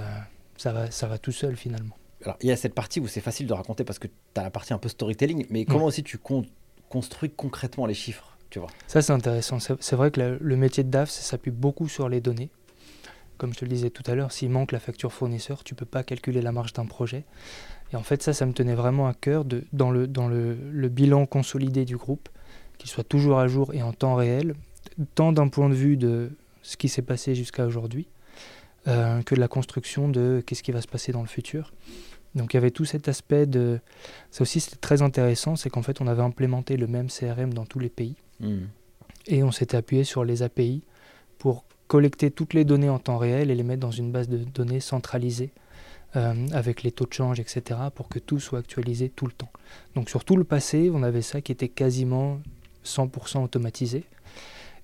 ça, 0.63 0.73
va, 0.73 0.91
ça 0.91 1.09
va 1.09 1.19
tout 1.19 1.33
seul 1.33 1.57
finalement. 1.57 1.97
Alors, 2.25 2.37
il 2.41 2.49
y 2.49 2.53
a 2.53 2.57
cette 2.57 2.75
partie 2.75 3.01
où 3.01 3.09
c'est 3.09 3.21
facile 3.21 3.49
de 3.49 3.53
raconter 3.53 3.83
parce 3.83 3.99
que 3.99 4.07
tu 4.07 4.41
as 4.41 4.45
la 4.45 4.51
partie 4.51 4.73
un 4.73 4.79
peu 4.79 4.89
storytelling, 4.89 5.45
mais 5.51 5.65
comment 5.65 5.87
aussi 5.87 6.05
tu 6.05 6.19
con- 6.19 6.47
construis 6.89 7.31
concrètement 7.31 7.87
les 7.87 7.95
chiffres 7.95 8.37
tu 8.49 8.61
vois? 8.61 8.69
Ça, 8.87 9.03
c'est 9.03 9.13
intéressant. 9.13 9.59
C'est 9.59 9.97
vrai 9.97 10.11
que 10.11 10.21
le, 10.21 10.39
le 10.41 10.57
métier 10.57 10.85
de 10.85 10.91
DAF, 10.91 11.11
ça 11.11 11.23
s'appuie 11.23 11.51
beaucoup 11.51 11.89
sur 11.89 12.09
les 12.09 12.21
données. 12.21 12.51
Comme 13.39 13.53
je 13.55 13.59
te 13.59 13.65
le 13.65 13.71
disais 13.71 13.91
tout 13.91 14.05
à 14.07 14.15
l'heure, 14.15 14.31
s'il 14.31 14.51
manque 14.51 14.71
la 14.73 14.79
facture 14.79 15.13
fournisseur, 15.13 15.65
tu 15.65 15.75
peux 15.75 15.87
pas 15.87 16.05
calculer 16.05 16.43
la 16.43 16.53
marge 16.53 16.75
d'un 16.75 16.87
projet. 16.87 17.25
Et 17.93 17.97
en 17.97 18.03
fait, 18.03 18.23
ça, 18.23 18.33
ça 18.33 18.47
me 18.47 18.53
tenait 18.53 18.75
vraiment 18.77 19.09
à 19.09 19.15
cœur 19.15 19.45
de, 19.45 19.65
dans, 19.73 19.91
le, 19.91 20.07
dans 20.07 20.29
le, 20.29 20.55
le 20.55 20.89
bilan 20.89 21.27
consolidé 21.27 21.85
du 21.85 21.97
groupe, 21.97 22.29
qu'il 22.79 22.89
soit 22.89 23.03
toujours 23.05 23.41
à 23.41 23.49
jour 23.49 23.75
et 23.75 23.83
en 23.83 23.93
temps 23.93 24.15
réel, 24.15 24.55
tant 25.17 25.33
d'un 25.33 25.49
point 25.49 25.69
de 25.71 25.75
vue 25.75 25.97
de 25.97 26.31
ce 26.63 26.77
qui 26.77 26.89
s'est 26.89 27.03
passé 27.03 27.35
jusqu'à 27.35 27.67
aujourd'hui, 27.67 28.07
euh, 28.89 29.23
que 29.23 29.35
de 29.35 29.41
la 29.41 29.49
construction 29.49 30.09
de 30.09 30.43
qu'est-ce 30.47 30.63
qui 30.63 30.73
va 30.73 30.83
se 30.83 30.89
passer 30.89 31.13
dans 31.13 31.23
le 31.23 31.29
futur. 31.29 31.73
Donc 32.35 32.55
il 32.55 32.57
y 32.57 32.59
avait 32.59 32.71
tout 32.71 32.85
cet 32.85 33.09
aspect 33.09 33.47
de... 33.47 33.79
Ça 34.31 34.43
aussi 34.43 34.61
c'était 34.61 34.77
très 34.77 35.03
intéressant, 35.03 35.57
c'est 35.57 35.71
qu'en 35.71 35.83
fait 35.83 36.01
on 36.01 36.07
avait 36.07 36.23
implémenté 36.23 36.77
le 36.77 36.87
même 36.87 37.09
CRM 37.09 37.53
dans 37.53 37.67
tous 37.67 37.79
les 37.79 37.91
pays. 37.91 38.17
Hmm. 38.41 38.65
Et 39.27 39.43
on 39.43 39.53
s'était 39.53 39.77
appuyé 39.77 40.05
sur 40.05 40.25
les 40.25 40.43
API 40.43 40.83
pour 41.39 41.65
collecter 41.87 42.31
toutes 42.31 42.55
les 42.55 42.65
données 42.65 42.89
en 42.89 42.99
temps 42.99 43.19
réel 43.19 43.51
et 43.51 43.55
les 43.55 43.63
mettre 43.63 43.81
dans 43.81 43.91
une 43.91 44.11
base 44.11 44.29
de 44.29 44.39
données 44.39 44.81
centralisée 44.81 45.53
euh, 46.17 46.47
avec 46.53 46.83
les 46.83 46.93
taux 46.93 47.07
de 47.07 47.13
change, 47.13 47.41
etc., 47.41 47.81
pour 47.95 48.09
que 48.09 48.19
tout 48.19 48.41
soit 48.41 48.59
actualisé 48.59 49.09
tout 49.09 49.27
le 49.27 49.33
temps. 49.33 49.51
Donc 49.95 50.11
sur 50.11 50.25
tout 50.25 50.37
le 50.37 50.45
passé, 50.45 50.91
on 50.93 51.03
avait 51.03 51.23
ça 51.23 51.41
qui 51.41 51.53
était 51.53 51.69
quasiment 51.69 52.41
100% 52.85 53.45
automatisé. 53.45 54.05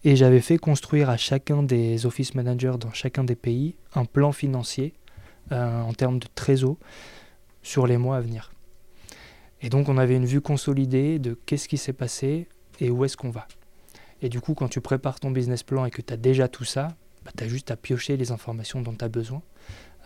Et 0.04 0.16
j'avais 0.16 0.40
fait 0.40 0.58
construire 0.58 1.10
à 1.10 1.16
chacun 1.16 1.62
des 1.62 2.06
office 2.06 2.34
managers 2.34 2.74
dans 2.78 2.92
chacun 2.92 3.24
des 3.24 3.34
pays 3.34 3.74
un 3.94 4.04
plan 4.04 4.32
financier 4.32 4.94
euh, 5.52 5.82
en 5.82 5.92
termes 5.92 6.18
de 6.18 6.26
trésor 6.34 6.76
sur 7.62 7.86
les 7.86 7.96
mois 7.96 8.16
à 8.16 8.20
venir. 8.20 8.52
Et 9.60 9.70
donc 9.70 9.88
on 9.88 9.98
avait 9.98 10.14
une 10.14 10.26
vue 10.26 10.40
consolidée 10.40 11.18
de 11.18 11.34
qu'est-ce 11.46 11.68
qui 11.68 11.78
s'est 11.78 11.92
passé 11.92 12.46
et 12.80 12.90
où 12.90 13.04
est-ce 13.04 13.16
qu'on 13.16 13.30
va. 13.30 13.48
Et 14.22 14.28
du 14.28 14.40
coup, 14.40 14.54
quand 14.54 14.68
tu 14.68 14.80
prépares 14.80 15.20
ton 15.20 15.30
business 15.30 15.62
plan 15.62 15.84
et 15.84 15.90
que 15.90 16.02
tu 16.02 16.12
as 16.12 16.16
déjà 16.16 16.48
tout 16.48 16.64
ça, 16.64 16.88
bah, 17.24 17.32
tu 17.36 17.44
as 17.44 17.48
juste 17.48 17.70
à 17.70 17.76
piocher 17.76 18.16
les 18.16 18.30
informations 18.30 18.80
dont 18.80 18.94
tu 18.94 19.04
as 19.04 19.08
besoin. 19.08 19.42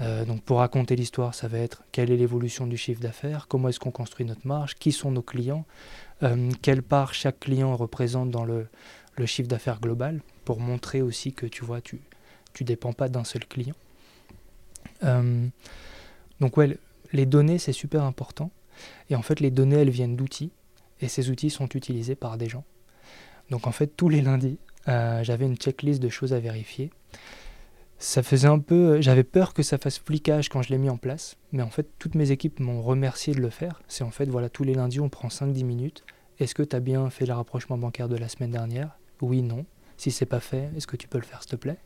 Euh, 0.00 0.24
donc 0.24 0.42
pour 0.42 0.59
raconter 0.59 0.96
l'histoire, 0.96 1.35
ça 1.35 1.48
va 1.48 1.59
être 1.59 1.85
quelle 1.92 2.11
est 2.11 2.16
l'évolution 2.16 2.66
du 2.66 2.78
chiffre 2.78 3.00
d'affaires, 3.00 3.46
comment 3.46 3.68
est-ce 3.68 3.78
qu'on 3.78 3.90
construit 3.90 4.24
notre 4.24 4.46
marge, 4.46 4.74
qui 4.74 4.90
sont 4.90 5.11
nos 5.11 5.22
clients, 5.22 5.66
euh, 6.22 6.50
quelle 6.62 6.83
part 6.83 7.12
chaque 7.12 7.40
client 7.40 7.76
représente 7.76 8.31
dans 8.31 8.44
le, 8.44 8.68
le 9.16 9.27
chiffre 9.27 9.48
d'affaires 9.48 9.81
global, 9.81 10.20
pour 10.44 10.61
montrer 10.61 11.03
aussi 11.03 11.33
que 11.33 11.46
tu 11.46 11.64
vois, 11.64 11.81
tu 11.81 12.01
ne 12.61 12.64
dépends 12.64 12.92
pas 12.92 13.09
d'un 13.09 13.25
seul 13.25 13.46
client. 13.46 13.75
Euh, 15.05 15.46
donc 16.40 16.57
ouais, 16.57 16.77
les 17.12 17.27
données, 17.27 17.59
c'est 17.59 17.72
super 17.72 18.05
important. 18.05 18.51
Et 19.11 19.16
en 19.16 19.22
fait, 19.22 19.40
les 19.40 19.51
données, 19.51 19.77
elles 19.77 19.90
viennent 19.90 20.16
d'outils, 20.16 20.51
et 21.01 21.09
ces 21.09 21.31
outils 21.31 21.51
sont 21.51 21.68
utilisés 21.68 22.14
par 22.14 22.37
des 22.38 22.48
gens. 22.48 22.64
Donc 23.51 23.66
en 23.66 23.72
fait, 23.72 23.88
tous 23.88 24.09
les 24.09 24.22
lundis, 24.22 24.59
euh, 24.88 25.22
j'avais 25.22 25.44
une 25.44 25.57
checklist 25.57 26.01
de 26.01 26.09
choses 26.09 26.33
à 26.33 26.40
vérifier. 26.40 26.90
Ça 27.98 28.22
faisait 28.22 28.48
un 28.48 28.59
peu. 28.59 29.01
J'avais 29.01 29.22
peur 29.25 29.55
que 29.55 29.62
ça 29.62 29.79
fasse 29.79 29.98
flicage 29.98 30.48
quand 30.48 30.62
je 30.62 30.70
l'ai 30.70 30.79
mis 30.79 30.90
en 30.90 30.96
place, 30.96 31.37
mais 31.53 31.62
en 31.62 31.70
fait, 31.70 31.87
toutes 31.98 32.14
mes 32.14 32.31
équipes 32.31 32.59
m'ont 32.61 32.83
remercié 32.83 33.35
de 33.35 33.40
le 33.40 33.51
faire. 33.51 33.81
C'est 33.87 34.05
en 34.05 34.11
fait, 34.11 34.27
voilà, 34.27 34.48
tous 34.48 34.64
les 34.64 34.75
lundis, 34.75 35.01
on 35.01 35.09
prend 35.09 35.29
5-10 35.29 35.64
minutes. 35.64 36.05
Est-ce 36.40 36.55
que 36.55 36.62
tu 36.62 36.75
as 36.75 36.81
bien 36.81 37.09
fait 37.11 37.27
le 37.27 37.35
rapprochement 37.35 37.79
bancaire 37.79 38.09
de 38.09 38.16
la 38.16 38.29
semaine 38.29 38.51
dernière? 38.51 38.98
Oui, 39.22 39.40
non. 39.42 39.64
Si 39.96 40.11
c'est 40.11 40.26
pas 40.26 40.40
fait, 40.40 40.68
est-ce 40.76 40.87
que 40.87 40.96
tu 40.96 41.06
peux 41.06 41.18
le 41.18 41.24
faire, 41.24 41.40
s'il 41.42 41.50
te 41.52 41.56
plaît? 41.56 41.76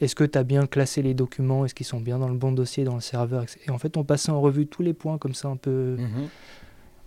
Est-ce 0.00 0.14
que 0.14 0.24
tu 0.24 0.36
as 0.38 0.44
bien 0.44 0.66
classé 0.66 1.00
les 1.02 1.14
documents? 1.14 1.64
Est-ce 1.64 1.74
qu'ils 1.74 1.86
sont 1.86 2.00
bien 2.00 2.18
dans 2.18 2.28
le 2.28 2.36
bon 2.36 2.52
dossier, 2.52 2.84
dans 2.84 2.94
le 2.96 3.00
serveur 3.00 3.44
Et 3.66 3.70
en 3.70 3.78
fait, 3.78 3.96
on 3.96 4.04
passait 4.04 4.30
en 4.30 4.40
revue 4.40 4.66
tous 4.66 4.82
les 4.82 4.92
points 4.92 5.16
comme 5.16 5.34
ça, 5.34 5.48
un 5.48 5.56
peu, 5.56 5.96
Mhm. 5.98 6.28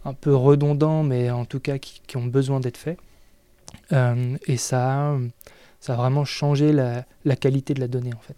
un 0.05 0.13
peu 0.13 0.35
redondants, 0.35 1.03
mais 1.03 1.29
en 1.29 1.45
tout 1.45 1.59
cas 1.59 1.77
qui, 1.77 2.01
qui 2.07 2.17
ont 2.17 2.25
besoin 2.25 2.59
d'être 2.59 2.77
faits. 2.77 2.97
Euh, 3.91 4.37
et 4.47 4.57
ça, 4.57 5.11
a- 5.11 5.19
ça 5.79 5.93
a 5.93 5.97
vraiment 5.97 6.25
changé 6.25 6.71
la, 6.71 7.05
la 7.25 7.35
qualité 7.35 7.73
de 7.75 7.79
la 7.79 7.87
donnée, 7.87 8.13
en 8.15 8.19
fait. 8.21 8.37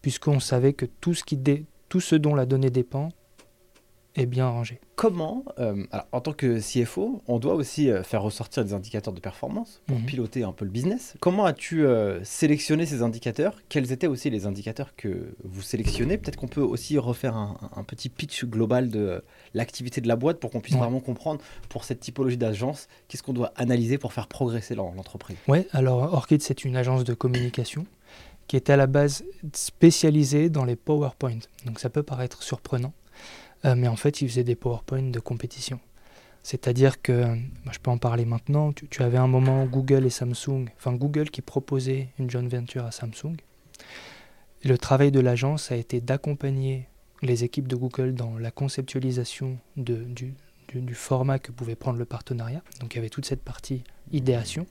Puisqu'on 0.00 0.40
savait 0.40 0.72
que 0.72 0.86
tout 0.86 1.12
ce, 1.14 1.22
qui 1.22 1.36
dé- 1.36 1.66
tout 1.90 2.00
ce 2.00 2.14
dont 2.16 2.34
la 2.34 2.46
donnée 2.46 2.70
dépend 2.70 3.10
est 4.14 4.26
bien 4.26 4.46
rangé. 4.48 4.78
Comment, 4.96 5.44
euh, 5.58 5.84
alors, 5.90 6.06
en 6.12 6.20
tant 6.20 6.32
que 6.32 6.60
CFO, 6.60 7.22
on 7.26 7.38
doit 7.38 7.54
aussi 7.54 7.90
euh, 7.90 8.02
faire 8.02 8.22
ressortir 8.22 8.64
des 8.64 8.74
indicateurs 8.74 9.12
de 9.14 9.20
performance 9.20 9.80
pour 9.86 9.98
Mhm. 9.98 10.04
piloter 10.06 10.42
un 10.44 10.52
peu 10.52 10.64
le 10.64 10.70
business. 10.70 11.14
Comment 11.20 11.44
as-tu 11.46 11.84
euh, 11.86 12.22
sélectionné 12.22 12.84
ces 12.86 13.02
indicateurs? 13.02 13.60
Quels 13.68 13.90
étaient 13.90 14.06
aussi 14.06 14.28
les 14.30 14.44
indicateurs 14.46 14.94
que 14.96 15.34
vous 15.44 15.62
sélectionnez? 15.62 16.18
Peut-être 16.18 16.36
qu'on 16.36 16.46
peut 16.48 16.60
aussi 16.60 16.98
refaire 16.98 17.36
un, 17.36 17.56
un 17.74 17.84
petit 17.84 18.08
pitch 18.10 18.44
global 18.44 18.90
de 18.90 19.24
l'activité 19.54 20.00
de 20.00 20.08
la 20.08 20.16
boîte 20.16 20.38
pour 20.40 20.50
qu'on 20.50 20.60
puisse 20.60 20.74
Ouais. 20.74 20.80
vraiment 20.82 21.00
comprendre 21.00 21.40
pour 21.70 21.84
cette 21.84 22.00
typologie 22.00 22.36
d'agence 22.36 22.88
qu'est-ce 23.08 23.22
qu'on 23.22 23.32
doit 23.32 23.52
analyser 23.56 23.96
pour 23.98 24.12
faire 24.12 24.26
progresser 24.28 24.74
l'en- 24.74 24.92
l'entreprise? 24.94 25.36
Ouais, 25.48 25.66
alors 25.72 26.12
Orchid, 26.12 26.42
c'est 26.42 26.64
une 26.64 26.76
agence 26.76 27.04
de 27.04 27.14
communication 27.14 27.86
qui 28.46 28.56
est 28.56 28.68
à 28.68 28.76
la 28.76 28.86
base 28.86 29.24
spécialisée 29.54 30.50
dans 30.50 30.64
les 30.64 30.76
PowerPoint. 30.76 31.38
Donc 31.64 31.78
ça 31.80 31.88
peut 31.88 32.02
paraître 32.02 32.42
surprenant, 32.42 32.92
euh, 33.64 33.74
mais 33.76 33.88
en 33.88 33.96
fait, 33.96 34.20
ils 34.20 34.28
faisaient 34.28 34.44
des 34.44 34.56
PowerPoint 34.56 35.10
de 35.10 35.20
compétition. 35.20 35.80
C'est-à-dire 36.42 37.00
que, 37.00 37.36
je 37.70 37.78
peux 37.78 37.90
en 37.90 37.98
parler 37.98 38.24
maintenant, 38.24 38.72
tu, 38.72 39.02
avais 39.02 39.18
un 39.18 39.28
moment 39.28 39.64
Google 39.64 40.04
et 40.06 40.10
Samsung, 40.10 40.66
enfin 40.76 40.92
Google 40.92 41.30
qui 41.30 41.40
proposait 41.40 42.08
une 42.18 42.28
joint 42.28 42.46
venture 42.48 42.84
à 42.84 42.90
Samsung. 42.90 43.36
Le 44.64 44.76
travail 44.78 45.12
de 45.12 45.20
l'agence 45.20 45.70
a 45.70 45.76
été 45.76 46.00
d'accompagner 46.00 46.88
les 47.22 47.44
équipes 47.44 47.68
de 47.68 47.76
Google 47.76 48.14
dans 48.14 48.38
la 48.38 48.50
conceptualisation 48.50 49.58
de- 49.76 50.02
du, 50.02 50.34
du- 50.74 50.94
format 50.94 51.38
que 51.38 51.52
pouvait 51.52 51.76
prendre 51.76 51.98
le 51.98 52.04
partenariat. 52.04 52.62
Donc 52.80 52.94
il 52.94 52.96
y 52.96 52.98
avait 52.98 53.08
toute 53.08 53.26
cette 53.26 53.42
partie 53.42 53.84
idéation. 54.10 54.66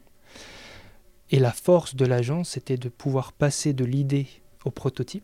Et 1.30 1.40
la 1.40 1.52
force 1.54 1.96
de 1.96 2.06
l'agence, 2.06 2.50
c'était 2.50 2.78
de 2.78 2.90
pouvoir 2.90 3.32
passer 3.32 3.72
de 3.72 3.86
l'idée 3.86 4.28
au 4.66 4.72
prototype 4.72 5.24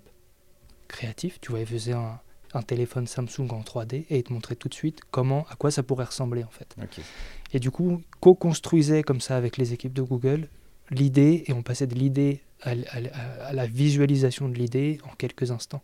créatif. 0.87 1.41
Tu 1.41 1.51
vois, 1.51 1.59
il 1.59 1.65
faisait 1.65 1.93
un, 1.93 2.21
un 2.53 2.61
téléphone 2.61 3.07
Samsung 3.07 3.51
en 3.51 3.61
3D 3.61 4.05
et 4.09 4.17
il 4.17 4.23
te 4.23 4.33
montrait 4.33 4.55
tout 4.55 4.69
de 4.69 4.73
suite 4.73 5.01
comment, 5.11 5.45
à 5.49 5.55
quoi 5.55 5.71
ça 5.71 5.83
pourrait 5.83 6.05
ressembler 6.05 6.43
en 6.43 6.49
fait. 6.49 6.75
Et 7.53 7.59
du 7.59 7.71
coup, 7.71 8.01
co-construisait 8.19 9.03
comme 9.03 9.21
ça 9.21 9.37
avec 9.37 9.57
les 9.57 9.73
équipes 9.73 9.93
de 9.93 10.01
Google 10.01 10.47
l'idée 10.89 11.43
et 11.47 11.53
on 11.53 11.63
passait 11.63 11.87
de 11.87 11.95
l'idée 11.95 12.41
à, 12.61 12.73
la 13.53 13.67
visualisation 13.67 14.49
de 14.49 14.55
l'idée 14.55 14.99
en 15.03 15.15
quelques 15.15 15.51
instants, 15.51 15.83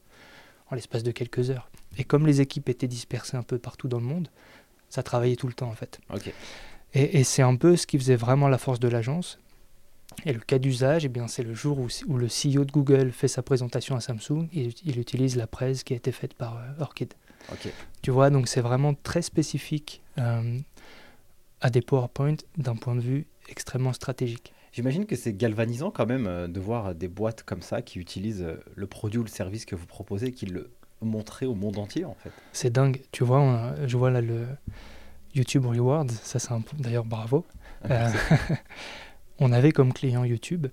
en 0.71 0.75
l'espace 0.75 1.03
de 1.03 1.11
quelques 1.11 1.49
heures. 1.49 1.69
Et 1.97 2.03
comme 2.03 2.25
les 2.25 2.41
équipes 2.41 2.69
étaient 2.69 2.87
dispersées 2.87 3.37
un 3.37 3.43
peu 3.43 3.59
partout 3.59 3.87
dans 3.87 3.99
le 3.99 4.05
monde, 4.05 4.29
ça 4.89 5.03
travaillait 5.03 5.35
tout 5.35 5.47
le 5.47 5.53
temps 5.53 5.69
en 5.69 5.75
fait. 5.75 5.99
Et 6.95 7.23
c'est 7.23 7.41
un 7.41 7.55
peu 7.55 7.75
ce 7.75 7.87
qui 7.87 7.97
faisait 7.97 8.15
vraiment 8.15 8.47
la 8.47 8.59
force 8.59 8.79
de 8.79 8.87
l'agence. 8.87 9.39
Et 10.25 10.33
le 10.33 10.39
cas 10.39 10.59
d'usage, 10.59 11.05
eh 11.05 11.09
bien, 11.09 11.27
c'est 11.27 11.43
le 11.43 11.53
jour 11.53 11.79
où, 11.79 11.87
où 12.07 12.17
le 12.17 12.27
CEO 12.27 12.65
de 12.65 12.71
Google 12.71 13.11
fait 13.11 13.27
sa 13.27 13.41
présentation 13.41 13.95
à 13.95 13.99
Samsung 13.99 14.47
et 14.53 14.69
il 14.85 14.99
utilise 14.99 15.35
la 15.35 15.47
presse 15.47 15.83
qui 15.83 15.93
a 15.93 15.95
été 15.95 16.11
faite 16.11 16.33
par 16.33 16.57
euh, 16.57 16.81
Orchid. 16.81 17.13
Tu 18.01 18.11
vois, 18.11 18.29
donc 18.29 18.47
c'est 18.47 18.61
vraiment 18.61 18.93
très 18.93 19.21
spécifique 19.21 20.01
euh, 20.17 20.59
à 21.61 21.69
des 21.69 21.81
PowerPoint 21.81 22.35
d'un 22.57 22.75
point 22.75 22.95
de 22.95 23.01
vue 23.01 23.27
extrêmement 23.49 23.93
stratégique. 23.93 24.53
J'imagine 24.71 25.05
que 25.05 25.15
c'est 25.15 25.33
galvanisant 25.33 25.91
quand 25.91 26.05
même 26.07 26.25
euh, 26.27 26.47
de 26.47 26.59
voir 26.59 26.95
des 26.95 27.07
boîtes 27.07 27.43
comme 27.43 27.61
ça 27.61 27.81
qui 27.81 27.99
utilisent 27.99 28.47
le 28.75 28.87
produit 28.87 29.19
ou 29.19 29.23
le 29.23 29.29
service 29.29 29.65
que 29.65 29.75
vous 29.75 29.85
proposez, 29.85 30.31
qui 30.31 30.45
le 30.45 30.71
montrent 31.01 31.45
au 31.45 31.53
monde 31.53 31.77
entier 31.77 32.05
en 32.05 32.15
fait. 32.15 32.31
C'est 32.53 32.71
dingue. 32.71 33.01
Tu 33.11 33.23
vois, 33.25 33.39
a- 33.41 33.87
je 33.87 33.97
vois 33.97 34.09
là 34.09 34.21
le 34.21 34.45
YouTube 35.35 35.65
Rewards, 35.65 36.09
ça 36.09 36.39
c'est 36.39 36.51
un 36.53 36.63
d'ailleurs 36.79 37.03
bravo. 37.05 37.45
Euh, 37.91 38.09
on 39.39 39.51
avait 39.51 39.71
comme 39.71 39.93
client 39.93 40.23
YouTube 40.23 40.67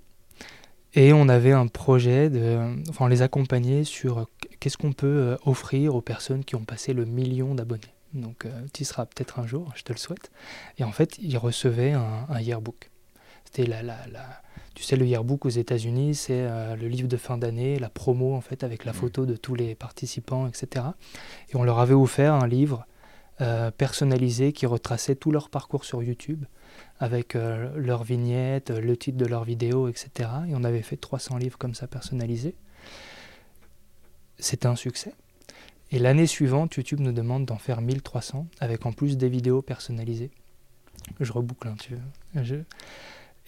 et 0.95 1.13
on 1.13 1.29
avait 1.29 1.53
un 1.53 1.67
projet 1.69 2.31
de, 2.31 2.59
enfin 2.89 3.09
les 3.09 3.23
accompagnait 3.23 3.85
sur 3.85 4.29
qu'est-ce 4.59 4.77
qu'on 4.77 4.93
peut 4.93 5.07
euh, 5.07 5.37
offrir 5.47 5.95
aux 5.95 6.01
personnes 6.03 6.45
qui 6.45 6.57
ont 6.57 6.65
passé 6.65 6.93
le 6.93 7.05
million 7.05 7.55
d'abonnés. 7.55 7.95
Donc 8.13 8.45
tu 8.73 8.83
y 8.83 8.85
seras 8.85 9.07
peut-être 9.07 9.39
un 9.39 9.47
jour, 9.47 9.73
je 9.77 9.83
te 9.85 9.93
le 9.93 9.99
souhaite. 9.99 10.33
Et 10.79 10.85
en 10.85 10.91
fait, 10.91 11.17
ils 11.19 11.39
recevaient 11.39 11.93
un, 11.93 12.27
un 12.29 12.41
yearbook. 12.41 12.91
C'était 13.45 13.67
la, 13.67 13.83
la, 13.83 13.97
la- 14.13 14.43
tu 14.75 14.83
sais, 14.83 14.97
le 14.97 15.07
yearbook 15.07 15.47
aux 15.47 15.51
États-Unis, 15.51 16.15
c'est 16.17 16.33
euh, 16.41 16.75
le 16.75 16.89
livre 16.89 17.07
de 17.09 17.17
fin 17.17 17.39
d'année, 17.39 17.79
la 17.79 17.89
promo 17.89 18.35
en 18.35 18.41
fait, 18.41 18.65
avec 18.65 18.85
la 18.85 18.93
Mhm. 18.93 18.99
photo 18.99 19.27
de 19.27 19.37
tous 19.37 19.55
les 19.55 19.75
participants, 19.77 20.49
etc. 20.49 20.87
Et 21.51 21.57
on 21.57 21.63
leur 21.63 21.79
avait 21.79 21.95
offert 21.95 22.35
un 22.35 22.49
livre 22.49 22.85
euh, 23.41 23.71
personnalisé 23.71 24.53
qui 24.53 24.67
retraçait 24.67 25.15
tout 25.15 25.31
leur 25.31 25.49
parcours 25.49 25.85
sur 25.85 26.03
YouTube, 26.03 26.45
avec 26.99 27.35
euh, 27.37 27.71
leur 27.77 28.03
vignette, 28.05 28.71
le 28.71 28.97
titre 28.97 29.19
de 29.19 29.27
leur 29.27 29.45
vidéo, 29.45 29.89
etc. 29.89 30.29
Et 30.49 30.55
on 30.55 30.65
avait 30.65 30.83
fait 30.83 30.97
300 30.97 31.37
livres 31.39 31.59
comme 31.59 31.75
ça 31.75 31.87
personnalisés. 31.87 32.55
C'était 34.39 34.67
un 34.67 34.77
succès. 34.77 35.13
Et 35.93 35.99
l'année 35.99 36.27
suivante, 36.27 36.75
YouTube 36.77 37.01
nous 37.01 37.13
demande 37.13 37.45
d'en 37.47 37.59
faire 37.59 37.81
1300, 37.81 38.47
avec 38.61 38.87
en 38.87 38.93
plus 38.93 39.17
des 39.17 39.29
vidéos 39.29 39.61
personnalisées. 39.63 40.31
Je 41.19 41.33
reboucle, 41.33 41.69
hein, 41.69 41.77
tu 41.81 41.95
veux. 41.95 42.43
Je- 42.45 42.55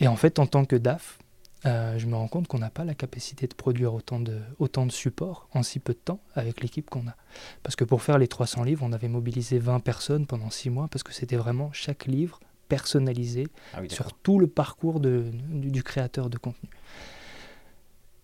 Et 0.00 0.08
en 0.08 0.16
fait, 0.16 0.38
en 0.38 0.46
tant 0.46 0.64
que 0.64 0.74
DAF, 0.74 1.18
euh, 1.64 1.96
je 1.98 2.06
me 2.06 2.16
rends 2.16 2.26
compte 2.26 2.48
qu'on 2.48 2.58
n'a 2.58 2.70
pas 2.70 2.84
la 2.84 2.94
capacité 2.94 3.46
de 3.46 3.54
produire 3.54 3.94
autant 3.94 4.18
de, 4.18 4.40
autant 4.58 4.84
de 4.84 4.90
supports 4.90 5.46
en 5.52 5.62
si 5.62 5.78
peu 5.78 5.92
de 5.92 5.98
temps 5.98 6.18
avec 6.34 6.60
l'équipe 6.60 6.90
qu'on 6.90 7.06
a. 7.06 7.14
Parce 7.62 7.76
que 7.76 7.84
pour 7.84 8.02
faire 8.02 8.18
les 8.18 8.26
300 8.26 8.64
livres, 8.64 8.84
on 8.84 8.92
avait 8.92 9.06
mobilisé 9.08 9.58
20 9.60 9.78
personnes 9.78 10.26
pendant 10.26 10.50
6 10.50 10.70
mois, 10.70 10.88
parce 10.88 11.04
que 11.04 11.12
c'était 11.12 11.36
vraiment 11.36 11.70
chaque 11.72 12.06
livre 12.06 12.40
personnalisé 12.68 13.46
Ah 13.74 13.80
oui, 13.82 13.90
sur 13.90 14.12
tout 14.12 14.38
le 14.38 14.46
parcours 14.46 15.00
de- 15.00 15.30
du, 15.50 15.70
du 15.70 15.82
créateur 15.82 16.30
de 16.30 16.38
contenu. 16.38 16.68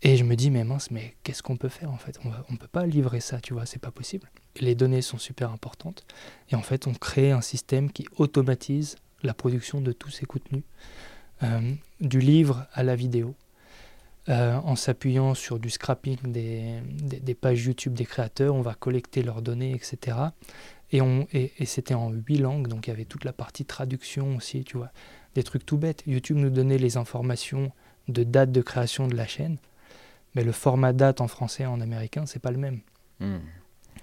Et 0.03 0.17
je 0.17 0.23
me 0.23 0.37
dis, 0.37 0.51
mais 0.51 0.63
mince, 0.63 0.91
mais 0.93 1.17
qu'est-ce 1.25 1.43
qu'on 1.43 1.57
peut 1.57 1.69
faire 1.69 1.91
en 1.91 1.97
fait? 1.97 2.19
On 2.25 2.53
ne 2.53 2.57
peut 2.57 2.69
pas 2.69 2.87
livrer 2.87 3.21
ça, 3.21 3.41
tu 3.41 3.53
vois, 3.53 3.67
c'est 3.67 3.81
pas 3.81 3.91
possible. 3.91 4.31
Les 4.61 4.75
données 4.77 5.03
sont 5.03 5.19
super 5.19 5.51
importantes. 5.51 6.07
Et 6.51 6.55
en 6.55 6.63
fait, 6.63 6.87
on 6.87 6.93
crée 6.95 7.33
un 7.33 7.41
système 7.41 7.91
qui 7.91 8.07
automatise 8.17 8.97
la 9.25 9.35
production 9.35 9.81
de 9.81 9.91
tous 9.91 10.11
ces 10.11 10.25
contenus, 10.25 10.63
euh, 11.43 11.73
du 12.01 12.21
livre 12.21 12.67
à 12.73 12.85
la 12.85 12.95
vidéo, 12.95 13.35
euh, 14.29 14.55
en 14.57 14.77
s'appuyant 14.77 15.35
sur 15.35 15.59
du 15.59 15.71
scrapping 15.71 16.19
des, 16.31 16.81
des- 16.85 17.19
des 17.19 17.35
pages 17.35 17.65
YouTube 17.67 17.95
des 17.95 18.05
créateurs, 18.05 18.55
on 18.55 18.61
va 18.63 18.75
collecter 18.75 19.23
leurs 19.25 19.43
données, 19.43 19.73
etc. 19.75 20.17
Et, 20.93 21.01
et- 21.33 21.53
et 21.59 21.67
c'était 21.67 21.95
en 21.95 22.11
huit 22.11 22.39
langues, 22.39 22.69
donc 22.69 22.87
il 22.87 22.91
y 22.91 22.93
avait 22.93 23.05
toute 23.05 23.25
la 23.25 23.33
partie 23.33 23.65
traduction 23.65 24.37
aussi, 24.37 24.65
tu 24.65 24.77
vois. 24.77 24.91
Des 25.35 25.43
trucs 25.43 25.67
tout 25.67 25.77
bêtes. 25.79 26.03
YouTube 26.07 26.39
nous 26.39 26.51
donnait 26.51 26.79
les 26.79 26.97
informations 26.97 27.71
de 28.09 28.25
date 28.25 28.51
de 28.53 28.63
création 28.63 29.07
de 29.07 29.15
la 29.15 29.27
chaîne, 29.27 29.59
mais 30.35 30.43
le 30.45 30.53
format 30.53 30.93
date 30.93 31.21
en 31.21 31.29
français 31.29 31.65
et 31.65 31.67
en 31.67 31.81
américain, 31.81 32.25
c'est 32.27 32.39
pas 32.41 32.51
le 32.51 32.59
même. 32.59 32.81
Hmm. 33.21 33.39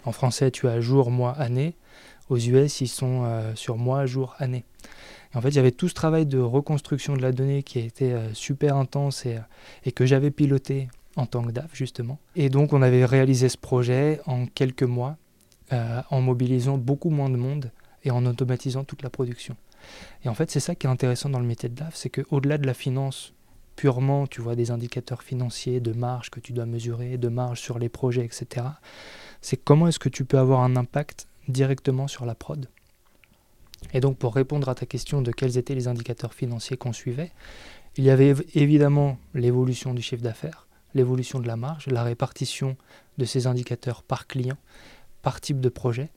En 0.04 0.12
français, 0.12 0.52
tu 0.52 0.68
as 0.68 0.80
jour, 0.82 1.10
mois, 1.10 1.32
année. 1.34 1.76
Aux 2.30 2.38
US, 2.38 2.82
ils 2.82 2.88
sont 2.88 3.24
euh, 3.26 3.56
sur 3.56 3.78
mois, 3.78 4.06
jour, 4.06 4.36
année. 4.40 4.64
Et 5.34 5.38
en 5.38 5.42
fait, 5.42 5.50
il 5.50 5.56
y 5.56 5.60
avait 5.60 5.72
tout 5.72 5.88
ce 5.88 5.94
travail 5.96 6.26
de 6.28 6.38
reconstruction 6.40 7.16
de 7.16 7.22
la 7.22 7.32
donnée 7.32 7.64
qui 7.64 7.80
a 7.80 7.82
été 7.82 8.14
euh, 8.14 8.34
super 8.34 8.76
intense 8.78 9.26
et, 9.26 9.38
euh, 9.38 9.42
et 9.86 9.92
que 9.92 10.06
j'avais 10.06 10.32
piloté 10.32 10.88
en 11.16 11.26
tant 11.26 11.44
que 11.44 11.52
DAF, 11.52 11.70
justement. 11.74 12.20
Et 12.36 12.50
donc, 12.50 12.74
on 12.74 12.82
avait 12.82 13.06
réalisé 13.06 13.48
ce 13.50 13.58
projet 13.58 14.20
en 14.28 14.46
quelques 14.48 14.84
mois, 14.84 15.18
euh, 15.74 16.02
en 16.10 16.22
mobilisant 16.22 16.78
beaucoup 16.78 17.10
moins 17.10 17.30
de 17.30 17.38
monde 17.38 17.72
et 18.04 18.12
en 18.12 18.26
automatisant 18.26 18.84
toute 18.84 19.02
la 19.02 19.10
production. 19.10 19.56
Et 20.24 20.30
en 20.30 20.34
fait, 20.34 20.52
c'est 20.52 20.60
ça 20.60 20.76
qui 20.76 20.88
est 20.88 20.90
intéressant 20.90 21.30
dans 21.30 21.40
le 21.40 21.46
métier 21.46 21.70
de 21.70 21.76
DAF, 21.76 21.96
c'est 21.96 22.10
qu'au-delà 22.10 22.58
de 22.58 22.66
la 22.66 22.74
finance 22.74 23.34
purement, 23.76 24.26
tu 24.26 24.42
vois, 24.42 24.56
des 24.56 24.72
indicateurs 24.72 25.22
financiers, 25.22 25.80
de 25.80 25.92
marge 25.92 26.30
que 26.30 26.40
tu 26.40 26.54
dois 26.54 26.66
mesurer, 26.66 27.18
de 27.18 27.28
marge 27.28 27.60
sur 27.60 27.78
les 27.78 27.90
projets, 27.90 28.24
etc., 28.24 28.66
c'est 29.42 29.58
comment 29.58 29.88
est-ce 29.88 30.00
que 30.00 30.10
tu 30.10 30.24
peux 30.24 30.40
avoir 30.40 30.62
un 30.62 30.76
impact 30.76 31.28
directement 31.50 32.08
sur 32.08 32.26
la 32.26 32.36
prod? 32.36 32.68
Et 33.94 34.00
donc 34.00 34.18
pour 34.18 34.34
répondre 34.34 34.70
à 34.70 34.76
ta 34.76 34.86
question 34.86 35.22
de 35.22 35.32
quels 35.32 35.58
étaient 35.58 35.76
les 35.76 35.88
indicateurs 35.88 36.34
financiers 36.34 36.78
qu'on 36.78 36.94
suivait, 36.94 37.32
il 37.98 38.04
y 38.04 38.10
avait 38.10 38.34
év- 38.34 38.46
évidemment 38.56 39.18
l'évolution 39.34 39.94
du 39.94 40.02
chiffre 40.02 40.24
d'affaires, 40.24 40.68
l'évolution 40.96 41.40
de 41.40 41.48
la 41.48 41.58
marge, 41.58 41.88
la 41.88 42.04
répartition 42.04 42.78
de 43.18 43.26
ces 43.26 43.46
indicateurs 43.46 44.02
par 44.04 44.26
client, 44.26 44.58
par 45.26 45.42
type 45.42 45.60
de 45.60 45.70
projet. 45.70 46.12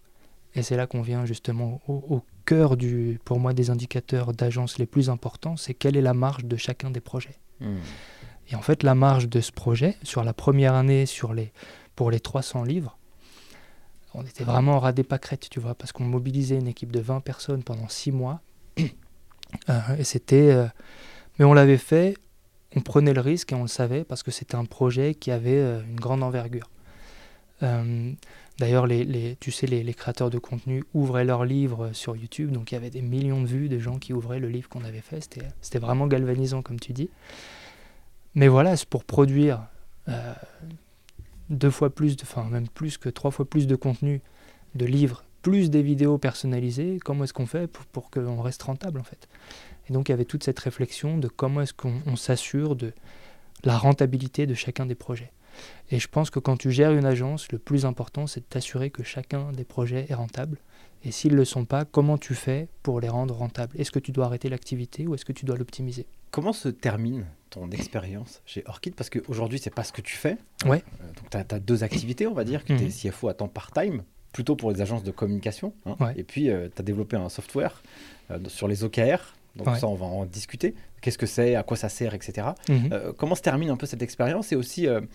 Et 0.55 0.63
c'est 0.63 0.77
là 0.77 0.87
qu'on 0.87 1.01
vient 1.01 1.25
justement 1.25 1.81
au, 1.89 1.95
au 1.95 2.23
cœur 2.45 2.77
du, 2.77 3.19
pour 3.25 3.41
moi, 3.41 3.55
des 3.55 3.71
indicateurs 3.71 4.35
d'agence 4.35 4.77
les 4.77 4.85
plus 4.85 5.09
importants, 5.09 5.57
c'est 5.57 5.73
quelle 5.73 5.97
est 5.97 6.03
la 6.03 6.13
marge 6.13 6.45
de 6.45 6.57
chacun 6.57 6.91
des 6.91 7.01
projets. 7.01 7.39
Hmm. 7.61 7.79
Et 8.51 8.55
en 8.55 8.61
fait, 8.61 8.83
la 8.83 8.95
marge 8.95 9.31
de 9.31 9.41
ce 9.41 9.51
projet, 9.51 9.97
sur 10.03 10.25
la 10.25 10.35
première 10.35 10.75
année, 10.75 11.07
sur 11.07 11.33
les, 11.33 11.53
pour 11.97 12.11
les 12.11 12.21
300 12.21 12.65
livres, 12.65 12.99
on 14.13 14.25
était 14.27 14.45
vraiment 14.45 14.77
au 14.77 14.81
ras 14.81 14.93
des 14.93 15.05
pâquerettes, 15.05 15.49
tu 15.49 15.59
vois, 15.59 15.75
parce 15.75 15.93
qu'on 15.93 16.05
mobilisait 16.05 16.59
une 16.59 16.69
équipe 16.69 16.93
de 16.93 17.01
20 17.01 17.21
personnes 17.21 17.63
pendant 17.63 17.89
6 17.89 18.13
mois. 18.13 18.41
Euh, 19.71 19.97
et 19.99 20.05
c'était. 20.05 20.51
euh, 20.51 20.67
mais 21.39 21.47
on 21.47 21.55
l'avait 21.55 21.79
fait, 21.79 22.19
on 22.77 22.83
prenait 22.83 23.15
le 23.15 23.23
risque 23.23 23.51
et 23.53 23.55
on 23.55 23.63
le 23.63 23.69
savait 23.69 24.05
parce 24.05 24.23
que 24.23 24.31
c'était 24.31 24.57
un 24.57 24.67
projet 24.67 25.15
qui 25.15 25.31
avait 25.31 25.57
euh, 25.57 25.83
une 25.89 25.99
grande 25.99 26.23
envergure. 26.23 26.69
D'ailleurs, 28.59 28.87
les, 28.89 29.37
tu 29.39 29.53
sais, 29.53 29.67
les, 29.69 29.95
créateurs 29.95 30.31
de 30.31 30.39
contenu 30.39 30.83
ouvraient 30.93 31.25
leurs 31.25 31.45
livres 31.45 31.93
sur 31.93 32.17
YouTube, 32.17 32.51
donc 32.51 32.73
il 32.73 32.75
y 32.75 32.77
avait 32.77 32.91
des 32.91 33.03
millions 33.03 33.41
de 33.41 33.47
vues 33.47 33.69
de 33.69 33.79
gens 33.79 33.99
qui 33.99 34.13
ouvraient 34.13 34.41
le 34.41 34.49
livre 34.49 34.69
qu'on 34.69 34.85
avait 34.85 35.01
fait. 35.01 35.21
C'était 35.61 35.79
vraiment 35.79 36.09
galvanisant, 36.09 36.61
comme 36.63 36.81
tu 36.81 36.93
dis. 36.93 37.09
Mais 38.35 38.49
voilà, 38.49 38.77
c'est 38.77 38.89
pour 38.89 39.05
produire 39.05 39.63
euh, 40.09 40.35
deux 41.51 41.71
fois 41.71 41.91
plus, 41.91 42.17
de- 42.17 42.23
enfin 42.23 42.45
même 42.45 42.69
plus 42.69 42.99
que 42.99 43.09
trois 43.09 43.31
fois 43.31 43.45
plus 43.49 43.67
de 43.67 43.77
contenu, 43.77 44.21
de 44.75 44.87
livres, 44.87 45.25
plus 45.43 45.71
des 45.71 45.83
vidéos 45.83 46.19
personnalisées, 46.19 46.99
comment 47.05 47.25
est-ce 47.25 47.33
qu'on 47.33 47.47
fait 47.47 47.69
pour, 47.69 48.11
qu'on 48.11 48.43
reste 48.43 48.63
rentable 48.63 49.01
en 49.01 49.05
fait? 49.05 49.29
Et 49.89 49.93
donc 49.93 50.09
il 50.09 50.13
y 50.13 50.15
avait 50.15 50.25
toute 50.25 50.45
cette 50.45 50.59
réflexion 50.59 51.17
de 51.17 51.29
comment 51.29 51.63
est-ce 51.63 51.75
qu'on 51.75 51.95
on 52.07 52.17
s'assure 52.17 52.77
de 52.77 52.93
la 53.65 53.79
rentabilité 53.79 54.47
de 54.47 54.55
chacun 54.55 54.85
des 54.85 54.95
projets. 54.95 55.31
Et 55.91 55.99
je 55.99 56.09
pense 56.09 56.31
que 56.31 56.39
quand 56.39 56.57
tu 56.57 56.71
gères 56.71 56.93
une 56.93 57.05
agence, 57.07 57.51
le 57.53 57.59
plus 57.59 57.85
important 57.87 58.27
c'est 58.27 58.41
de 58.41 58.45
t'assurer 58.47 58.91
que 58.91 59.03
chacun 59.03 59.53
des 59.53 59.65
projets 59.65 60.07
est 60.09 60.15
rentable. 60.15 60.59
Et 61.05 61.13
s'ils 61.13 61.33
ne 61.33 61.37
le 61.37 61.45
sont 61.45 61.65
pas, 61.65 61.85
comment 61.85 62.19
tu 62.19 62.35
fais 62.35 62.69
pour 62.83 63.01
les 63.01 63.09
rendre 63.09 63.35
rentables? 63.35 63.79
Est-ce 63.81 63.93
que 63.93 64.01
tu 64.01 64.11
dois 64.11 64.27
arrêter 64.27 64.49
l'activité 64.49 65.07
ou 65.07 65.15
est-ce 65.15 65.25
que 65.25 65.33
tu 65.33 65.45
dois 65.45 65.57
l'optimiser? 65.57 66.07
Comment 66.33 66.53
se 66.53 66.69
termine 66.69 67.25
ton 67.51 67.71
expérience 67.71 68.43
chez 68.47 68.65
Orchid? 68.67 68.95
Parce 68.97 69.09
qu'aujourd'hui, 69.09 69.61
c'est 69.61 69.73
pas 69.73 69.85
ce 69.85 69.93
que 69.93 70.01
tu 70.03 70.17
fais. 70.17 70.37
Ouais. 70.67 70.83
Euh, 71.03 71.07
donc, 71.33 71.47
tu 71.49 71.55
as, 71.55 71.61
deux 71.61 71.85
activités, 71.85 72.27
on 72.27 72.35
va 72.35 72.43
dire, 72.45 72.65
que 72.65 72.73
tu 72.77 72.83
Mhm. 72.83 72.89
es 72.89 72.91
CFO 72.91 73.29
à 73.29 73.35
temps 73.35 73.47
part-time, 73.49 74.03
plutôt 74.33 74.57
pour 74.57 74.73
les 74.73 74.81
agences 74.83 75.05
de 75.05 75.13
communication. 75.13 75.73
hein. 75.87 75.95
Ouais. 76.01 76.15
Et 76.17 76.25
puis, 76.25 76.47
tu 76.47 76.51
as 76.53 76.83
développé 76.83 77.17
un 77.17 77.29
software 77.29 77.81
euh, 78.33 78.39
sur 78.49 78.67
les 78.67 78.83
OKR. 78.83 79.37
Donc, 79.55 79.69
Ouais. 79.69 79.79
ça, 79.79 79.87
on 79.87 79.95
va 79.95 80.05
en 80.07 80.27
discuter. 80.27 80.75
Qu'est-ce 81.01 81.17
que 81.17 81.27
c'est? 81.27 81.55
À 81.55 81.63
quoi 81.63 81.77
ça 81.77 81.89
sert? 81.89 82.13
Etc. 82.13 82.45
Mhm. 82.69 82.89
Euh, 82.93 83.13
comment 83.17 83.37
se 83.37 83.43
termine 83.43 83.71
un 83.71 83.77
peu 83.77 83.87
cette 83.87 84.03
expérience? 84.03 84.51
Et 84.53 84.57
aussi, 84.57 84.87
euh, 84.89 85.01
euh, 85.01 85.07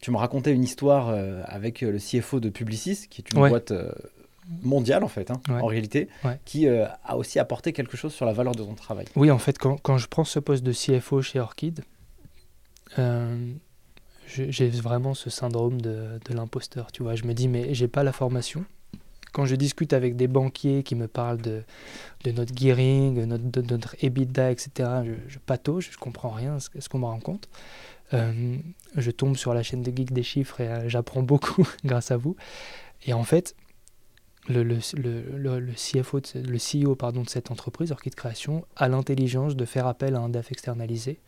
tu 0.00 0.10
me 0.10 0.16
racontais 0.16 0.52
une 0.52 0.64
histoire 0.64 1.08
euh, 1.10 1.42
avec 1.46 1.82
euh, 1.82 1.90
le 1.92 1.98
CFO 1.98 2.40
de 2.40 2.48
Publicis, 2.48 3.06
qui 3.10 3.20
est 3.22 3.32
une 3.32 3.40
Ouais. 3.40 3.48
boîte 3.50 3.70
euh, 3.72 3.92
mondiale 4.62 5.04
en 5.04 5.08
fait, 5.08 5.30
hein, 5.30 5.40
Ouais. 5.48 5.60
en 5.60 5.66
réalité, 5.66 6.08
Ouais. 6.24 6.38
qui 6.44 6.66
euh, 6.66 6.86
a 7.04 7.16
aussi 7.16 7.38
apporté 7.38 7.72
quelque 7.72 7.96
chose 7.96 8.12
sur 8.14 8.26
la 8.26 8.32
valeur 8.32 8.54
de 8.54 8.62
ton 8.62 8.74
travail. 8.74 9.06
Oui, 9.16 9.30
en 9.30 9.38
fait, 9.38 9.58
quand, 9.58 9.76
quand 9.82 9.98
je 9.98 10.08
prends 10.08 10.24
ce 10.24 10.38
poste 10.38 10.62
de 10.64 10.72
CFO 10.72 11.22
chez 11.22 11.40
Orchid, 11.40 11.80
euh, 12.98 13.52
j'ai 14.26 14.68
vraiment 14.70 15.14
ce 15.14 15.28
syndrome 15.28 15.80
de, 15.80 16.18
de 16.24 16.34
l'imposteur. 16.34 16.92
Tu 16.92 17.02
vois, 17.02 17.14
je 17.16 17.24
me 17.24 17.34
dis, 17.34 17.48
mais 17.48 17.74
j'ai 17.74 17.88
pas 17.88 18.02
la 18.04 18.12
formation. 18.12 18.64
Quand 19.32 19.44
je 19.44 19.54
discute 19.54 19.92
avec 19.92 20.16
des 20.16 20.26
banquiers 20.26 20.82
qui 20.82 20.94
me 20.96 21.06
parlent 21.06 21.40
de, 21.40 21.62
de 22.24 22.32
notre 22.32 22.52
gearing, 22.56 23.24
notre, 23.26 23.44
de 23.44 23.62
notre 23.62 23.94
EBITDA, 24.04 24.50
etc., 24.50 24.70
je, 25.04 25.12
je 25.28 25.38
patauge, 25.38 25.90
je 25.92 25.98
comprends 25.98 26.30
rien 26.30 26.56
à 26.56 26.60
ce, 26.60 26.88
qu'on 26.88 26.98
me 26.98 27.04
raconte. 27.06 27.48
Euh, 27.48 27.99
je 28.12 29.10
tombe 29.10 29.36
sur 29.36 29.54
la 29.54 29.62
chaîne 29.62 29.82
de 29.82 29.94
Geek 29.94 30.12
des 30.12 30.22
chiffres 30.22 30.60
et 30.60 30.68
euh, 30.68 30.88
j'apprends 30.88 31.22
beaucoup 31.22 31.68
grâce 31.84 32.10
à 32.10 32.16
vous. 32.16 32.36
Et 33.06 33.12
en 33.12 33.24
fait, 33.24 33.54
le, 34.48 34.78
CFO, 35.74 36.20
le 36.34 36.58
CEO 36.58 36.94
pardon, 36.94 37.22
de 37.22 37.28
cette 37.28 37.50
entreprise, 37.50 37.92
Orchid 37.92 38.14
Création, 38.14 38.64
a 38.76 38.88
l'intelligence 38.88 39.56
de 39.56 39.64
faire 39.64 39.86
appel 39.86 40.16
à 40.16 40.20
un 40.20 40.28
DAF 40.28 40.50
externalisé 40.50 41.20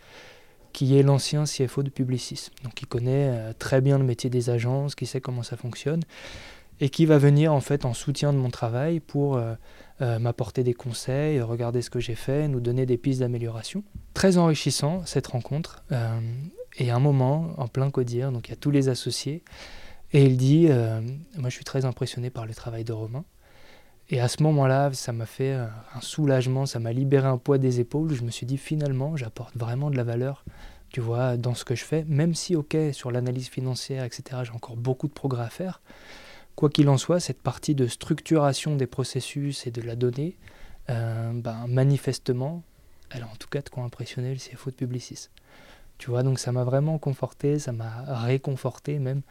qui 0.72 0.98
est 0.98 1.02
l'ancien 1.02 1.44
CFO 1.44 1.82
de 1.82 1.90
Publicis. 1.90 2.48
Donc 2.64 2.80
il 2.80 2.86
connaît 2.86 3.28
euh, 3.28 3.52
très 3.58 3.80
bien 3.80 3.98
le 3.98 4.04
métier 4.04 4.30
des 4.30 4.50
agences, 4.50 4.94
qui 4.94 5.06
sait 5.06 5.20
comment 5.20 5.42
ça 5.42 5.56
fonctionne 5.56 6.02
et 6.80 6.88
qui 6.88 7.06
va 7.06 7.18
venir 7.18 7.52
en 7.52 7.60
fait 7.60 7.84
en 7.84 7.94
soutien 7.94 8.32
de 8.32 8.38
mon 8.38 8.50
travail 8.50 8.98
pour 8.98 9.36
euh, 9.36 9.54
euh, 10.00 10.18
m'apporter 10.18 10.64
des 10.64 10.74
conseils, 10.74 11.40
regarder 11.40 11.80
ce 11.80 11.90
que 11.90 12.00
j'ai 12.00 12.16
fait, 12.16 12.48
nous 12.48 12.60
donner 12.60 12.86
des 12.86 12.96
pistes 12.96 13.20
d'amélioration. 13.20 13.84
Très 14.14 14.36
enrichissant 14.36 15.02
cette 15.06 15.28
rencontre. 15.28 15.84
Et 16.76 16.90
à 16.90 16.96
un 16.96 17.00
moment, 17.00 17.54
en 17.58 17.68
plein 17.68 17.90
codir, 17.90 18.32
donc 18.32 18.48
il 18.48 18.50
y 18.50 18.54
a 18.54 18.56
tous 18.56 18.70
les 18.70 18.88
associés, 18.88 19.42
et 20.12 20.24
il 20.24 20.36
dit, 20.36 20.66
euh, 20.68 21.00
moi 21.36 21.48
je 21.48 21.54
suis 21.54 21.64
très 21.64 21.84
impressionné 21.84 22.30
par 22.30 22.46
le 22.46 22.54
travail 22.54 22.84
de 22.84 22.92
Romain. 22.92 23.24
Et 24.10 24.20
à 24.20 24.28
ce 24.28 24.42
moment-là, 24.42 24.92
ça 24.92 25.12
m'a 25.12 25.26
fait 25.26 25.52
euh, 25.52 25.66
un 25.94 26.00
soulagement, 26.00 26.66
ça 26.66 26.78
m'a 26.78 26.92
libéré 26.92 27.28
un 27.28 27.38
poids 27.38 27.56
des 27.56 27.80
épaules. 27.80 28.12
Je 28.12 28.22
me 28.22 28.30
suis 28.30 28.44
dit, 28.44 28.58
finalement, 28.58 29.16
j'apporte 29.16 29.56
vraiment 29.56 29.90
de 29.90 29.96
la 29.96 30.04
valeur, 30.04 30.44
tu 30.90 31.00
vois, 31.00 31.38
dans 31.38 31.54
ce 31.54 31.64
que 31.64 31.74
je 31.74 31.84
fais, 31.84 32.04
même 32.04 32.34
si, 32.34 32.54
ok, 32.54 32.76
sur 32.92 33.10
l'analyse 33.10 33.48
financière, 33.48 34.04
etc., 34.04 34.42
j'ai 34.44 34.52
encore 34.52 34.76
beaucoup 34.76 35.08
de 35.08 35.12
progrès 35.14 35.44
à 35.44 35.48
faire. 35.48 35.80
Quoi 36.56 36.68
qu'il 36.68 36.90
en 36.90 36.98
soit, 36.98 37.20
cette 37.20 37.40
partie 37.40 37.74
de 37.74 37.86
structuration 37.86 38.76
des 38.76 38.86
processus 38.86 39.66
et 39.66 39.70
de 39.70 39.80
la 39.80 39.96
donnée, 39.96 40.36
euh, 40.90 41.32
ben, 41.32 41.66
manifestement, 41.66 42.62
elle 43.10 43.22
a 43.22 43.26
en 43.26 43.36
tout 43.36 43.48
cas 43.48 43.62
de 43.62 43.70
quoi 43.70 43.84
impressionner 43.84 44.34
le 44.34 44.38
CFO 44.38 44.70
de 44.70 44.76
Publicis. 44.76 45.28
Tu 46.02 46.10
vois, 46.10 46.24
donc 46.24 46.40
ça 46.40 46.50
m'a 46.50 46.64
vraiment 46.64 46.98
conforté, 46.98 47.60
ça 47.60 47.70
m'a 47.70 48.02
réconforté 48.24 48.98
même 48.98 49.22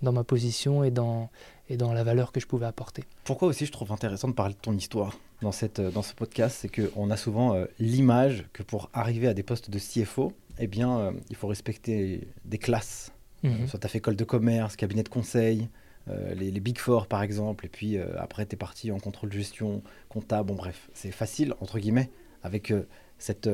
dans 0.00 0.12
ma 0.12 0.24
position 0.24 0.82
et 0.82 0.90
dans, 0.90 1.28
et 1.68 1.76
dans 1.76 1.92
la 1.92 2.02
valeur 2.02 2.32
que 2.32 2.40
je 2.40 2.46
pouvais 2.46 2.64
apporter. 2.64 3.04
Pourquoi 3.24 3.46
aussi 3.46 3.66
je 3.66 3.72
trouve 3.72 3.92
intéressant 3.92 4.28
de 4.28 4.32
parler 4.32 4.54
de 4.54 4.58
ton 4.58 4.74
histoire 4.74 5.18
dans, 5.42 5.52
cette, 5.52 5.80
euh, 5.80 5.90
dans 5.90 6.00
ce 6.00 6.14
podcast, 6.14 6.56
c'est 6.58 6.70
qu'on 6.70 7.10
a 7.10 7.18
souvent 7.18 7.54
euh, 7.54 7.66
l'image 7.78 8.46
que 8.54 8.62
pour 8.62 8.88
arriver 8.94 9.28
à 9.28 9.34
des 9.34 9.42
postes 9.42 9.68
de 9.68 9.78
CFO, 9.78 10.32
eh 10.58 10.66
bien, 10.66 10.98
euh, 10.98 11.12
il 11.28 11.36
faut 11.36 11.46
respecter 11.46 12.26
des 12.46 12.56
classes. 12.56 13.12
Mhm. 13.42 13.66
Soit 13.66 13.80
tu 13.80 13.84
as 13.84 13.90
fait 13.90 13.98
école 13.98 14.16
de 14.16 14.24
commerce, 14.24 14.76
cabinet 14.76 15.02
de 15.02 15.10
conseil, 15.10 15.68
les, 16.06 16.50
les 16.50 16.60
Big 16.60 16.78
Four 16.78 17.06
par 17.06 17.22
exemple, 17.22 17.66
et 17.66 17.68
puis 17.68 17.98
après 18.18 18.44
tu 18.46 18.54
es 18.54 18.58
parti 18.58 18.92
en 18.92 18.98
contrôle 18.98 19.30
de 19.30 19.34
gestion, 19.34 19.82
comptable, 20.08 20.48
bon 20.48 20.54
bref, 20.54 20.88
c'est 20.92 21.10
facile, 21.10 21.54
entre 21.60 21.78
guillemets, 21.78 22.10
avec 22.42 22.74
cette 23.18 23.48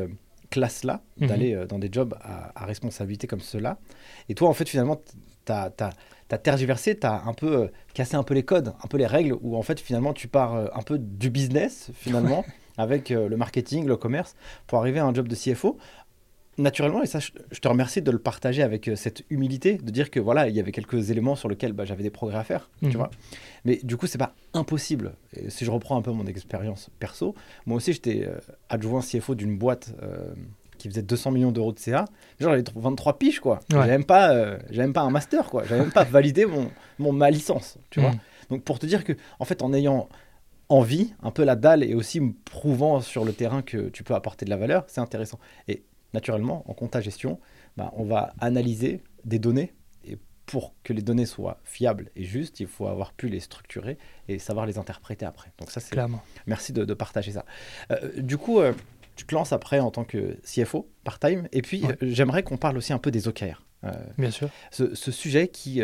classe-là, 0.50 1.00
Mhm. 1.18 1.28
d'aller 1.28 1.54
euh, 1.54 1.66
dans 1.66 1.78
des 1.78 1.88
jobs 1.90 2.14
à, 2.20 2.62
à 2.62 2.66
responsabilité 2.66 3.26
comme 3.26 3.40
ceux-là. 3.40 3.78
Et 4.28 4.34
toi, 4.34 4.48
en 4.48 4.52
fait, 4.52 4.68
finalement, 4.68 5.00
tu 5.46 5.52
as, 5.52 5.70
tergiversé, 6.38 6.98
tu 6.98 7.06
as 7.06 7.22
un 7.26 7.32
peu 7.32 7.56
euh, 7.62 7.66
cassé 7.94 8.16
un 8.16 8.22
peu 8.22 8.34
les 8.34 8.44
codes, 8.44 8.72
un 8.82 8.86
peu 8.88 8.96
les 8.98 9.06
règles, 9.06 9.36
où 9.40 9.56
en 9.56 9.62
fait, 9.62 9.80
finalement, 9.80 10.12
tu 10.12 10.28
pars 10.28 10.54
euh, 10.54 10.66
un 10.74 10.82
peu 10.82 10.98
du 10.98 11.30
business, 11.30 11.90
finalement, 11.94 12.44
avec 12.78 13.10
euh, 13.10 13.28
le 13.28 13.36
marketing, 13.36 13.86
le 13.86 13.96
commerce, 13.96 14.36
pour 14.66 14.78
arriver 14.78 15.00
à 15.00 15.04
un 15.06 15.12
job 15.14 15.28
de 15.28 15.34
CFO 15.34 15.76
naturellement, 16.60 17.02
et 17.02 17.06
ça, 17.06 17.18
je, 17.20 17.30
te 17.60 17.68
remercie 17.68 18.02
de 18.02 18.10
le 18.10 18.18
partager 18.18 18.62
avec 18.62 18.88
euh, 18.88 18.96
cette 18.96 19.24
humilité, 19.30 19.78
de 19.78 19.90
dire 19.90 20.10
que 20.10 20.20
voilà, 20.20 20.48
il 20.48 20.54
y 20.54 20.60
avait 20.60 20.72
quelques 20.72 21.10
éléments 21.10 21.34
sur 21.36 21.48
lesquels 21.48 21.72
bah, 21.72 21.84
j'avais 21.84 22.02
des 22.02 22.10
progrès 22.10 22.38
à 22.38 22.44
faire, 22.44 22.70
tu 22.80 22.86
Mhm. 22.86 22.92
vois. 22.96 23.10
Mais 23.64 23.80
du 23.82 23.96
coup, 23.96 24.06
c'est 24.06 24.18
pas 24.18 24.34
impossible. 24.54 25.12
Et 25.36 25.50
si 25.50 25.64
je 25.64 25.70
reprends 25.70 25.96
un 25.96 26.02
peu 26.02 26.12
mon 26.12 26.26
expérience 26.26 26.90
perso, 26.98 27.34
moi 27.66 27.76
aussi, 27.76 27.92
j'étais 27.92 28.26
euh, 28.26 28.38
adjoint 28.68 29.00
CFO 29.00 29.34
d'une 29.34 29.58
boîte 29.58 29.94
euh, 30.02 30.32
qui 30.78 30.88
faisait 30.88 31.02
200 31.02 31.30
millions 31.32 31.52
d'euros 31.52 31.72
de 31.72 31.78
CA. 31.78 32.06
Genre, 32.38 32.50
j'avais 32.52 32.64
23 32.74 33.18
piges, 33.18 33.40
quoi. 33.40 33.56
Ouais. 33.56 33.60
J'avais 33.76 33.88
même 33.88 34.04
pas, 34.04 34.32
euh, 34.34 34.58
même 34.74 34.92
pas 34.92 35.02
un 35.02 35.10
master, 35.10 35.50
quoi. 35.50 35.64
J'avais 35.64 35.82
même 35.82 35.92
pas 35.92 36.04
validé 36.10 36.46
mon, 36.46 36.70
mon 36.98 37.12
ma 37.12 37.30
licence, 37.30 37.76
tu 37.90 38.00
vois. 38.00 38.10
Mhm. 38.12 38.18
Donc 38.50 38.64
pour 38.64 38.78
te 38.78 38.86
dire 38.86 39.04
que, 39.04 39.12
en 39.38 39.44
fait, 39.44 39.62
en 39.62 39.72
ayant 39.74 40.08
envie, 40.68 41.12
un 41.22 41.32
peu 41.32 41.42
la 41.44 41.56
dalle, 41.56 41.82
et 41.82 41.94
aussi 41.94 42.20
me 42.20 42.32
prouvant 42.44 43.00
sur 43.00 43.24
le 43.24 43.32
terrain 43.32 43.60
que 43.62 43.88
tu 43.88 44.04
peux 44.04 44.14
apporter 44.14 44.44
de 44.44 44.50
la 44.50 44.56
valeur, 44.56 44.84
c'est 44.86 45.00
intéressant. 45.00 45.38
Et 45.66 45.82
naturellement, 46.14 46.64
en 46.68 46.74
compta 46.74 47.00
gestion, 47.00 47.38
bah, 47.76 47.92
on 47.96 48.04
va 48.04 48.32
analyser 48.40 49.02
des 49.24 49.38
données. 49.38 49.72
Et 50.04 50.18
pour 50.46 50.74
que 50.82 50.92
les 50.92 51.02
données 51.02 51.26
soient 51.26 51.60
fiables 51.64 52.10
et 52.16 52.24
justes, 52.24 52.60
il 52.60 52.66
faut 52.66 52.86
avoir 52.86 53.12
pu 53.12 53.28
les 53.28 53.40
structurer 53.40 53.98
et 54.28 54.38
savoir 54.38 54.66
les 54.66 54.78
interpréter 54.78 55.24
après. 55.26 55.52
Donc 55.58 55.70
ça, 55.70 55.80
c'est 55.80 55.90
Clairement. 55.92 56.22
merci 56.46 56.72
de, 56.72 56.84
de 56.84 56.94
partager 56.94 57.32
ça. 57.32 57.44
Euh, 57.92 58.20
du 58.20 58.36
coup, 58.38 58.60
euh, 58.60 58.72
tu 59.16 59.24
te 59.26 59.34
lances 59.34 59.52
après 59.52 59.80
en 59.80 59.90
tant 59.90 60.04
que 60.04 60.38
CFO 60.44 60.88
part-time. 61.04 61.46
Et 61.52 61.62
puis, 61.62 61.84
Ouais. 61.84 61.92
euh, 62.02 62.08
j'aimerais 62.10 62.42
qu'on 62.42 62.56
parle 62.56 62.76
aussi 62.78 62.92
un 62.92 62.98
peu 62.98 63.10
des 63.10 63.28
OKR. 63.28 63.64
Bien 64.18 64.30
sûr. 64.30 64.50
ce, 64.70 64.94
ce 64.94 65.10
sujet 65.10 65.48
qui 65.48 65.80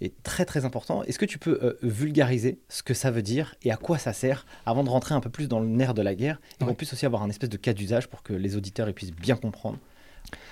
est 0.00 0.22
très 0.22 0.44
très 0.44 0.64
important. 0.64 1.02
Est-ce 1.04 1.18
que 1.18 1.24
tu 1.24 1.38
peux 1.38 1.58
euh, 1.62 1.78
vulgariser 1.82 2.58
ce 2.68 2.82
que 2.82 2.92
ça 2.94 3.10
veut 3.10 3.22
dire 3.22 3.54
et 3.62 3.70
à 3.72 3.76
quoi 3.76 3.98
ça 3.98 4.12
sert 4.12 4.44
avant 4.66 4.84
de 4.84 4.90
rentrer 4.90 5.14
un 5.14 5.20
peu 5.20 5.30
plus 5.30 5.48
dans 5.48 5.60
le 5.60 5.66
nerf 5.66 5.94
de 5.94 6.02
la 6.02 6.14
guerre 6.14 6.40
et 6.60 6.64
Ouais. 6.64 6.68
qu'on 6.70 6.74
puisse 6.74 6.92
aussi 6.92 7.06
avoir 7.06 7.22
un 7.22 7.30
espèce 7.30 7.48
de 7.50 7.56
cas 7.56 7.72
d'usage 7.72 8.08
pour 8.08 8.22
que 8.22 8.32
les 8.34 8.56
auditeurs 8.56 8.88
ils 8.88 8.94
puissent 8.94 9.12
bien 9.14 9.36
comprendre 9.36 9.78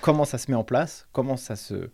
comment 0.01 0.25
ça 0.25 0.37
se 0.37 0.49
met 0.49 0.57
en 0.57 0.63
place, 0.63 1.05
comment 1.11 1.37
ça 1.37 1.55
se, 1.55 1.89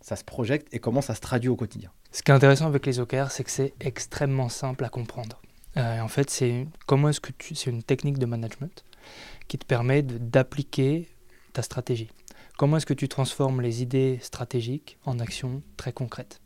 ça 0.00 0.16
se 0.16 0.24
projette 0.24 0.66
et 0.72 0.78
comment 0.78 1.00
ça 1.00 1.14
se 1.14 1.20
traduit 1.20 1.48
au 1.48 1.56
quotidien? 1.56 1.90
Ce 2.12 2.22
qui 2.22 2.30
est 2.30 2.34
intéressant 2.34 2.66
avec 2.66 2.84
les 2.86 3.00
OKR, 3.00 3.30
c'est 3.30 3.44
que 3.44 3.50
c'est 3.50 3.72
extrêmement 3.80 4.48
simple 4.48 4.84
à 4.84 4.88
comprendre. 4.88 5.40
Euh, 5.76 6.00
en 6.00 6.08
fait, 6.08 6.28
c'est 6.30 6.66
comment 6.86 7.08
est-ce 7.08 7.20
que 7.20 7.32
tu, 7.36 7.54
c'est 7.54 7.70
une 7.70 7.82
technique 7.82 8.18
de 8.18 8.26
management 8.26 8.84
qui 9.48 9.58
te 9.58 9.64
permet 9.64 10.02
d'appliquer 10.02 11.08
ta 11.52 11.62
stratégie. 11.62 12.10
Comment 12.56 12.76
est-ce 12.76 12.86
que 12.86 12.94
tu 12.94 13.08
transformes 13.08 13.60
les 13.60 13.82
idées 13.82 14.18
stratégiques 14.22 14.96
en 15.06 15.18
actions 15.18 15.62
très 15.76 15.92
concrètes? 15.92 16.40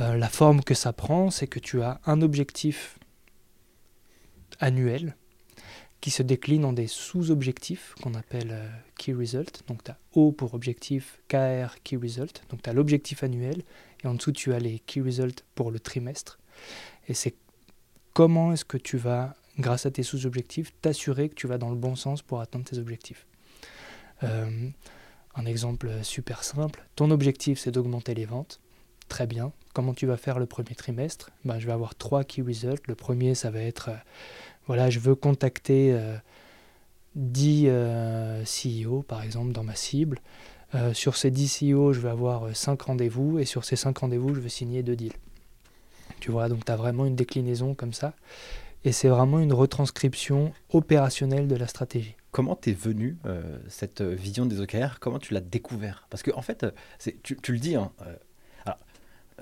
Euh, 0.00 0.16
La 0.16 0.28
forme 0.28 0.62
que 0.62 0.74
ça 0.74 0.92
prend, 0.92 1.30
c'est 1.30 1.46
que 1.46 1.58
tu 1.58 1.82
as 1.82 2.00
un 2.06 2.22
objectif 2.22 2.98
annuel 4.60 5.16
qui 6.00 6.10
se 6.10 6.22
décline 6.22 6.64
en 6.64 6.72
des 6.72 6.88
sous-objectifs 6.88 7.94
qu'on 8.02 8.14
appelle 8.14 8.50
euh, 8.50 8.68
Key 8.98 9.12
Result. 9.12 9.62
Donc 9.68 9.84
tu 9.84 9.90
as 9.90 9.98
O 10.14 10.32
pour 10.32 10.54
objectif, 10.54 11.20
KR 11.28 11.76
Key 11.84 11.96
Result. 11.96 12.42
Donc 12.50 12.62
tu 12.62 12.70
as 12.70 12.72
l'objectif 12.72 13.22
annuel 13.22 13.62
et 14.02 14.08
en 14.08 14.14
dessous 14.14 14.32
tu 14.32 14.52
as 14.52 14.58
les 14.58 14.80
Key 14.80 15.00
Results 15.00 15.44
pour 15.54 15.70
le 15.70 15.78
trimestre. 15.78 16.38
Et 17.08 17.14
c'est 17.14 17.34
comment 18.14 18.52
est-ce 18.52 18.64
que 18.64 18.76
tu 18.78 18.96
vas, 18.96 19.36
grâce 19.58 19.86
à 19.86 19.90
tes 19.90 20.02
sous-objectifs, 20.02 20.72
t'assurer 20.80 21.28
que 21.28 21.34
tu 21.34 21.46
vas 21.46 21.58
dans 21.58 21.70
le 21.70 21.76
bon 21.76 21.94
sens 21.94 22.20
pour 22.20 22.40
atteindre 22.40 22.64
tes 22.64 22.78
objectifs. 22.78 23.26
Euh, 24.24 24.68
un 25.34 25.46
exemple 25.46 25.88
super 26.02 26.42
simple, 26.44 26.84
ton 26.96 27.10
objectif 27.10 27.58
c'est 27.58 27.70
d'augmenter 27.70 28.14
les 28.14 28.24
ventes. 28.24 28.60
Très 29.12 29.26
bien. 29.26 29.52
Comment 29.74 29.92
tu 29.92 30.06
vas 30.06 30.16
faire 30.16 30.38
le 30.38 30.46
premier 30.46 30.74
trimestre? 30.74 31.32
Ben, 31.44 31.58
Je 31.58 31.66
vais 31.66 31.74
avoir 31.74 31.94
trois 31.94 32.24
key 32.24 32.40
results. 32.40 32.80
Le 32.88 32.94
premier, 32.94 33.34
ça 33.34 33.50
va 33.50 33.60
être, 33.60 33.90
euh, 33.90 33.96
voilà, 34.66 34.88
je 34.88 35.00
veux 35.00 35.14
contacter 35.14 35.92
euh, 35.92 36.16
10 37.16 37.66
euh, 37.66 38.42
CEO, 38.42 39.02
par 39.02 39.22
exemple, 39.22 39.52
dans 39.52 39.64
ma 39.64 39.74
cible. 39.74 40.18
Euh, 40.74 40.94
sur 40.94 41.16
ces 41.16 41.30
10 41.30 41.74
CEO, 41.74 41.92
je 41.92 42.00
vais 42.00 42.08
avoir 42.08 42.56
5 42.56 42.80
rendez-vous. 42.80 43.38
Et 43.38 43.44
sur 43.44 43.66
ces 43.66 43.76
5 43.76 43.98
rendez-vous, 43.98 44.34
je 44.34 44.40
veux 44.40 44.48
signer 44.48 44.82
2 44.82 44.96
deals. 44.96 45.12
Tu 46.20 46.30
vois, 46.30 46.48
donc 46.48 46.64
tu 46.64 46.72
as 46.72 46.76
vraiment 46.76 47.04
une 47.04 47.14
déclinaison 47.14 47.74
comme 47.74 47.92
ça. 47.92 48.14
Et 48.82 48.92
c'est 48.92 49.08
vraiment 49.08 49.40
une 49.40 49.52
retranscription 49.52 50.54
opérationnelle 50.70 51.48
de 51.48 51.56
la 51.56 51.66
stratégie. 51.66 52.16
Comment 52.30 52.56
t'es 52.56 52.72
venu 52.72 53.18
cette 53.68 54.00
vision 54.00 54.46
des 54.46 54.58
OKR 54.58 55.00
Comment 55.00 55.18
tu 55.18 55.34
l'as 55.34 55.42
découvert? 55.42 56.06
Parce 56.08 56.22
que 56.22 56.30
en 56.34 56.40
fait, 56.40 56.64
tu, 57.22 57.36
tu 57.36 57.52
le 57.52 57.58
dis, 57.58 57.76
hein, 57.76 57.92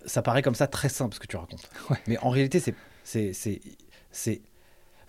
ça 0.06 0.22
paraît 0.22 0.42
comme 0.42 0.54
ça 0.54 0.66
très 0.66 0.88
simple 0.88 1.14
ce 1.14 1.20
que 1.20 1.26
tu 1.26 1.36
racontes. 1.36 1.68
Ouais. 1.90 1.98
Mais 2.06 2.18
en 2.18 2.30
réalité, 2.30 2.60
c'est, 2.60 2.74
c'est, 3.04 3.32
c'est, 3.32 3.60
c'est- 4.10 4.40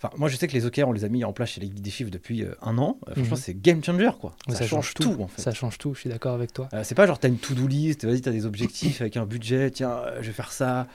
Enfin, 0.04 0.12
moi, 0.18 0.28
je 0.28 0.36
sais 0.36 0.48
que 0.48 0.52
les 0.52 0.66
OKR, 0.66 0.88
on 0.88 0.92
les 0.92 1.04
a 1.04 1.08
mis 1.08 1.22
en 1.22 1.32
place 1.32 1.50
chez 1.50 1.60
les 1.60 1.68
guides 1.68 1.80
des 1.84 1.90
chiffres 1.92 2.10
depuis 2.10 2.42
euh, 2.42 2.56
un 2.60 2.76
an. 2.76 2.98
Euh, 3.06 3.14
franchement, 3.14 3.36
Mhm. 3.36 3.40
c'est 3.40 3.54
game 3.54 3.84
changer, 3.84 4.10
quoi. 4.20 4.34
Ça, 4.48 4.66
change 4.66 4.94
tout, 4.94 5.22
en 5.22 5.28
fait. 5.28 5.40
Ça 5.42 5.52
change 5.54 5.78
tout, 5.78 5.94
je 5.94 6.00
suis 6.00 6.10
d'accord 6.10 6.34
avec 6.34 6.52
toi. 6.52 6.68
Euh, 6.74 6.82
c'est 6.82 6.96
pas 6.96 7.06
genre 7.06 7.20
t'as 7.20 7.28
une 7.28 7.38
to-do 7.38 7.68
list, 7.68 8.04
vas-y 8.04 8.20
t'as 8.20 8.32
des 8.32 8.44
objectifs 8.44 9.00
avec 9.00 9.16
un 9.16 9.26
budget, 9.26 9.70
tiens 9.70 10.02
je 10.20 10.26
vais 10.26 10.32
faire 10.32 10.50
ça, 10.50 10.88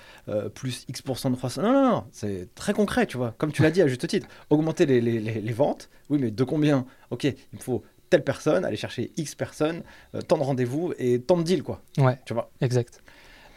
plus 0.56 0.84
X% 0.90 1.30
de 1.32 1.38
croissance. 1.38 1.64
Non, 1.64 1.72
non, 1.72 1.90
non, 1.90 2.04
c'est 2.12 2.54
très 2.54 2.74
concret, 2.74 3.06
tu 3.06 3.16
vois. 3.16 3.34
Comme 3.38 3.54
tu 3.54 3.62
l'as 3.62 3.72
dit 3.72 3.82
à 3.82 3.88
juste 3.88 4.06
titre, 4.10 4.28
augmenter 4.50 4.86
les, 4.86 5.00
les- 5.00 5.22
les- 5.22 5.40
les 5.40 5.54
ventes, 5.54 5.90
oui 6.10 6.18
mais 6.20 6.30
de 6.30 6.44
combien? 6.44 6.86
Ok, 7.10 7.24
il 7.24 7.36
me 7.54 7.60
faut 7.62 7.84
telle 8.10 8.26
personne, 8.26 8.66
aller 8.66 8.76
chercher 8.76 9.12
X 9.16 9.36
personnes, 9.36 9.84
tant 10.28 10.38
de 10.38 10.44
rendez-vous 10.44 10.94
et 10.98 11.22
tant 11.22 11.38
de 11.38 11.44
deals, 11.44 11.64
quoi. 11.64 11.82
Ouais, 11.98 12.20
Tu 12.26 12.34
vois? 12.34 12.52
exact. 12.60 13.02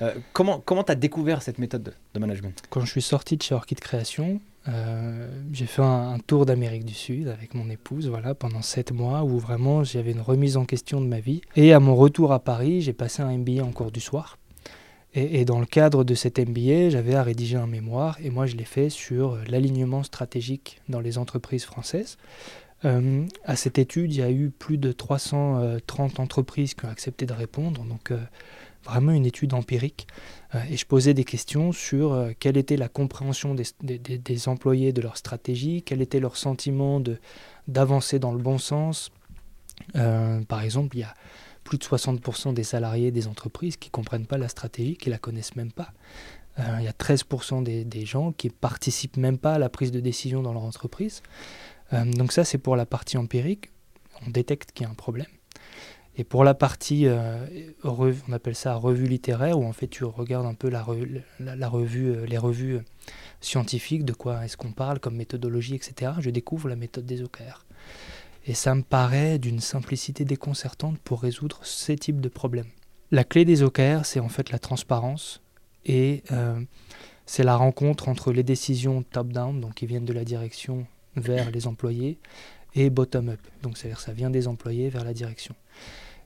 Euh, 0.02 0.14
comment 0.32 0.60
comment 0.60 0.82
t'as 0.82 0.94
découvert 0.94 1.42
cette 1.42 1.58
méthode 1.58 1.94
de, 2.14 2.20
management? 2.20 2.62
Quand 2.70 2.80
je 2.80 2.90
suis 2.90 3.02
sorti 3.02 3.36
de 3.36 3.42
chez 3.42 3.54
Orchid 3.54 3.80
Création, 3.80 4.40
euh, 4.68 5.28
j'ai 5.52 5.66
fait 5.66 5.82
un, 5.82 6.18
tour 6.26 6.46
d'Amérique 6.46 6.84
du 6.84 6.94
Sud 6.94 7.28
avec 7.28 7.54
mon 7.54 7.70
épouse, 7.70 8.08
voilà, 8.08 8.34
pendant 8.34 8.62
sept 8.62 8.92
mois 8.92 9.24
où 9.24 9.38
vraiment 9.38 9.84
j'avais 9.84 10.12
une 10.12 10.20
remise 10.20 10.56
en 10.56 10.64
question 10.64 11.00
de 11.00 11.06
ma 11.06 11.20
vie. 11.20 11.40
Et 11.56 11.72
à 11.72 11.80
mon 11.80 11.94
retour 11.94 12.32
à 12.32 12.40
Paris, 12.40 12.82
j'ai 12.82 12.92
passé 12.92 13.22
un 13.22 13.36
MBA 13.36 13.62
en 13.62 13.72
cours 13.72 13.90
du 13.90 14.00
soir. 14.00 14.38
Et, 15.12 15.44
dans 15.44 15.58
le 15.58 15.66
cadre 15.66 16.04
de 16.04 16.14
cet 16.14 16.38
MBA, 16.38 16.90
j'avais 16.90 17.16
à 17.16 17.24
rédiger 17.24 17.56
un 17.56 17.66
mémoire 17.66 18.16
et 18.22 18.30
moi 18.30 18.46
je 18.46 18.54
l'ai 18.54 18.64
fait 18.64 18.90
sur 18.90 19.32
euh, 19.32 19.42
l'alignement 19.48 20.04
stratégique 20.04 20.80
dans 20.88 21.00
les 21.00 21.18
entreprises 21.18 21.64
françaises. 21.64 22.16
À 22.82 23.56
cette 23.56 23.78
étude, 23.78 24.14
il 24.14 24.20
y 24.20 24.22
a 24.22 24.30
eu 24.30 24.48
plus 24.48 24.78
de 24.78 24.90
330 24.90 26.18
entreprises 26.18 26.72
qui 26.72 26.86
ont 26.86 26.88
accepté 26.88 27.26
de 27.26 27.34
répondre, 27.34 27.84
donc 27.84 28.10
vraiment 28.84 29.12
une 29.12 29.26
étude 29.26 29.54
empirique. 29.54 30.06
Euh, 30.54 30.62
et 30.70 30.76
je 30.76 30.86
posais 30.86 31.14
des 31.14 31.24
questions 31.24 31.72
sur 31.72 32.12
euh, 32.12 32.32
quelle 32.38 32.56
était 32.56 32.76
la 32.76 32.88
compréhension 32.88 33.54
des, 33.54 34.48
employés 34.48 34.92
de 34.92 35.00
leur 35.00 35.16
stratégie, 35.16 35.82
quel 35.82 36.00
était 36.00 36.20
leur 36.20 36.36
sentiment 36.36 37.02
d'avancer 37.68 38.18
dans 38.18 38.32
le 38.32 38.38
bon 38.38 38.58
sens. 38.58 39.10
Euh, 39.96 40.40
par 40.42 40.62
exemple, 40.62 40.96
il 40.96 41.00
y 41.00 41.04
a 41.04 41.14
plus 41.64 41.78
de 41.78 41.84
60% 41.84 42.54
des 42.54 42.64
salariés 42.64 43.10
des 43.10 43.26
entreprises 43.26 43.76
qui 43.76 43.88
ne 43.88 43.92
comprennent 43.92 44.26
pas 44.26 44.38
la 44.38 44.48
stratégie, 44.48 44.96
qui 44.96 45.08
ne 45.08 45.14
la 45.14 45.18
connaissent 45.18 45.56
même 45.56 45.72
pas. 45.72 45.92
Il 46.78 46.84
y 46.84 46.88
a 46.88 46.92
13% 46.92 47.62
des, 47.62 47.86
des 47.86 48.04
gens 48.04 48.32
qui 48.32 48.50
participent 48.50 49.16
même 49.16 49.38
pas 49.38 49.54
à 49.54 49.58
la 49.58 49.70
prise 49.70 49.92
de 49.92 50.00
décision 50.00 50.42
dans 50.42 50.52
leur 50.52 50.64
entreprise. 50.64 51.22
Donc 51.92 52.32
ça, 52.32 52.44
c'est 52.44 52.58
pour 52.58 52.76
la 52.76 52.84
partie 52.84 53.16
empirique. 53.16 53.70
On 54.26 54.30
détecte 54.30 54.72
qu'il 54.72 54.84
y 54.84 54.86
a 54.86 54.90
un 54.90 54.94
problème. 54.94 55.28
Et 56.16 56.24
pour 56.24 56.44
la 56.44 56.54
partie, 56.54 57.06
euh, 57.06 57.46
on 57.84 58.32
appelle 58.32 58.54
ça 58.54 58.74
revue 58.74 59.06
littéraire, 59.06 59.58
où 59.58 59.64
en 59.64 59.72
fait 59.72 59.86
tu 59.88 60.04
regardes 60.04 60.46
un 60.46 60.54
peu 60.54 60.68
la, 60.68 60.82
re- 60.82 61.22
la- 61.38 61.56
la 61.56 61.68
revue, 61.68 62.08
euh, 62.10 62.26
les 62.26 62.36
revues 62.38 62.76
euh, 62.76 62.84
scientifiques, 63.40 64.04
de 64.04 64.12
quoi 64.12 64.44
est-ce 64.44 64.56
qu'on 64.56 64.72
parle 64.72 64.98
comme 65.00 65.16
méthodologie, 65.16 65.74
etc. 65.74 66.12
Je 66.18 66.30
découvre 66.30 66.68
la 66.68 66.76
méthode 66.76 67.06
des 67.06 67.22
OKR. 67.22 67.64
Et 68.46 68.54
ça 68.54 68.74
me 68.74 68.82
paraît 68.82 69.38
d'une 69.38 69.60
simplicité 69.60 70.24
déconcertante 70.24 70.98
pour 70.98 71.22
résoudre 71.22 71.60
ces 71.62 71.96
types 71.96 72.20
de 72.20 72.28
problèmes. 72.28 72.68
La 73.10 73.24
clé 73.24 73.44
des 73.44 73.62
OKR, 73.62 74.04
c'est 74.04 74.20
en 74.20 74.28
fait 74.28 74.50
la 74.50 74.58
transparence 74.58 75.42
et 75.84 76.22
c'est 77.26 77.44
la 77.44 77.56
rencontre 77.56 78.08
entre 78.08 78.32
les 78.32 78.42
décisions 78.42 79.02
top-down, 79.02 79.60
donc 79.60 79.74
qui 79.74 79.86
viennent 79.86 80.04
de 80.06 80.12
la 80.14 80.24
direction 80.24 80.86
vers 81.16 81.50
les 81.50 81.66
employés, 81.66 82.18
et 82.74 82.90
bottom-up, 82.90 83.40
donc 83.62 83.76
c'est-à-dire 83.76 84.00
ça 84.00 84.12
vient 84.12 84.30
des 84.30 84.48
employés 84.48 84.88
vers 84.88 85.04
la 85.04 85.12
direction. 85.12 85.54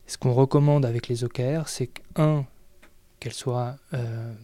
Ce 0.07 0.19
qu'on 0.19 0.35
recommande 0.35 0.85
avec 0.85 1.09
les 1.09 1.25
OKR, 1.25 1.69
c'est 1.69 1.87
que, 1.87 2.03
un, 2.17 2.47
soit, 3.31 3.77
euh, 3.95 4.35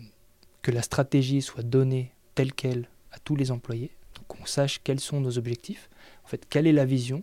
que 0.63 0.71
la 0.71 0.83
stratégie 0.83 1.43
soit 1.43 1.63
donnée 1.63 2.13
telle 2.35 2.53
qu'elle 2.53 2.89
à 3.13 3.19
tous 3.19 3.37
les 3.37 3.51
employés, 3.51 3.91
qu'on 4.29 4.47
sache 4.47 4.81
quels 4.83 5.01
sont 5.01 5.21
nos 5.21 5.37
objectifs, 5.37 5.91
en 6.25 6.29
fait, 6.29 6.47
quelle 6.49 6.67
est 6.67 6.73
la 6.73 6.85
vision 6.85 7.23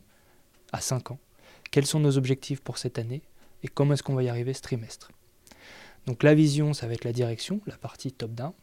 à 0.72 0.82
5 0.82 1.12
ans, 1.12 1.20
quels 1.72 1.86
sont 1.86 2.00
nos 2.00 2.18
objectifs 2.18 2.62
pour 2.62 2.78
cette 2.78 3.00
année, 3.00 3.22
et 3.64 3.68
comment 3.68 3.94
est-ce 3.94 4.04
qu'on 4.04 4.16
va 4.16 4.24
y 4.24 4.30
arriver 4.30 4.54
ce 4.54 4.62
trimestre? 4.62 5.12
Donc 6.06 6.24
la 6.24 6.36
vision, 6.36 6.74
ça 6.74 6.88
va 6.88 6.94
être 6.94 7.04
la 7.04 7.14
direction, 7.14 7.60
la 7.66 7.78
partie 7.78 8.12
top-down. 8.12 8.54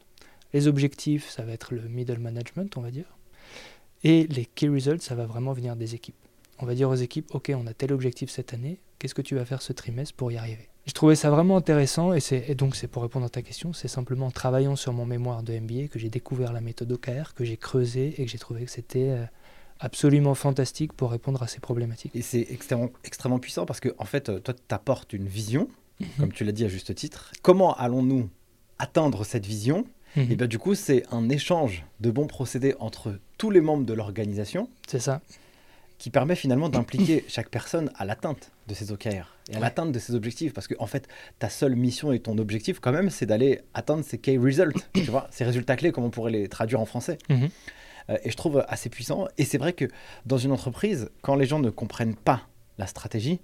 Les 0.53 0.67
objectifs, 0.67 1.29
ça 1.29 1.43
va 1.43 1.51
être 1.51 1.73
le 1.73 1.81
middle 1.81 2.19
management, 2.19 2.75
on 2.77 2.81
va 2.81 2.91
dire. 2.91 3.17
Et 4.05 4.27
les 4.27 4.45
key 4.45 4.69
results, 4.69 5.01
ça 5.01 5.15
va 5.15 5.25
vraiment 5.25 5.51
venir 5.51 5.75
des 5.75 5.93
équipes. 5.95 6.15
On 6.59 6.65
va 6.65 6.73
dire 6.75 6.89
aux 6.89 6.95
équipes, 6.95 7.33
ok, 7.33 7.51
on 7.55 7.67
a 7.67 7.73
tel 7.73 7.91
objectif 7.91 8.29
cette 8.29 8.53
année, 8.53 8.79
qu'est-ce 8.99 9.15
que 9.15 9.21
tu 9.21 9.35
vas 9.35 9.43
faire 9.43 9.61
ce 9.61 9.73
trimestre 9.73 10.15
pour 10.15 10.31
y 10.31 10.37
arriver? 10.37 10.69
Je 10.85 10.93
trouvais 10.93 11.15
ça 11.15 11.29
vraiment 11.31 11.57
intéressant, 11.57 12.13
et 12.13 12.55
donc 12.55 12.75
c'est 12.75 12.87
pour 12.87 13.01
répondre 13.01 13.25
à 13.25 13.29
ta 13.29 13.41
question, 13.41 13.73
c'est 13.73 13.87
simplement 13.87 14.27
en 14.27 14.31
travaillant 14.31 14.75
sur 14.75 14.93
mon 14.93 15.05
mémoire 15.05 15.41
de 15.43 15.57
MBA 15.59 15.87
que 15.87 15.97
j'ai 15.99 16.09
découvert 16.09 16.53
la 16.53 16.61
méthode 16.61 16.91
OKR, 16.91 17.33
que 17.33 17.43
j'ai 17.43 17.57
creusé 17.57 18.13
et 18.21 18.25
que 18.25 18.31
j'ai 18.31 18.37
trouvé 18.37 18.63
que 18.65 18.71
c'était 18.71 19.09
euh, 19.09 19.25
absolument 19.79 20.35
fantastique 20.35 20.93
pour 20.93 21.09
répondre 21.11 21.41
à 21.41 21.47
ces 21.47 21.59
problématiques. 21.59 22.15
Et 22.15 22.21
c'est 22.21 22.45
extrêmement, 22.51 22.91
extrêmement 23.03 23.39
puissant 23.39 23.65
parce 23.65 23.79
que, 23.79 23.89
en 23.97 24.05
fait, 24.05 24.29
euh, 24.29 24.39
toi, 24.39 24.53
tu 24.53 24.75
apportes 24.75 25.11
une 25.13 25.27
vision, 25.27 25.67
Mhm. 25.99 26.07
comme 26.19 26.31
tu 26.33 26.43
l'as 26.43 26.51
dit 26.51 26.65
à 26.65 26.67
juste 26.67 26.93
titre. 26.93 27.31
Comment 27.41 27.73
allons-nous 27.75 28.29
atteindre 28.79 29.25
cette 29.25 29.45
vision? 29.45 29.85
Mhm. 30.15 30.31
Et 30.31 30.35
bien, 30.35 30.47
du 30.47 30.57
coup, 30.59 30.75
c'est 30.75 31.03
un 31.11 31.29
échange 31.29 31.85
de 31.99 32.11
bons 32.11 32.27
procédés 32.27 32.75
entre 32.79 33.19
tous 33.37 33.51
les 33.51 33.61
membres 33.61 33.85
de 33.85 33.93
l'organisation 33.93 34.69
C'est 34.87 34.99
ça. 34.99 35.21
qui 35.97 36.09
permet 36.09 36.35
finalement 36.35 36.69
d'impliquer 36.69 37.23
chaque 37.27 37.49
personne 37.49 37.91
à 37.95 38.05
l'atteinte 38.05 38.51
de 38.67 38.73
ses 38.73 38.91
OKR 38.91 39.07
et 39.07 39.09
à 39.17 39.23
Ouais. 39.55 39.59
l'atteinte 39.59 39.91
de 39.91 39.99
ses 39.99 40.13
objectifs. 40.15 40.53
Parce 40.53 40.67
que, 40.67 40.75
en 40.79 40.87
fait, 40.87 41.07
ta 41.39 41.49
seule 41.49 41.75
mission 41.75 42.11
et 42.11 42.19
ton 42.19 42.37
objectif, 42.37 42.79
quand 42.79 42.91
même, 42.91 43.09
c'est 43.09 43.25
d'aller 43.25 43.61
atteindre 43.73 44.03
ces 44.03 44.17
key 44.17 44.37
results, 44.37 44.75
tu 44.93 45.01
vois, 45.11 45.27
ces 45.31 45.43
résultats 45.43 45.75
clés, 45.75 45.91
comme 45.91 46.03
on 46.05 46.09
pourrait 46.09 46.31
les 46.31 46.47
traduire 46.49 46.79
en 46.81 46.85
français. 46.85 47.17
Mhm. 47.29 47.49
Euh, 48.09 48.17
et 48.23 48.29
je 48.31 48.37
trouve 48.37 48.63
assez 48.67 48.89
puissant. 48.89 49.27
Et 49.37 49.45
c'est 49.45 49.57
vrai 49.57 49.73
que 49.73 49.85
dans 50.25 50.37
une 50.37 50.51
entreprise, 50.51 51.09
quand 51.21 51.35
les 51.35 51.45
gens 51.45 51.59
ne 51.59 51.69
comprennent 51.71 52.15
pas 52.15 52.41
la 52.77 52.87
stratégie, 52.87 53.39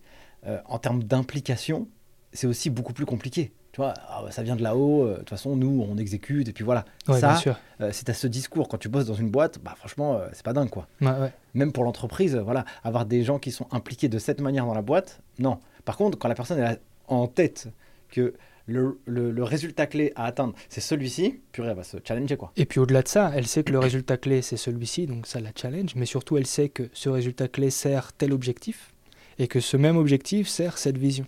euh, 0.45 0.59
en 0.65 0.77
termes 0.79 1.03
d'implication, 1.03 1.87
c'est 2.33 2.47
aussi 2.47 2.69
beaucoup 2.69 2.93
plus 2.93 3.05
compliqué. 3.05 3.51
Tu 3.71 3.79
vois, 3.79 3.93
ah, 4.09 4.23
ça 4.31 4.43
vient 4.43 4.57
de 4.57 4.63
là-haut, 4.63 5.03
euh, 5.05 5.13
de 5.13 5.17
toute 5.19 5.29
façon, 5.29 5.55
nous, 5.55 5.85
on 5.89 5.97
exécute, 5.97 6.47
et 6.49 6.51
puis 6.53 6.63
voilà. 6.65 6.83
Ouais, 7.07 7.19
ça, 7.21 7.27
bien 7.29 7.35
sûr. 7.37 7.55
euh, 7.79 7.91
tu 7.91 8.11
as 8.11 8.13
ce 8.13 8.27
discours 8.27 8.67
quand 8.67 8.77
tu 8.77 8.89
bosses 8.89 9.05
dans 9.05 9.13
une 9.13 9.29
boîte, 9.29 9.59
bah, 9.63 9.73
franchement, 9.77 10.15
euh, 10.17 10.27
c'est 10.33 10.43
pas 10.43 10.51
dingue, 10.51 10.69
quoi. 10.69 10.87
Ouais, 10.99 11.07
ouais. 11.07 11.31
Même 11.53 11.71
pour 11.71 11.85
l'entreprise, 11.85 12.35
voilà, 12.35 12.65
avoir 12.83 13.05
des 13.05 13.23
gens 13.23 13.39
qui 13.39 13.51
sont 13.51 13.67
impliqués 13.71 14.09
de 14.09 14.19
cette 14.19 14.41
manière 14.41 14.65
dans 14.65 14.73
la 14.73 14.81
boîte, 14.81 15.21
non. 15.39 15.57
Par 15.85 15.95
contre, 15.95 16.17
quand 16.17 16.27
la 16.27 16.35
personne 16.35 16.59
est 16.59 16.79
en 17.07 17.27
tête 17.27 17.69
que 18.09 18.33
le, 18.67 18.99
le- 19.05 19.31
le 19.31 19.43
résultat 19.43 19.87
clé 19.87 20.11
à 20.17 20.25
atteindre, 20.25 20.53
c'est 20.67 20.81
celui-ci, 20.81 21.39
purée, 21.53 21.69
elle 21.69 21.75
va 21.77 21.83
se 21.83 21.95
challenger, 22.05 22.35
quoi. 22.35 22.51
Et 22.57 22.65
puis 22.65 22.79
au-delà 22.81 23.01
de 23.03 23.07
ça, 23.07 23.31
elle 23.35 23.47
sait 23.47 23.63
que 23.63 23.71
le 23.71 23.79
résultat 23.79 24.17
clé, 24.17 24.41
c'est 24.41 24.57
celui-ci, 24.57 25.07
donc 25.07 25.25
ça 25.27 25.39
la 25.39 25.49
challenge, 25.55 25.95
mais 25.95 26.05
surtout 26.05 26.37
elle 26.37 26.45
sait 26.45 26.67
que 26.67 26.89
ce 26.93 27.07
résultat 27.07 27.47
clé 27.47 27.69
sert 27.69 28.11
tel 28.13 28.33
objectif, 28.33 28.93
et 29.39 29.47
que 29.47 29.61
ce 29.61 29.77
même 29.77 29.95
objectif 29.97 30.49
sert 30.49 30.77
cette 30.77 30.97
vision. 30.97 31.25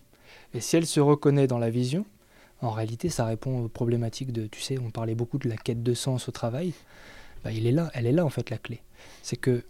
Et 0.53 0.59
si 0.59 0.75
elle 0.75 0.85
se 0.85 0.99
reconnaît 0.99 1.47
dans 1.47 1.57
la 1.57 1.69
vision, 1.71 2.05
en 2.63 2.71
réalité, 2.71 3.09
ça 3.09 3.25
répond 3.25 3.65
aux 3.65 3.67
problématiques 3.67 4.31
de, 4.31 4.47
tu 4.47 4.61
sais, 4.61 4.77
on 4.79 4.89
parlait 4.91 5.15
beaucoup 5.15 5.37
de 5.37 5.49
la 5.49 5.57
quête 5.57 5.83
de 5.83 5.93
sens 5.93 6.27
au 6.29 6.31
travail, 6.31 6.73
bah, 7.43 7.51
il 7.51 7.67
est 7.67 7.71
là, 7.71 7.91
elle 7.93 8.05
est 8.07 8.11
là 8.11 8.25
en 8.25 8.29
fait 8.29 8.49
la 8.49 8.57
clé. 8.57 8.81
C'est 9.21 9.35
que 9.35 9.63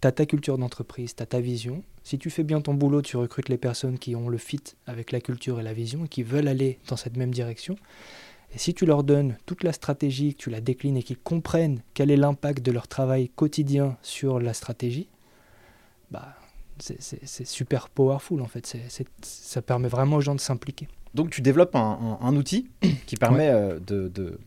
tu 0.00 0.08
as 0.08 0.12
ta 0.12 0.26
culture 0.26 0.58
d'entreprise, 0.58 1.14
tu 1.14 1.22
as 1.22 1.26
ta 1.26 1.40
vision. 1.40 1.82
Si 2.02 2.18
tu 2.18 2.30
fais 2.30 2.42
bien 2.42 2.60
ton 2.60 2.74
boulot, 2.74 3.02
tu 3.02 3.16
recrutes 3.16 3.48
les 3.48 3.58
personnes 3.58 3.98
qui 3.98 4.16
ont 4.16 4.28
le 4.28 4.38
fit 4.38 4.62
avec 4.86 5.12
la 5.12 5.20
culture 5.20 5.60
et 5.60 5.62
la 5.62 5.72
vision 5.74 6.06
et 6.06 6.08
qui 6.08 6.22
veulent 6.22 6.48
aller 6.48 6.78
dans 6.88 6.96
cette 6.96 7.16
même 7.16 7.30
direction. 7.32 7.76
Et 8.52 8.58
si 8.58 8.74
tu 8.74 8.84
leur 8.84 9.04
donnes 9.04 9.36
toute 9.46 9.62
la 9.62 9.72
stratégie, 9.72 10.34
que 10.34 10.42
tu 10.42 10.50
la 10.50 10.60
déclines 10.60 10.96
et 10.96 11.02
qu'ils 11.04 11.18
comprennent 11.18 11.82
quel 11.94 12.10
est 12.10 12.16
l'impact 12.16 12.64
de 12.64 12.72
leur 12.72 12.88
travail 12.88 13.28
quotidien 13.28 13.96
sur 14.02 14.40
la 14.40 14.54
stratégie, 14.54 15.06
bah, 16.10 16.34
c'est- 16.78 17.44
super 17.44 17.88
powerful 17.90 18.40
en 18.40 18.48
fait. 18.48 18.76
Ça 19.22 19.62
permet 19.62 19.88
vraiment 19.88 20.16
aux 20.16 20.20
gens 20.20 20.34
de 20.34 20.40
s'impliquer. 20.40 20.88
Donc 21.14 21.30
tu 21.30 21.40
développes 21.40 21.74
un, 21.76 22.18
un- 22.20 22.26
un 22.26 22.36
outil 22.36 22.68
qui 23.06 23.16
permet 23.16 23.48
euh, 23.48 23.78
de, 23.80 24.08
de- 24.08 24.38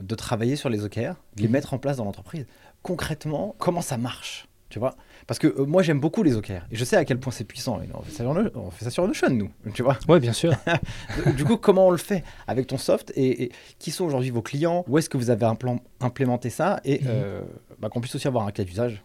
de 0.00 0.14
travailler 0.14 0.56
sur 0.56 0.68
les 0.68 0.84
OKR, 0.84 1.14
de 1.36 1.42
les 1.42 1.46
Mhm. 1.46 1.52
mettre 1.52 1.74
en 1.74 1.78
place 1.78 1.96
dans 1.98 2.04
l'entreprise. 2.04 2.46
Concrètement, 2.82 3.54
comment 3.58 3.82
ça 3.82 3.96
marche 3.98 4.46
tu 4.70 4.78
vois? 4.78 4.94
Parce 5.26 5.40
que 5.40 5.48
euh, 5.48 5.64
moi 5.66 5.82
j'aime 5.82 5.98
beaucoup 5.98 6.22
les 6.22 6.36
OKR 6.36 6.64
et 6.70 6.76
je 6.76 6.84
sais 6.84 6.94
à 6.96 7.04
quel 7.04 7.18
point 7.18 7.32
c'est 7.32 7.42
puissant. 7.42 7.82
Et 7.82 7.88
on, 7.92 8.02
fait 8.02 8.12
ça 8.12 8.18
sur 8.22 8.32
No- 8.34 8.50
on 8.54 8.70
fait 8.70 8.84
ça 8.84 8.90
sur 8.92 9.04
Notion 9.04 9.28
nous, 9.28 9.50
tu 9.74 9.82
vois? 9.82 9.98
Oui, 10.08 10.20
bien 10.20 10.32
sûr. 10.32 10.52
Du 11.36 11.44
coup, 11.44 11.56
comment 11.56 11.88
on 11.88 11.90
le 11.90 11.96
fait 11.96 12.22
avec 12.46 12.68
ton 12.68 12.78
soft 12.78 13.10
et, 13.16 13.42
et 13.42 13.52
qui 13.80 13.90
sont 13.90 14.04
aujourd'hui 14.04 14.30
vos 14.30 14.42
clients? 14.42 14.84
Où 14.86 14.96
est-ce 14.98 15.10
que 15.10 15.16
vous 15.16 15.30
avez 15.30 15.44
implémenté 16.00 16.50
ça? 16.50 16.80
Et 16.84 17.00
Mhm. 17.00 17.06
euh, 17.08 17.40
bah, 17.80 17.88
qu'on 17.88 18.00
puisse 18.00 18.14
aussi 18.14 18.28
avoir 18.28 18.46
un 18.46 18.52
cas 18.52 18.62
d'usage 18.62 19.02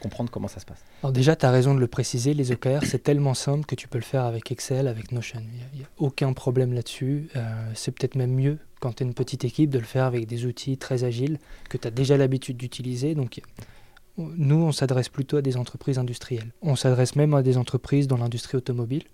comprendre 0.00 0.30
comment 0.30 0.48
ça 0.48 0.60
se 0.60 0.66
passe. 0.66 0.84
Alors 1.02 1.12
déjà, 1.12 1.36
tu 1.36 1.46
as 1.46 1.50
raison 1.50 1.74
de 1.74 1.80
le 1.80 1.86
préciser, 1.86 2.34
les 2.34 2.52
OKR, 2.52 2.84
c'est 2.84 3.02
tellement 3.02 3.34
simple 3.34 3.64
que 3.64 3.74
tu 3.74 3.88
peux 3.88 3.98
le 3.98 4.04
faire 4.04 4.24
avec 4.24 4.50
Excel, 4.50 4.88
avec 4.88 5.12
Notion. 5.12 5.40
Il 5.72 5.78
n'y 5.78 5.84
a, 5.84 5.88
aucun 5.98 6.32
problème 6.32 6.72
là-dessus. 6.72 7.28
Euh, 7.36 7.70
c'est 7.74 7.92
peut-être 7.92 8.14
même 8.14 8.32
mieux 8.32 8.58
quand 8.80 8.94
tu 8.94 9.02
es 9.02 9.06
une 9.06 9.14
petite 9.14 9.44
équipe 9.44 9.70
de 9.70 9.78
le 9.78 9.84
faire 9.84 10.04
avec 10.04 10.26
des 10.26 10.46
outils 10.46 10.78
très 10.78 11.04
agiles 11.04 11.38
que 11.68 11.76
tu 11.76 11.86
as 11.88 11.90
déjà 11.90 12.16
l'habitude 12.16 12.56
d'utiliser. 12.56 13.14
Donc 13.14 13.40
nous, 14.18 14.56
on 14.56 14.72
s'adresse 14.72 15.08
plutôt 15.08 15.36
à 15.36 15.42
des 15.42 15.56
entreprises 15.56 15.98
industrielles. 15.98 16.52
On 16.62 16.76
s'adresse 16.76 17.16
même 17.16 17.34
à 17.34 17.42
des 17.42 17.56
entreprises 17.56 18.08
dans 18.08 18.16
l'industrie 18.16 18.56
automobile. 18.56 19.04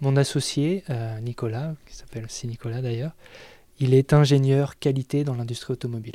Mon 0.00 0.16
associé, 0.16 0.84
euh, 0.90 1.18
Nicolas, 1.20 1.74
qui 1.86 1.96
s'appelle 1.96 2.24
aussi 2.24 2.46
Nicolas 2.46 2.80
d'ailleurs, 2.80 3.12
il 3.80 3.94
est 3.94 4.12
ingénieur 4.12 4.78
qualité 4.78 5.24
dans 5.24 5.34
l'industrie 5.34 5.72
automobile. 5.72 6.14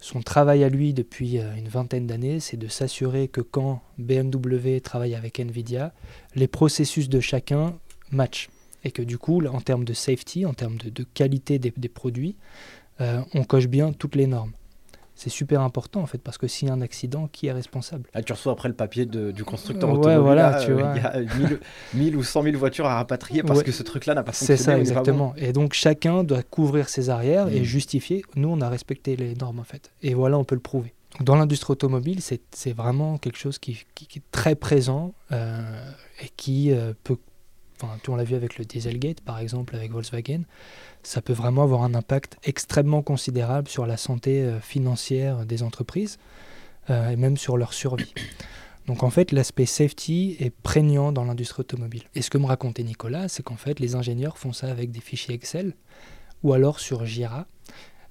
Son 0.00 0.20
travail 0.20 0.64
à 0.64 0.68
lui 0.68 0.92
depuis 0.92 1.38
euh, 1.38 1.54
une 1.56 1.68
vingtaine 1.68 2.06
d'années, 2.06 2.40
c'est 2.40 2.56
de 2.56 2.68
s'assurer 2.68 3.28
que 3.28 3.40
quand 3.40 3.82
BMW 3.98 4.80
travaille 4.82 5.14
avec 5.14 5.40
Nvidia, 5.40 5.92
les 6.34 6.48
processus 6.48 7.08
de 7.08 7.20
chacun 7.20 7.78
matchent. 8.10 8.50
Et 8.86 8.90
que 8.90 9.02
du 9.02 9.16
coup, 9.16 9.42
en 9.46 9.60
termes 9.60 9.84
de 9.84 9.94
safety, 9.94 10.44
en 10.44 10.52
termes 10.52 10.76
de, 10.76 11.04
qualité 11.14 11.58
des, 11.58 11.72
des 11.74 11.88
produits, 11.88 12.36
euh, 13.00 13.22
on 13.32 13.44
coche 13.44 13.66
bien 13.66 13.92
toutes 13.92 14.14
les 14.14 14.26
normes. 14.26 14.52
C'est 15.16 15.30
super 15.30 15.60
important 15.60 16.00
en 16.00 16.06
fait, 16.06 16.18
parce 16.18 16.38
que 16.38 16.48
s'il 16.48 16.66
y 16.68 16.70
a 16.70 16.74
un 16.74 16.80
accident, 16.80 17.28
qui 17.28 17.46
est 17.46 17.52
responsable? 17.52 18.08
Là, 18.14 18.22
tu 18.22 18.32
reçois 18.32 18.52
après 18.52 18.68
le 18.68 18.74
papier 18.74 19.06
de- 19.06 19.30
du 19.30 19.44
constructeur 19.44 19.88
Ouais, 19.90 19.96
automobile. 19.98 20.18
voilà, 20.22 20.60
tu 20.64 20.72
euh, 20.72 20.74
vois. 20.74 20.92
Il 20.96 21.02
y 21.02 21.06
a 21.06 21.20
1000, 21.38 21.60
1000 21.94 22.16
ou 22.16 22.22
100 22.24 22.42
000 22.42 22.56
voitures 22.58 22.86
à 22.86 22.96
rapatrier 22.96 23.42
parce 23.44 23.60
Ouais. 23.60 23.64
que 23.64 23.70
ce 23.72 23.82
truc-là 23.84 24.14
n'a 24.14 24.22
pas 24.24 24.32
C'est 24.32 24.56
fonctionné. 24.56 24.84
ça, 24.84 24.94
pas 24.94 25.00
bon. 25.02 25.02
exactement. 25.02 25.34
Et 25.36 25.52
donc 25.52 25.72
chacun 25.72 26.24
doit 26.24 26.42
couvrir 26.42 26.88
ses 26.88 27.10
arrières 27.10 27.48
et 27.48 27.60
Mm. 27.60 27.64
justifier. 27.64 28.22
Nous, 28.34 28.48
on 28.48 28.60
a 28.60 28.68
respecté 28.68 29.14
les 29.14 29.34
normes 29.36 29.60
en 29.60 29.64
fait. 29.64 29.92
Et 30.02 30.14
voilà, 30.14 30.36
on 30.38 30.44
peut 30.44 30.56
le 30.56 30.60
prouver. 30.60 30.94
Donc, 31.18 31.26
dans 31.28 31.36
l'industrie 31.36 31.70
automobile, 31.70 32.20
c'est 32.20 32.40
c'est 32.50 32.72
vraiment 32.72 33.18
quelque 33.18 33.38
chose 33.38 33.58
qui, 33.60 33.84
qui- 33.94 34.08
qui 34.08 34.18
est 34.18 34.22
très 34.32 34.56
présent 34.56 35.14
euh, 35.30 35.62
et 36.22 36.28
qui 36.36 36.72
euh, 36.72 36.92
peut. 37.04 37.18
Enfin, 37.80 37.98
on 38.08 38.16
l'a 38.16 38.24
vu 38.24 38.36
avec 38.36 38.58
le 38.58 38.64
Dieselgate, 38.64 39.20
par 39.20 39.38
exemple, 39.38 39.74
avec 39.74 39.90
Volkswagen. 39.92 40.42
Ça 41.02 41.22
peut 41.22 41.32
vraiment 41.32 41.62
avoir 41.62 41.82
un 41.82 41.94
impact 41.94 42.36
extrêmement 42.44 43.02
considérable 43.02 43.68
sur 43.68 43.86
la 43.86 43.96
santé 43.96 44.42
euh, 44.42 44.60
financière 44.60 45.44
des 45.44 45.62
entreprises 45.62 46.18
euh, 46.90 47.10
et 47.10 47.16
même 47.16 47.36
sur 47.36 47.56
leur 47.56 47.72
survie. 47.72 48.12
Donc 48.86 49.02
en 49.02 49.10
fait, 49.10 49.32
l'aspect 49.32 49.66
safety 49.66 50.36
est 50.38 50.50
prégnant 50.50 51.10
dans 51.10 51.24
l'industrie 51.24 51.62
automobile. 51.62 52.02
Et 52.14 52.22
ce 52.22 52.30
que 52.30 52.38
me 52.38 52.46
racontait 52.46 52.82
Nicolas, 52.82 53.28
c'est 53.28 53.42
qu'en 53.42 53.56
fait, 53.56 53.80
les 53.80 53.94
ingénieurs 53.94 54.36
font 54.36 54.52
ça 54.52 54.70
avec 54.70 54.90
des 54.90 55.00
fichiers 55.00 55.34
Excel 55.34 55.74
ou 56.42 56.52
alors 56.52 56.78
sur 56.78 57.06
Jira, 57.06 57.46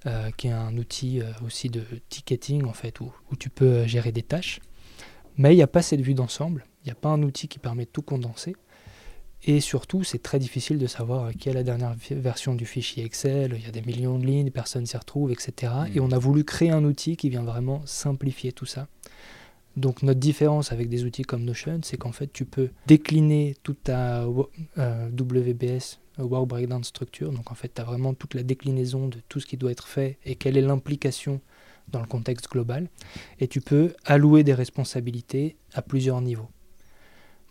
euh, 0.06 0.30
qui 0.32 0.48
est 0.48 0.52
un 0.52 0.76
outil 0.76 1.22
aussi 1.46 1.70
de 1.70 1.84
ticketing 2.08 2.64
en 2.64 2.72
fait, 2.72 2.98
où, 2.98 3.12
où 3.30 3.36
tu 3.36 3.50
peux 3.50 3.86
gérer 3.86 4.10
des 4.10 4.24
tâches. 4.24 4.58
Mais 5.36 5.52
il 5.52 5.56
n'y 5.56 5.62
a 5.62 5.68
pas 5.68 5.82
cette 5.82 6.00
vue 6.00 6.14
d'ensemble, 6.14 6.66
il 6.82 6.88
n'y 6.88 6.92
a 6.92 6.96
pas 6.96 7.10
un 7.10 7.22
outil 7.22 7.46
qui 7.46 7.60
permet 7.60 7.84
de 7.84 7.90
tout 7.90 8.02
condenser. 8.02 8.56
Et 9.46 9.60
surtout, 9.60 10.04
c'est 10.04 10.22
très 10.22 10.38
difficile 10.38 10.78
de 10.78 10.86
savoir 10.86 11.30
quelle 11.38 11.52
est 11.52 11.56
la 11.56 11.62
dernière 11.62 11.94
version 12.10 12.54
du 12.54 12.64
fichier 12.64 13.04
Excel. 13.04 13.54
Il 13.58 13.64
y 13.64 13.68
a 13.68 13.72
des 13.72 13.82
millions 13.82 14.18
de 14.18 14.24
lignes, 14.24 14.50
personne 14.50 14.86
s'y 14.86 14.96
retrouve, 14.96 15.30
etc. 15.32 15.72
Mm. 15.90 15.96
Et 15.96 16.00
on 16.00 16.10
a 16.12 16.18
voulu 16.18 16.44
créer 16.44 16.70
un 16.70 16.82
outil 16.84 17.16
qui 17.16 17.28
vient 17.28 17.42
vraiment 17.42 17.82
simplifier 17.84 18.52
tout 18.52 18.64
ça. 18.66 18.88
Donc 19.76 20.02
notre 20.02 20.20
différence 20.20 20.70
avec 20.72 20.88
des 20.88 21.04
outils 21.04 21.22
comme 21.24 21.44
Notion, 21.44 21.80
c'est 21.82 21.96
qu'en 21.96 22.12
fait 22.12 22.32
tu 22.32 22.44
peux 22.44 22.70
décliner 22.86 23.56
toute 23.64 23.82
ta 23.82 24.26
wo- 24.28 24.48
euh, 24.78 25.08
WBS, 25.10 25.98
euh, 26.20 26.22
Wow 26.22 26.46
Breakdown 26.46 26.84
Structure. 26.84 27.32
Donc 27.32 27.50
en 27.50 27.54
fait 27.56 27.72
tu 27.74 27.80
as 27.80 27.84
vraiment 27.84 28.14
toute 28.14 28.34
la 28.34 28.44
déclinaison 28.44 29.08
de 29.08 29.18
tout 29.28 29.40
ce 29.40 29.46
qui 29.46 29.56
doit 29.56 29.72
être 29.72 29.88
fait 29.88 30.16
et 30.24 30.36
quelle 30.36 30.56
est 30.56 30.62
l'implication 30.62 31.40
dans 31.88 32.00
le 32.00 32.06
contexte 32.06 32.48
global. 32.50 32.88
Et 33.40 33.48
tu 33.48 33.60
peux 33.60 33.94
allouer 34.04 34.44
des 34.44 34.54
responsabilités 34.54 35.56
à 35.74 35.82
plusieurs 35.82 36.20
niveaux. 36.20 36.48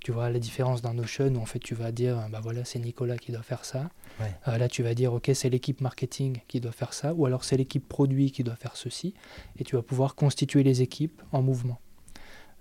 Tu 0.04 0.12
vois 0.12 0.30
la 0.30 0.39
différence 0.39 0.82
d'un 0.82 0.93
Notion 0.93 1.34
où 1.34 1.39
en 1.39 1.45
fait 1.45 1.60
tu 1.60 1.76
vas 1.76 1.93
dire 1.93 2.28
bah 2.30 2.41
voilà 2.43 2.66
c'est 2.66 2.78
Nicolas 2.78 3.18
qui 3.18 3.32
doit 3.32 3.41
faire 3.41 3.64
ça. 3.64 3.89
Ouais. 4.20 4.36
Euh, 4.49 4.58
là 4.58 4.68
tu 4.68 4.84
vas 4.84 4.93
dire 4.93 5.14
ok 5.14 5.32
c'est 5.34 5.49
l'équipe 5.49 5.80
marketing 5.80 6.41
qui 6.49 6.60
doit 6.60 6.74
faire 6.74 6.93
ça 6.93 7.14
ou 7.14 7.26
alors 7.26 7.45
c'est 7.45 7.56
l'équipe 7.56 7.88
produit 7.88 8.32
qui 8.32 8.43
doit 8.43 8.58
faire 8.58 8.76
ceci 8.76 9.14
et 9.58 9.64
tu 9.64 9.78
vas 9.78 9.82
pouvoir 9.82 10.16
constituer 10.16 10.62
les 10.62 10.82
équipes 10.82 11.22
en 11.32 11.41
mouvement. 11.41 11.80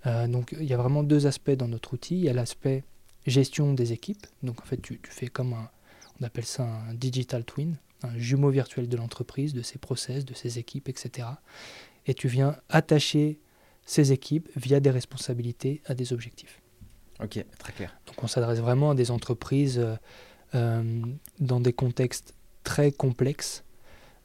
Euh, 0.07 0.25
donc 0.27 0.55
il 0.57 0.65
y 0.65 0.73
a 0.73 0.77
vraiment 0.77 1.03
deux 1.03 1.27
aspects 1.27 1.51
dans 1.51 1.67
notre 1.67 1.93
outil. 1.93 2.15
Il 2.15 2.23
y 2.23 2.29
a 2.29 2.33
l'aspect 2.33 2.85
gestion 3.27 3.73
des 3.73 3.91
équipes. 3.91 4.25
Donc 4.41 4.61
en 4.61 4.65
fait 4.65 4.81
tu, 4.81 5.01
tu 5.01 5.11
fais 5.11 5.27
comme 5.27 5.51
un, 5.51 5.69
on 6.21 6.23
appelle 6.23 6.45
ça 6.45 6.63
un 6.63 6.93
digital 6.93 7.43
twin, 7.43 7.75
un 8.03 8.17
jumeau 8.17 8.51
virtuel 8.51 8.87
de 8.87 8.95
l'entreprise, 8.95 9.53
de 9.53 9.63
ses 9.63 9.79
process, 9.79 10.23
de 10.23 10.33
ses 10.33 10.59
équipes, 10.59 10.87
etc. 10.87 11.27
Et 12.05 12.13
tu 12.13 12.29
viens 12.29 12.55
attacher 12.69 13.41
ces 13.85 14.13
équipes 14.13 14.49
via 14.55 14.79
des 14.79 14.91
responsabilités 14.91 15.81
à 15.85 15.93
des 15.93 16.13
objectifs. 16.13 16.62
Ok, 17.23 17.43
très 17.57 17.73
clair. 17.73 17.95
Donc 18.07 18.23
on 18.23 18.27
s'adresse 18.27 18.59
vraiment 18.59 18.91
à 18.91 18.95
des 18.95 19.11
entreprises 19.11 19.79
euh, 19.79 19.95
euh, 20.55 21.01
dans 21.39 21.59
des 21.59 21.73
contextes 21.73 22.35
très 22.63 22.91
complexes, 22.91 23.63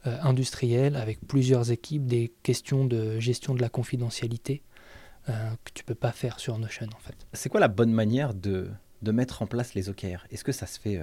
euh, 0.05 0.17
industriels, 0.21 0.95
avec 0.95 1.19
plusieurs 1.25 1.71
équipes, 1.71 2.05
des 2.05 2.33
questions 2.43 2.85
de 2.85 3.19
gestion 3.19 3.53
de 3.53 3.61
la 3.61 3.69
confidentialité 3.69 4.63
que 5.27 5.71
tu 5.75 5.83
peux 5.83 5.93
pas 5.93 6.11
faire 6.11 6.39
sur 6.39 6.57
Notion 6.57 6.87
en 6.87 6.99
fait. 6.99 7.27
C'est 7.33 7.49
quoi 7.49 7.59
la 7.59 7.67
bonne 7.67 7.91
manière 7.91 8.33
de, 8.33 8.71
de 9.03 9.11
mettre 9.11 9.43
en 9.43 9.45
place 9.45 9.75
les 9.75 9.87
OKR 9.87 10.25
Est-ce 10.31 10.43
que 10.43 10.51
ça 10.51 10.65
se 10.65 10.79
fait 10.79 10.99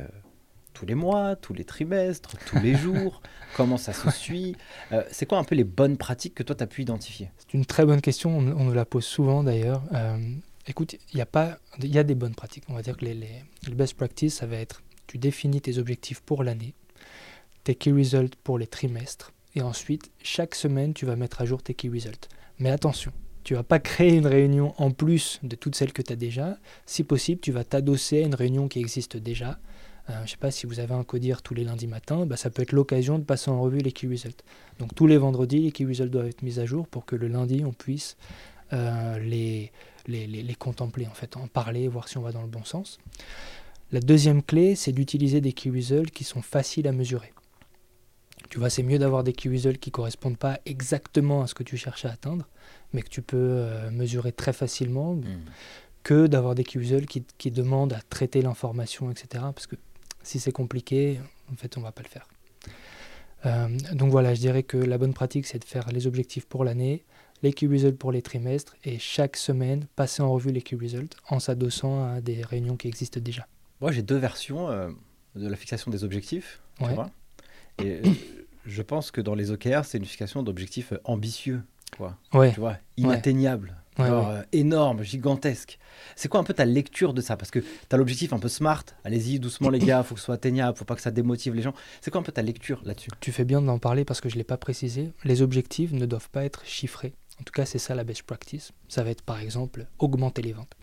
tous 0.76 0.84
les 0.84 0.94
mois, 0.94 1.36
tous 1.36 1.54
les 1.54 1.64
trimestres, 1.64 2.36
tous 2.46 2.58
les 2.58 2.74
jours? 2.74 3.22
Comment 3.56 3.78
ça 3.78 3.94
se 3.94 4.10
suit? 4.10 4.54
Euh, 4.92 5.02
C'est 5.10 5.24
quoi 5.24 5.38
un 5.38 5.44
peu 5.44 5.54
les 5.54 5.64
bonnes 5.64 5.96
pratiques 5.96 6.34
que 6.34 6.42
toi, 6.42 6.54
tu 6.54 6.62
as 6.62 6.66
pu 6.66 6.82
identifier? 6.82 7.30
C'est 7.38 7.54
une 7.54 7.64
très 7.64 7.86
bonne 7.86 8.02
question, 8.02 8.36
on, 8.36 8.42
nous 8.42 8.74
la 8.74 8.84
pose 8.84 9.04
souvent 9.04 9.42
d'ailleurs. 9.42 9.82
Euh, 9.94 10.18
écoute, 10.66 10.96
il 11.12 11.18
y, 11.18 11.20
a 11.20 11.26
pas, 11.26 11.58
y 11.80 11.98
a 11.98 12.04
des 12.04 12.14
bonnes 12.14 12.34
pratiques. 12.34 12.64
On 12.68 12.74
va 12.74 12.82
dire 12.82 12.96
que 12.96 13.04
les, 13.04 13.44
best 13.72 13.94
practices, 13.94 14.34
ça 14.36 14.46
va 14.46 14.56
être 14.56 14.82
tu 15.06 15.18
définis 15.18 15.60
tes 15.60 15.78
objectifs 15.78 16.20
pour 16.20 16.42
l'année, 16.42 16.74
tes 17.62 17.76
key 17.76 17.92
results 17.92 18.34
pour 18.42 18.58
les 18.58 18.66
trimestres, 18.66 19.32
et 19.54 19.62
ensuite, 19.62 20.10
chaque 20.22 20.54
semaine, 20.54 20.94
tu 20.94 21.06
vas 21.06 21.16
mettre 21.16 21.40
à 21.40 21.46
jour 21.46 21.62
tes 21.62 21.74
key 21.74 21.88
results. 21.88 22.28
Mais 22.58 22.70
attention, 22.70 23.12
tu 23.42 23.54
vas 23.54 23.62
pas 23.62 23.78
créer 23.78 24.14
une 24.14 24.26
réunion 24.26 24.74
en 24.76 24.90
plus 24.90 25.40
de 25.42 25.56
toutes 25.56 25.76
celles 25.76 25.92
que 25.92 26.02
tu 26.02 26.12
as 26.12 26.16
déjà. 26.16 26.58
Si 26.84 27.04
possible, 27.04 27.40
tu 27.40 27.52
vas 27.52 27.64
t'adosser 27.64 28.22
à 28.22 28.26
une 28.26 28.34
réunion 28.34 28.68
qui 28.68 28.80
existe 28.80 29.16
déjà. 29.16 29.58
Euh, 30.10 30.14
je 30.18 30.22
ne 30.22 30.26
sais 30.26 30.36
pas 30.36 30.50
si 30.50 30.66
vous 30.66 30.80
avez 30.80 30.94
un 30.94 31.04
codir 31.04 31.42
tous 31.42 31.54
les 31.54 31.64
lundis 31.64 31.86
matins, 31.86 32.26
bah, 32.26 32.36
ça 32.36 32.50
peut 32.50 32.62
être 32.62 32.72
l'occasion 32.72 33.18
de 33.18 33.24
passer 33.24 33.50
en 33.50 33.60
revue 33.60 33.78
les 33.78 33.92
key 33.92 34.08
results. 34.08 34.44
Donc 34.78 34.94
tous 34.94 35.06
les 35.06 35.16
vendredis, 35.16 35.60
les 35.60 35.72
key 35.72 35.84
results 35.84 36.10
doivent 36.10 36.26
être 36.26 36.42
mis 36.42 36.58
à 36.58 36.66
jour 36.66 36.86
pour 36.86 37.06
que 37.06 37.16
le 37.16 37.28
lundi, 37.28 37.62
on 37.64 37.72
puisse 37.72 38.16
euh, 38.72 39.18
les, 39.20 39.72
les, 40.08 40.26
les, 40.26 40.42
les, 40.42 40.54
contempler, 40.54 41.06
en 41.06 41.14
fait, 41.14 41.36
en 41.36 41.46
parler, 41.48 41.88
voir 41.88 42.08
si 42.08 42.18
on 42.18 42.22
va 42.22 42.32
dans 42.32 42.42
le 42.42 42.48
bon 42.48 42.64
sens. 42.64 42.98
La 43.92 44.00
deuxième 44.00 44.42
clé, 44.42 44.74
c'est 44.74 44.92
d'utiliser 44.92 45.40
des 45.40 45.52
key 45.52 45.70
results 45.70 46.10
qui 46.10 46.24
sont 46.24 46.42
faciles 46.42 46.88
à 46.88 46.92
mesurer. 46.92 47.32
Tu 48.50 48.58
vois, 48.58 48.70
c'est 48.70 48.82
mieux 48.82 48.98
d'avoir 48.98 49.24
des 49.24 49.32
key 49.32 49.48
results 49.48 49.78
qui 49.78 49.90
ne 49.90 49.92
correspondent 49.92 50.38
pas 50.38 50.60
exactement 50.66 51.42
à 51.42 51.46
ce 51.46 51.54
que 51.54 51.62
tu 51.62 51.76
cherches 51.76 52.04
à 52.04 52.10
atteindre, 52.10 52.48
mais 52.92 53.02
que 53.02 53.08
tu 53.08 53.22
peux 53.22 53.36
euh, 53.36 53.90
mesurer 53.90 54.32
très 54.32 54.52
facilement, 54.52 55.14
mmh. 55.14 55.24
que 56.02 56.26
d'avoir 56.26 56.54
des 56.54 56.64
key 56.64 56.78
results 56.78 57.06
qui, 57.06 57.24
qui, 57.38 57.50
demandent 57.50 57.92
à 57.92 58.00
traiter 58.08 58.42
l'information, 58.42 59.10
etc. 59.10 59.44
Parce 59.54 59.66
que 59.66 59.76
si 60.22 60.40
c'est 60.40 60.52
compliqué, 60.52 61.20
en 61.52 61.56
fait, 61.56 61.76
on 61.76 61.80
ne 61.80 61.86
va 61.86 61.92
pas 61.92 62.02
le 62.02 62.08
faire. 62.08 62.26
Euh, 63.46 63.68
donc 63.92 64.10
voilà, 64.10 64.34
je 64.34 64.40
dirais 64.40 64.62
que 64.62 64.76
la 64.76 64.98
bonne 64.98 65.14
pratique, 65.14 65.46
c'est 65.46 65.58
de 65.58 65.64
faire 65.64 65.88
les 65.90 66.06
objectifs 66.06 66.46
pour 66.46 66.64
l'année, 66.64 67.04
les 67.42 67.52
key 67.52 67.66
results 67.66 67.98
pour 67.98 68.12
les 68.12 68.22
trimestres, 68.22 68.76
et 68.84 68.98
chaque 68.98 69.36
semaine, 69.36 69.86
passer 69.96 70.22
en 70.22 70.32
revue 70.32 70.52
les 70.52 70.62
key 70.62 70.76
results 70.76 71.16
en 71.28 71.38
s'adossant 71.38 72.04
à 72.04 72.20
des 72.20 72.42
réunions 72.42 72.76
qui 72.76 72.88
existent 72.88 73.20
déjà. 73.20 73.46
Moi, 73.80 73.92
j'ai 73.92 74.02
deux 74.02 74.16
versions 74.16 74.68
euh, 74.70 74.88
de 75.34 75.48
la 75.48 75.56
fixation 75.56 75.90
des 75.90 76.04
objectifs. 76.04 76.60
Tu 76.78 76.84
vois 76.86 77.10
et 77.82 78.00
je 78.64 78.82
pense 78.82 79.10
que 79.10 79.20
dans 79.20 79.34
les 79.34 79.50
OKR, 79.50 79.84
c'est 79.84 79.98
une 79.98 80.04
fixation 80.04 80.42
d'objectifs 80.42 80.92
ambitieux, 81.04 81.62
quoi. 81.96 82.16
Ouais. 82.32 82.52
Tu 82.52 82.60
vois, 82.60 82.78
ouais, 82.98 83.20
genre, 83.98 84.28
euh, 84.28 84.42
énorme, 84.52 85.02
gigantesque. 85.02 85.78
C'est 86.16 86.28
quoi 86.28 86.40
un 86.40 86.44
peu 86.44 86.54
ta 86.54 86.64
lecture 86.64 87.14
de 87.14 87.20
ça? 87.20 87.36
Parce 87.36 87.50
que 87.50 87.60
tu 87.60 87.66
as 87.90 87.96
l'objectif 87.96 88.32
un 88.32 88.38
peu 88.38 88.48
smart, 88.48 88.84
allez-y 89.04 89.38
doucement 89.38 89.70
les 89.70 89.78
gars, 89.78 90.02
faut 90.02 90.14
que 90.14 90.20
ce 90.20 90.26
soit 90.26 90.34
atteignable, 90.34 90.76
faut 90.76 90.84
pas 90.84 90.94
que 90.94 91.00
ça 91.00 91.10
démotive 91.10 91.54
les 91.54 91.62
gens. 91.62 91.74
C'est 92.00 92.10
quoi 92.10 92.20
un 92.20 92.24
peu 92.24 92.32
ta 92.32 92.42
lecture 92.42 92.80
là-dessus? 92.84 93.10
Tu 93.20 93.32
fais 93.32 93.44
bien 93.44 93.62
d'en 93.62 93.78
parler 93.78 94.04
parce 94.04 94.20
que 94.20 94.28
je 94.28 94.34
ne 94.34 94.38
l'ai 94.38 94.44
pas 94.44 94.56
précisé. 94.56 95.12
Les 95.24 95.42
objectifs 95.42 95.92
ne 95.92 96.06
doivent 96.06 96.30
pas 96.30 96.44
être 96.44 96.64
chiffrés. 96.64 97.14
En 97.40 97.44
tout 97.44 97.52
cas, 97.52 97.66
c'est 97.66 97.78
ça 97.78 97.94
la 97.94 98.04
best 98.04 98.22
practice. 98.22 98.72
Ça 98.88 99.02
va 99.02 99.10
être 99.10 99.22
par 99.22 99.40
exemple 99.40 99.86
augmenter 99.98 100.42
les 100.42 100.52
ventes. 100.52 100.76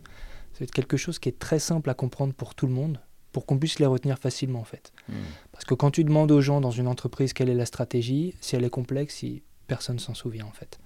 Ça 0.53 0.59
va 0.59 0.63
être 0.65 0.71
quelque 0.71 0.97
chose 0.97 1.19
qui 1.19 1.29
est 1.29 1.39
très 1.39 1.59
simple 1.59 1.89
à 1.89 1.93
comprendre 1.93 2.33
pour 2.33 2.53
tout 2.53 2.67
le 2.67 2.73
monde, 2.73 2.99
pour 3.31 3.45
qu'on 3.45 3.57
puisse 3.57 3.79
les 3.79 3.85
retenir 3.85 4.19
facilement 4.19 4.59
en 4.59 4.65
fait. 4.65 4.93
Mmh. 5.09 5.13
Parce 5.51 5.65
que 5.65 5.73
quand 5.73 5.91
tu 5.91 6.03
demandes 6.03 6.31
aux 6.31 6.41
gens 6.41 6.61
dans 6.61 6.71
une 6.71 6.87
entreprise 6.87 7.33
quelle 7.33 7.49
est 7.49 7.55
la 7.55 7.65
stratégie, 7.65 8.35
si 8.39 8.55
elle 8.55 8.63
est 8.63 8.69
complexe, 8.69 9.15
si 9.15 9.41
personne 9.67 9.99
s'en 9.99 10.13
souvient 10.13 10.45
en 10.45 10.51
fait. 10.51 10.79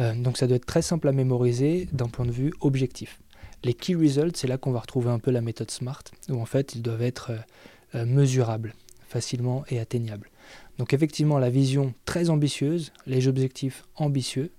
Euh, 0.00 0.14
donc 0.14 0.38
ça 0.38 0.46
doit 0.46 0.56
être 0.56 0.66
très 0.66 0.82
simple 0.82 1.08
à 1.08 1.12
mémoriser 1.12 1.88
d'un 1.92 2.08
point 2.08 2.24
de 2.24 2.30
vue 2.30 2.52
objectif. 2.60 3.20
Les 3.64 3.74
key 3.74 3.94
results, 3.94 4.36
c'est 4.36 4.48
là 4.48 4.58
qu'on 4.58 4.72
va 4.72 4.80
retrouver 4.80 5.10
un 5.10 5.18
peu 5.18 5.30
la 5.30 5.40
méthode 5.40 5.70
SMART, 5.70 6.04
où 6.28 6.40
en 6.40 6.46
fait 6.46 6.74
ils 6.74 6.82
doivent 6.82 7.02
être 7.02 7.30
euh, 7.30 7.38
euh, 7.96 8.06
mesurables, 8.06 8.74
facilement 9.08 9.64
et 9.68 9.78
atteignables. 9.78 10.30
Donc 10.78 10.94
effectivement 10.94 11.38
la 11.38 11.50
vision 11.50 11.94
très 12.04 12.30
ambitieuse, 12.30 12.92
les 13.06 13.28
objectifs 13.28 13.84
ambitieux, 13.96 14.52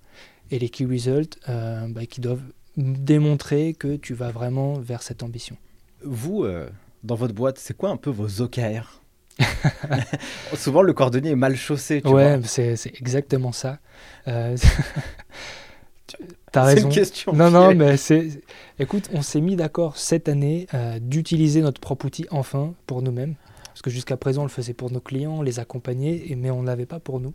et 0.53 0.59
les 0.59 0.69
key 0.69 0.85
results 0.85 1.39
euh, 1.49 1.87
bah, 1.89 2.05
qui 2.05 2.21
doivent 2.21 2.43
démontrer 2.77 3.73
que 3.73 3.95
tu 3.95 4.13
vas 4.13 4.29
vraiment 4.29 4.73
vers 4.73 5.01
cette 5.01 5.23
ambition. 5.23 5.57
Vous, 6.03 6.43
euh, 6.43 6.69
dans 7.03 7.15
votre 7.15 7.33
boîte, 7.33 7.57
c'est 7.57 7.75
quoi 7.75 7.89
un 7.89 7.97
peu 7.97 8.11
vos 8.11 8.41
OKR 8.41 9.01
Souvent, 10.53 10.83
le 10.83 10.93
cordonnier 10.93 11.31
est 11.31 11.35
mal 11.35 11.55
chaussé. 11.55 12.03
Tu 12.03 12.07
ouais, 12.09 12.39
c'est 12.43 12.75
exactement 12.99 13.51
ça. 13.51 13.79
Euh, 14.27 14.55
T'as 16.51 16.67
C'est 16.67 16.73
raison. 16.75 16.89
une 16.89 16.93
question. 16.93 17.33
Non, 17.33 17.49
non, 17.49 17.73
mais 17.73 17.97
c'est. 17.97 18.43
Écoute, 18.77 19.09
on 19.11 19.23
s'est 19.23 19.41
mis 19.41 19.55
d'accord 19.55 19.97
cette 19.97 20.29
année 20.29 20.67
euh, 20.75 20.99
d'utiliser 20.99 21.61
notre 21.61 21.81
propre 21.81 22.05
outil 22.05 22.27
enfin 22.29 22.75
pour 22.85 23.01
nous-mêmes. 23.01 23.33
Parce 23.65 23.81
que 23.81 23.89
jusqu'à 23.89 24.17
présent, 24.17 24.41
on 24.41 24.45
le 24.45 24.51
faisait 24.51 24.75
pour 24.75 24.91
nos 24.91 24.99
clients, 24.99 25.41
les 25.41 25.59
accompagner, 25.59 26.31
et, 26.31 26.35
mais 26.35 26.51
on 26.51 26.61
ne 26.61 26.67
l'avait 26.67 26.85
pas 26.85 26.99
pour 26.99 27.19
nous. 27.19 27.33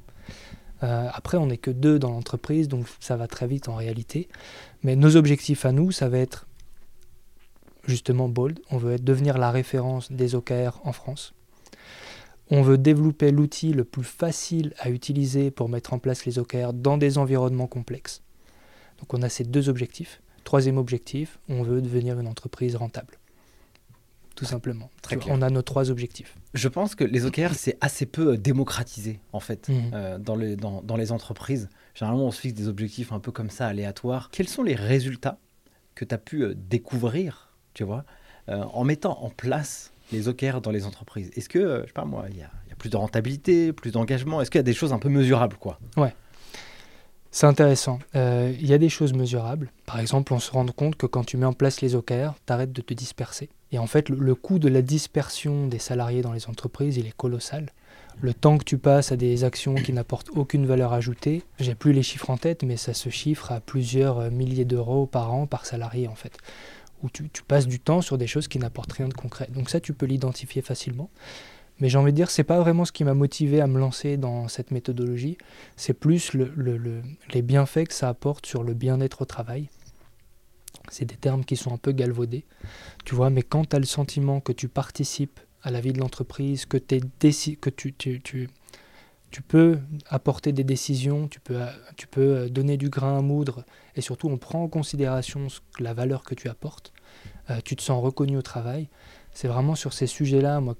Euh, 0.82 1.08
après, 1.12 1.36
on 1.38 1.46
n'est 1.46 1.58
que 1.58 1.70
deux 1.70 1.98
dans 1.98 2.10
l'entreprise, 2.10 2.68
donc 2.68 2.86
ça 3.00 3.16
va 3.16 3.26
très 3.26 3.46
vite 3.46 3.68
en 3.68 3.74
réalité. 3.74 4.28
Mais 4.82 4.96
nos 4.96 5.16
objectifs 5.16 5.64
à 5.64 5.72
nous, 5.72 5.92
ça 5.92 6.08
va 6.08 6.18
être 6.18 6.46
justement 7.84 8.28
bold. 8.28 8.60
On 8.70 8.78
veut 8.78 8.98
devenir 8.98 9.38
la 9.38 9.50
référence 9.50 10.12
des 10.12 10.34
OKR 10.34 10.80
en 10.84 10.92
France. 10.92 11.34
On 12.50 12.62
veut 12.62 12.78
développer 12.78 13.30
l'outil 13.30 13.72
le 13.72 13.84
plus 13.84 14.04
facile 14.04 14.72
à 14.78 14.90
utiliser 14.90 15.50
pour 15.50 15.68
mettre 15.68 15.92
en 15.92 15.98
place 15.98 16.24
les 16.24 16.38
OKR 16.38 16.72
dans 16.72 16.96
des 16.96 17.18
environnements 17.18 17.66
complexes. 17.66 18.22
Donc 19.00 19.12
on 19.12 19.22
a 19.22 19.28
ces 19.28 19.44
deux 19.44 19.68
objectifs. 19.68 20.22
Troisième 20.44 20.78
objectif, 20.78 21.38
on 21.48 21.62
veut 21.62 21.82
devenir 21.82 22.18
une 22.18 22.26
entreprise 22.26 22.74
rentable. 22.76 23.17
Tout 24.38 24.44
simplement. 24.44 24.88
Très 25.02 25.16
vois, 25.16 25.24
clair. 25.24 25.36
On 25.36 25.42
a 25.42 25.50
nos 25.50 25.62
trois 25.62 25.90
objectifs. 25.90 26.36
Je 26.54 26.68
pense 26.68 26.94
que 26.94 27.02
les 27.02 27.26
OKR, 27.26 27.54
c'est 27.54 27.76
assez 27.80 28.06
peu 28.06 28.34
euh, 28.34 28.36
démocratisé, 28.36 29.18
en 29.32 29.40
fait, 29.40 29.68
Mhm. 29.68 29.90
euh, 29.94 30.18
dans, 30.18 30.36
les, 30.36 30.54
dans, 30.54 30.80
dans 30.82 30.96
les 30.96 31.10
entreprises. 31.10 31.68
Généralement, 31.94 32.26
on 32.26 32.30
se 32.30 32.40
fixe 32.40 32.54
des 32.54 32.68
objectifs 32.68 33.10
un 33.12 33.18
peu 33.18 33.32
comme 33.32 33.50
ça, 33.50 33.66
aléatoires. 33.66 34.30
Quels 34.30 34.46
sont 34.48 34.62
les 34.62 34.76
résultats 34.76 35.38
que 35.96 36.04
tu 36.04 36.14
as 36.14 36.18
pu 36.18 36.44
euh, 36.44 36.54
découvrir, 36.54 37.48
tu 37.74 37.82
vois, 37.82 38.04
euh, 38.48 38.62
en 38.72 38.84
mettant 38.84 39.18
en 39.24 39.30
place 39.30 39.92
les 40.12 40.28
OKR 40.28 40.60
dans 40.60 40.70
les 40.70 40.86
entreprises? 40.86 41.30
Est-ce 41.34 41.48
que, 41.48 41.80
je 41.82 41.86
sais 41.88 41.92
pas 41.92 42.04
moi, 42.04 42.26
il 42.30 42.36
y 42.36 42.38
y 42.38 42.42
a 42.42 42.76
plus 42.78 42.90
de 42.90 42.96
rentabilité, 42.96 43.72
plus 43.72 43.90
d'engagement? 43.90 44.40
Est-ce 44.40 44.52
qu'il 44.52 44.60
y 44.60 44.60
a 44.60 44.62
des 44.62 44.72
choses 44.74 44.92
un 44.92 45.00
peu 45.00 45.08
mesurables, 45.08 45.56
quoi? 45.56 45.80
C'est 47.30 47.46
intéressant. 47.46 47.98
Il 48.14 48.66
y 48.66 48.72
a 48.72 48.78
des 48.78 48.88
choses 48.88 49.12
mesurables. 49.12 49.70
Par 49.84 49.98
exemple, 50.00 50.32
on 50.32 50.38
se 50.38 50.50
rend 50.50 50.64
compte 50.66 50.96
que 50.96 51.06
quand 51.06 51.24
tu 51.24 51.36
mets 51.36 51.44
en 51.46 51.52
place 51.52 51.80
les 51.82 51.94
OKR, 51.94 52.34
tu 52.46 52.52
arrêtes 52.52 52.72
de 52.72 52.80
te 52.80 52.94
disperser. 52.94 53.50
Et 53.72 53.78
en 53.78 53.86
fait, 53.86 54.08
le, 54.08 54.34
coût 54.34 54.58
de 54.58 54.68
la 54.68 54.82
dispersion 54.82 55.66
des 55.66 55.78
salariés 55.78 56.22
dans 56.22 56.32
les 56.32 56.46
entreprises, 56.48 56.96
il 56.96 57.06
est 57.06 57.16
colossal. 57.16 57.70
Le 58.20 58.34
temps 58.34 58.58
que 58.58 58.64
tu 58.64 58.78
passes 58.78 59.12
à 59.12 59.16
des 59.16 59.44
actions 59.44 59.74
qui 59.74 59.92
n'apportent 59.92 60.30
aucune 60.30 60.66
valeur 60.66 60.92
ajoutée, 60.92 61.42
j'ai 61.60 61.74
plus 61.74 61.92
les 61.92 62.02
chiffres 62.02 62.30
en 62.30 62.36
tête, 62.36 62.62
mais 62.64 62.76
ça 62.76 62.94
se 62.94 63.10
chiffre 63.10 63.52
à 63.52 63.60
plusieurs 63.60 64.18
euh, 64.18 64.30
milliers 64.30 64.64
d'euros 64.64 65.06
par 65.06 65.32
an 65.32 65.46
par 65.46 65.66
salarié 65.66 66.08
en 66.08 66.14
fait. 66.16 66.36
Où 67.04 67.10
tu, 67.10 67.28
passes 67.46 67.68
du 67.68 67.78
temps 67.78 68.00
sur 68.00 68.18
des 68.18 68.26
choses 68.26 68.48
qui 68.48 68.58
n'apportent 68.58 68.92
rien 68.92 69.06
de 69.06 69.14
concret. 69.14 69.48
Donc 69.54 69.70
ça, 69.70 69.78
tu 69.78 69.92
peux 69.92 70.06
l'identifier 70.06 70.62
facilement. 70.62 71.10
Mais 71.78 71.88
j'ai 71.88 71.96
envie 71.96 72.10
de 72.10 72.16
dire, 72.16 72.28
c'est 72.28 72.42
pas 72.42 72.58
vraiment 72.58 72.84
ce 72.84 72.90
qui 72.90 73.04
m'a 73.04 73.14
motivé 73.14 73.60
à 73.60 73.68
me 73.68 73.78
lancer 73.78 74.16
dans 74.16 74.48
cette 74.48 74.72
méthodologie. 74.72 75.38
C'est 75.76 75.92
plus 75.94 76.32
le- 76.32 76.52
le- 76.56 76.76
le- 76.76 77.02
les 77.32 77.42
bienfaits 77.42 77.84
que 77.86 77.94
ça 77.94 78.08
apporte 78.08 78.46
sur 78.46 78.64
le 78.64 78.74
bien-être 78.74 79.22
au 79.22 79.26
travail. 79.26 79.68
C'est 80.90 81.04
des 81.04 81.16
termes 81.16 81.44
qui 81.44 81.56
sont 81.56 81.72
un 81.72 81.76
peu 81.78 81.92
galvaudés, 81.92 82.44
tu 83.04 83.14
vois, 83.14 83.30
mais 83.30 83.42
quand 83.42 83.68
tu 83.68 83.76
as 83.76 83.78
le 83.78 83.84
sentiment 83.86 84.40
que 84.40 84.52
tu 84.52 84.68
participes 84.68 85.40
à 85.62 85.70
la 85.70 85.80
vie 85.80 85.92
de 85.92 85.98
l'entreprise, 85.98 86.66
que, 86.66 86.76
déci- 86.76 87.56
que 87.58 87.70
tu, 87.70 87.92
tu, 87.92 88.20
tu, 88.20 88.48
tu 89.30 89.42
peux 89.42 89.78
apporter 90.08 90.52
des 90.52 90.64
décisions, 90.64 91.28
tu 91.28 91.40
peux, 91.40 91.58
tu 91.96 92.06
peux 92.06 92.20
euh, 92.36 92.48
donner 92.48 92.76
du 92.76 92.88
grain 92.88 93.18
à 93.18 93.22
moudre, 93.22 93.64
et 93.96 94.00
surtout 94.00 94.28
on 94.28 94.38
prend 94.38 94.62
en 94.62 94.68
considération 94.68 95.48
la 95.80 95.94
valeur 95.94 96.22
que 96.22 96.34
tu 96.34 96.48
apportes, 96.48 96.92
euh, 97.50 97.58
tu 97.64 97.76
te 97.76 97.82
sens 97.82 98.02
reconnu 98.02 98.36
au 98.36 98.42
travail. 98.42 98.88
C'est 99.34 99.48
vraiment 99.48 99.74
sur 99.74 99.92
ces 99.92 100.06
sujets-là, 100.06 100.60
moi, 100.60 100.76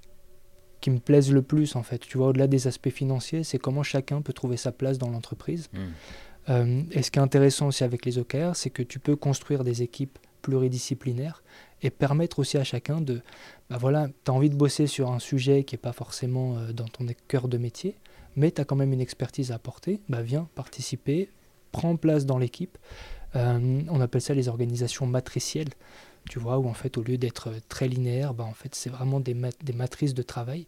qui 0.80 0.90
me 0.90 0.98
plaisent 1.00 1.32
le 1.32 1.42
plus, 1.42 1.74
en 1.74 1.82
fait. 1.82 1.98
Tu 1.98 2.18
vois, 2.18 2.28
au-delà 2.28 2.46
des 2.46 2.68
aspects 2.68 2.90
financiers, 2.90 3.42
c'est 3.42 3.58
comment 3.58 3.82
chacun 3.82 4.22
peut 4.22 4.32
trouver 4.32 4.56
sa 4.56 4.70
place 4.70 4.96
dans 4.96 5.10
l'entreprise. 5.10 5.68
Euh, 6.48 6.82
et 6.92 7.02
ce 7.02 7.10
qui 7.10 7.18
est 7.18 7.22
intéressant 7.22 7.66
aussi 7.68 7.84
avec 7.84 8.04
les 8.04 8.18
OKR, 8.18 8.54
c'est 8.54 8.70
que 8.70 8.82
tu 8.82 8.98
peux 8.98 9.16
construire 9.16 9.64
des 9.64 9.82
équipes 9.82 10.18
pluridisciplinaires 10.42 11.42
et 11.82 11.90
permettre 11.90 12.38
aussi 12.38 12.56
à 12.56 12.64
chacun 12.64 13.00
de, 13.00 13.20
bah 13.70 13.76
voilà, 13.78 14.08
tu 14.24 14.30
as 14.30 14.34
envie 14.34 14.50
de 14.50 14.56
bosser 14.56 14.86
sur 14.86 15.10
un 15.10 15.18
sujet 15.18 15.64
qui 15.64 15.74
n'est 15.74 15.80
pas 15.80 15.92
forcément 15.92 16.56
euh, 16.56 16.72
dans 16.72 16.86
ton 16.86 17.06
cœur 17.28 17.48
de 17.48 17.58
métier, 17.58 17.96
mais 18.36 18.50
tu 18.50 18.60
as 18.60 18.64
quand 18.64 18.76
même 18.76 18.92
une 18.92 19.00
expertise 19.00 19.52
à 19.52 19.56
apporter, 19.56 20.00
bah 20.08 20.22
viens 20.22 20.48
participer, 20.54 21.28
prends 21.72 21.96
place 21.96 22.24
dans 22.24 22.38
l'équipe. 22.38 22.78
Euh, 23.36 23.82
on 23.90 24.00
appelle 24.00 24.22
ça 24.22 24.32
les 24.32 24.48
organisations 24.48 25.06
matricielles, 25.06 25.68
tu 26.30 26.38
vois, 26.38 26.58
où 26.58 26.66
en 26.68 26.74
fait 26.74 26.96
au 26.96 27.02
lieu 27.02 27.18
d'être 27.18 27.52
très 27.68 27.88
linéaire, 27.88 28.32
bah 28.32 28.44
en 28.44 28.54
fait 28.54 28.74
c'est 28.74 28.90
vraiment 28.90 29.20
des, 29.20 29.34
mat- 29.34 29.62
des 29.62 29.74
matrices 29.74 30.14
de 30.14 30.22
travail. 30.22 30.66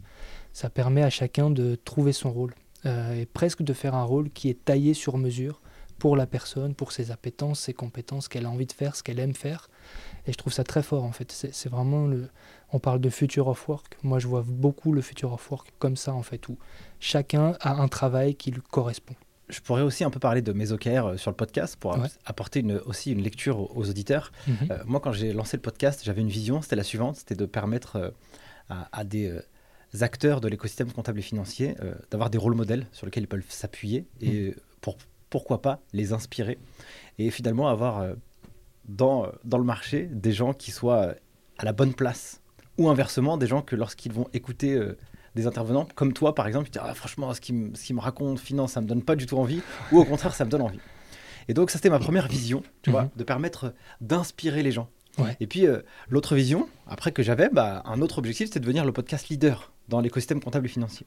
Ça 0.52 0.68
permet 0.68 1.02
à 1.02 1.10
chacun 1.10 1.48
de 1.48 1.76
trouver 1.76 2.12
son 2.12 2.30
rôle 2.32 2.54
et 2.84 3.26
presque 3.26 3.62
de 3.62 3.74
faire 3.74 3.94
un 3.94 4.04
rôle 4.04 4.30
qui 4.30 4.48
est 4.48 4.64
taillé 4.64 4.94
sur 4.94 5.18
mesure 5.18 5.60
pour 6.00 6.16
la 6.16 6.26
personne, 6.26 6.74
pour 6.74 6.90
ses 6.90 7.12
appétences, 7.12 7.60
ses 7.60 7.74
compétences, 7.74 8.24
ce 8.24 8.28
qu'elle 8.28 8.46
a 8.46 8.50
envie 8.50 8.66
de 8.66 8.72
faire, 8.72 8.96
ce 8.96 9.02
qu'elle 9.04 9.20
aime 9.20 9.34
faire. 9.34 9.68
Et 10.26 10.32
je 10.32 10.36
trouve 10.36 10.52
ça 10.52 10.64
très 10.64 10.82
fort 10.82 11.04
en 11.04 11.12
fait. 11.12 11.30
C'est 11.30 11.68
vraiment 11.68 12.06
le, 12.08 12.28
On 12.72 12.78
parle 12.80 13.00
de 13.00 13.10
future 13.10 13.46
of 13.48 13.68
work. 13.68 13.96
Moi, 14.02 14.18
je 14.18 14.26
vois 14.26 14.42
beaucoup 14.46 14.92
le 14.92 15.00
future 15.02 15.32
of 15.32 15.50
work 15.50 15.68
comme 15.78 15.96
ça, 15.96 16.12
en 16.14 16.22
fait, 16.22 16.48
où 16.48 16.56
chacun 16.98 17.56
a 17.60 17.72
un 17.74 17.88
travail 17.88 18.34
qui 18.34 18.50
lui 18.50 18.62
correspond. 18.70 19.14
Je 19.48 19.60
pourrais 19.60 19.82
aussi 19.82 20.04
un 20.04 20.10
peu 20.10 20.20
parler 20.20 20.42
de 20.42 20.52
mes 20.52 20.70
OKR 20.70 20.88
euh, 21.06 21.16
sur 21.16 21.30
le 21.32 21.36
podcast 21.36 21.76
pour 21.76 21.98
Ouais. 21.98 22.06
apporter 22.24 22.60
une, 22.60 22.76
aussi 22.86 23.10
une 23.10 23.20
lecture 23.22 23.58
aux, 23.58 23.72
aux 23.74 23.90
auditeurs. 23.90 24.30
Mhm. 24.46 24.54
Euh, 24.70 24.78
moi, 24.86 25.00
quand 25.00 25.12
j'ai 25.12 25.32
lancé 25.32 25.56
le 25.56 25.62
podcast, 25.62 26.02
j'avais 26.04 26.20
une 26.20 26.28
vision, 26.28 26.62
c'était 26.62 26.76
la 26.76 26.84
suivante, 26.84 27.16
c'était 27.16 27.34
de 27.34 27.46
permettre 27.46 27.96
euh, 27.96 28.10
à, 28.68 28.88
à 28.92 29.02
des 29.04 29.26
euh, 29.28 29.42
acteurs 30.02 30.40
de 30.40 30.46
l'écosystème 30.46 30.92
comptable 30.92 31.18
et 31.18 31.22
financier 31.22 31.74
d'avoir 32.12 32.30
des 32.30 32.38
rôles 32.38 32.54
modèles 32.54 32.86
sur 32.92 33.06
lesquels 33.06 33.24
ils 33.24 33.26
peuvent 33.26 33.42
s'appuyer 33.48 34.06
et 34.20 34.50
euh, 34.50 34.54
pour, 34.80 34.96
pourquoi 35.30 35.62
pas 35.62 35.80
les 35.92 36.12
inspirer 36.12 36.58
et 37.18 37.30
finalement 37.30 37.68
avoir 37.68 38.00
euh, 38.00 38.14
dans, 38.88 39.24
euh, 39.24 39.28
dans 39.44 39.58
le 39.58 39.64
marché 39.64 40.08
des 40.12 40.32
gens 40.32 40.52
qui 40.52 40.70
soient 40.70 41.02
euh, 41.06 41.14
à 41.58 41.64
la 41.64 41.72
bonne 41.72 41.94
place 41.94 42.40
ou 42.78 42.88
inversement 42.88 43.36
des 43.36 43.46
gens 43.46 43.62
que 43.62 43.76
lorsqu'ils 43.76 44.12
vont 44.12 44.26
écouter 44.32 44.80
des 45.34 45.46
intervenants 45.46 45.86
comme 45.94 46.12
toi 46.12 46.34
par 46.34 46.46
exemple, 46.46 46.68
ils 46.68 46.72
disent 46.72 46.82
ah, 46.84 46.94
franchement 46.94 47.32
ce 47.34 47.40
qu'il 47.40 47.54
me, 47.54 47.74
ce 47.74 47.84
qu'il 47.84 47.94
me 47.96 48.00
raconte 48.00 48.38
finance 48.40 48.72
ça 48.72 48.80
me 48.80 48.86
donne 48.86 49.02
pas 49.02 49.16
du 49.16 49.26
tout 49.26 49.36
envie 49.38 49.60
ou 49.92 49.98
au 50.00 50.04
contraire 50.04 50.34
ça 50.34 50.44
me 50.44 50.50
donne 50.50 50.62
envie. 50.62 50.80
Et 51.48 51.54
donc 51.54 51.70
ça 51.70 51.78
c'était 51.78 51.90
ma 51.90 51.98
première 51.98 52.26
vision, 52.28 52.62
tu 52.82 52.90
vois, 52.90 53.02
Mhm. 53.04 53.10
de 53.16 53.24
permettre 53.24 53.74
d'inspirer 54.00 54.62
les 54.62 54.72
gens. 54.72 54.88
Ouais. 55.18 55.36
Et 55.40 55.46
puis 55.46 55.66
euh, 55.66 55.80
l'autre 56.08 56.34
vision, 56.36 56.68
après 56.86 57.12
que 57.12 57.22
j'avais, 57.22 57.48
bah, 57.50 57.82
un 57.84 58.00
autre 58.00 58.18
objectif, 58.18 58.46
c'était 58.46 58.60
de 58.60 58.64
devenir 58.64 58.84
le 58.86 58.92
podcast 58.92 59.28
leader 59.28 59.72
dans 59.90 60.00
l'écosystème 60.00 60.40
comptable 60.40 60.64
et 60.66 60.68
financier. 60.70 61.04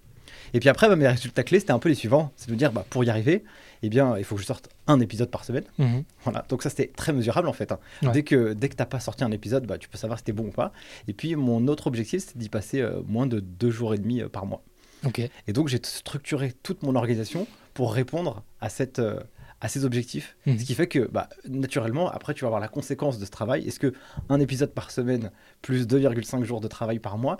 Et 0.54 0.60
puis 0.60 0.70
après, 0.70 0.88
bah, 0.88 0.96
mes 0.96 1.08
résultats 1.08 1.44
clés, 1.44 1.60
c'était 1.60 1.72
un 1.72 1.80
peu 1.80 1.90
les 1.90 1.96
suivants. 1.96 2.32
C'est 2.36 2.50
de 2.52 2.56
dire, 2.56 2.72
bah, 2.72 2.86
pour 2.90 3.04
y 3.04 3.10
arriver, 3.10 3.44
eh 3.82 3.90
bien, 3.90 4.18
il 4.18 4.24
faut 4.24 4.36
que 4.36 4.42
je 4.42 4.46
sorte 4.46 4.70
un 4.88 5.00
épisode 5.00 5.32
par 5.32 5.44
semaine. 5.46 5.64
Mhm. 5.80 6.04
Voilà. 6.24 6.46
Donc 6.50 6.62
ça, 6.62 6.70
c'était 6.70 6.88
très 6.96 7.14
mesurable 7.14 7.48
en 7.48 7.54
fait. 7.54 7.72
hein. 7.72 7.80
Ouais. 8.04 8.12
Dès 8.12 8.24
que 8.24 8.54
dès 8.54 8.70
que 8.70 8.76
t'as 8.76 8.86
pas 8.86 9.00
sorti 9.00 9.24
un 9.24 9.32
épisode, 9.32 9.66
bah, 9.66 9.78
tu 9.80 9.90
peux 9.90 9.98
savoir 9.98 10.20
si 10.20 10.22
c'était 10.22 10.34
bon 10.34 10.48
ou 10.48 10.52
pas. 10.52 10.72
Et 11.08 11.14
puis 11.14 11.36
mon 11.36 11.68
autre 11.68 11.88
objectif, 11.88 12.22
c'était 12.22 12.40
d'y 12.40 12.50
passer 12.50 12.82
euh, 12.82 13.02
moins 13.08 13.26
de 13.26 13.40
deux 13.40 13.72
jours 13.72 13.94
et 13.94 13.98
demi 13.98 14.22
euh, 14.22 14.30
par 14.30 14.46
mois. 14.46 14.62
Ok. 15.06 15.20
Et 15.48 15.54
donc 15.54 15.68
j'ai 15.70 15.80
structuré 15.84 16.54
toute 16.64 16.84
mon 16.84 16.96
organisation 16.96 17.48
pour 17.74 17.94
répondre 17.94 18.44
à, 18.62 18.70
cette, 18.70 19.00
euh, 19.00 19.20
à 19.60 19.68
ces 19.68 19.84
objectifs. 19.84 20.38
Mhm. 20.46 20.60
Ce 20.60 20.64
qui 20.66 20.76
fait 20.76 20.88
que 20.88 21.10
bah, 21.12 21.28
naturellement, 21.50 22.10
après, 22.10 22.34
tu 22.34 22.42
vas 22.42 22.48
avoir 22.48 22.62
la 22.62 22.68
conséquence 22.70 23.20
de 23.20 23.26
ce 23.26 23.32
travail. 23.32 23.68
Est-ce 23.68 23.80
que 23.80 23.94
un 24.30 24.40
épisode 24.40 24.72
par 24.72 24.92
semaine 24.92 25.32
plus 25.62 25.88
2,5 25.88 26.44
jours 26.44 26.62
de 26.62 26.68
travail 26.70 27.00
par 27.00 27.18
mois, 27.18 27.38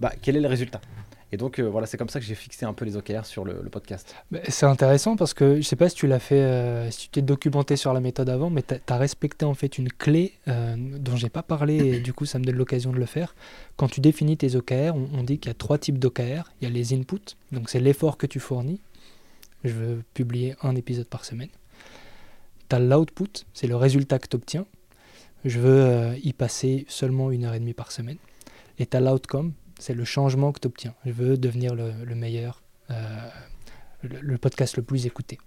bah, 0.00 0.12
quel 0.20 0.36
est 0.36 0.40
le 0.40 0.48
résultat? 0.48 0.80
Et 1.32 1.36
donc 1.36 1.58
euh, 1.58 1.64
voilà, 1.64 1.86
c'est 1.88 1.96
comme 1.96 2.08
ça 2.08 2.20
que 2.20 2.24
j'ai 2.24 2.36
fixé 2.36 2.64
un 2.64 2.72
peu 2.72 2.84
les 2.84 2.96
OKR 2.96 3.26
sur 3.26 3.44
le, 3.44 3.54
podcast. 3.68 4.14
C'est 4.48 4.66
intéressant 4.66 5.16
parce 5.16 5.34
que 5.34 5.56
je 5.56 5.62
sais 5.62 5.74
pas 5.74 5.88
si 5.88 5.96
tu 5.96 6.06
l'as 6.06 6.20
fait, 6.20 6.40
euh, 6.40 6.88
si 6.92 7.06
tu 7.06 7.08
t'es 7.08 7.22
documenté 7.22 7.74
sur 7.74 7.92
la 7.92 8.00
méthode 8.00 8.28
avant, 8.28 8.48
mais 8.48 8.62
tu 8.62 8.74
as, 8.74 8.96
respecté 8.96 9.44
en 9.44 9.54
fait 9.54 9.76
une 9.76 9.90
clé 9.90 10.34
euh, 10.46 10.76
dont 10.78 11.16
j'ai 11.16 11.28
pas 11.28 11.42
parlé 11.42 11.76
et 11.76 12.00
du 12.00 12.12
coup 12.12 12.26
ça 12.26 12.38
me 12.38 12.44
donne 12.44 12.54
l'occasion 12.54 12.92
de 12.92 12.98
le 12.98 13.06
faire. 13.06 13.34
Quand 13.76 13.88
tu 13.88 14.00
définis 14.00 14.36
tes 14.36 14.54
OKR, 14.54 14.94
on, 14.94 15.08
on 15.12 15.24
dit 15.24 15.38
qu'il 15.38 15.50
y 15.50 15.50
a 15.50 15.54
trois 15.54 15.78
types 15.78 15.98
d'OKR. 15.98 16.52
Il 16.60 16.64
y 16.64 16.66
a 16.66 16.70
les 16.70 16.94
inputs, 16.94 17.36
donc 17.50 17.70
c'est 17.70 17.80
l'effort 17.80 18.18
que 18.18 18.26
tu 18.26 18.38
fournis. 18.38 18.80
Je 19.64 19.72
veux 19.72 20.02
publier 20.14 20.54
un 20.62 20.76
épisode 20.76 21.06
par 21.08 21.24
semaine. 21.24 21.48
Tu 22.68 22.76
as 22.76 22.78
l'output, 22.78 23.44
c'est 23.52 23.66
le 23.66 23.76
résultat 23.76 24.18
que 24.18 24.28
tu 24.28 24.36
obtiens. 24.36 24.66
Je 25.44 25.60
veux 25.60 25.80
euh, 25.80 26.16
y 26.22 26.32
passer 26.32 26.84
seulement 26.88 27.30
une 27.30 27.44
heure 27.44 27.54
et 27.54 27.60
demie 27.60 27.74
par 27.74 27.92
semaine. 27.92 28.18
Et 28.78 28.86
tu 28.86 28.96
as 28.96 29.00
l'outcome, 29.00 29.52
c'est 29.78 29.94
le 29.94 30.04
changement 30.04 30.52
que 30.52 30.60
tu 30.60 30.66
obtiens. 30.68 30.94
Je 31.04 31.12
veux 31.12 31.36
devenir 31.36 31.74
le, 31.74 31.92
le 32.04 32.14
meilleur, 32.14 32.62
euh, 32.90 32.94
le, 34.02 34.20
le 34.20 34.38
podcast 34.38 34.76
le 34.76 34.82
plus 34.82 35.06
écouté. 35.06 35.38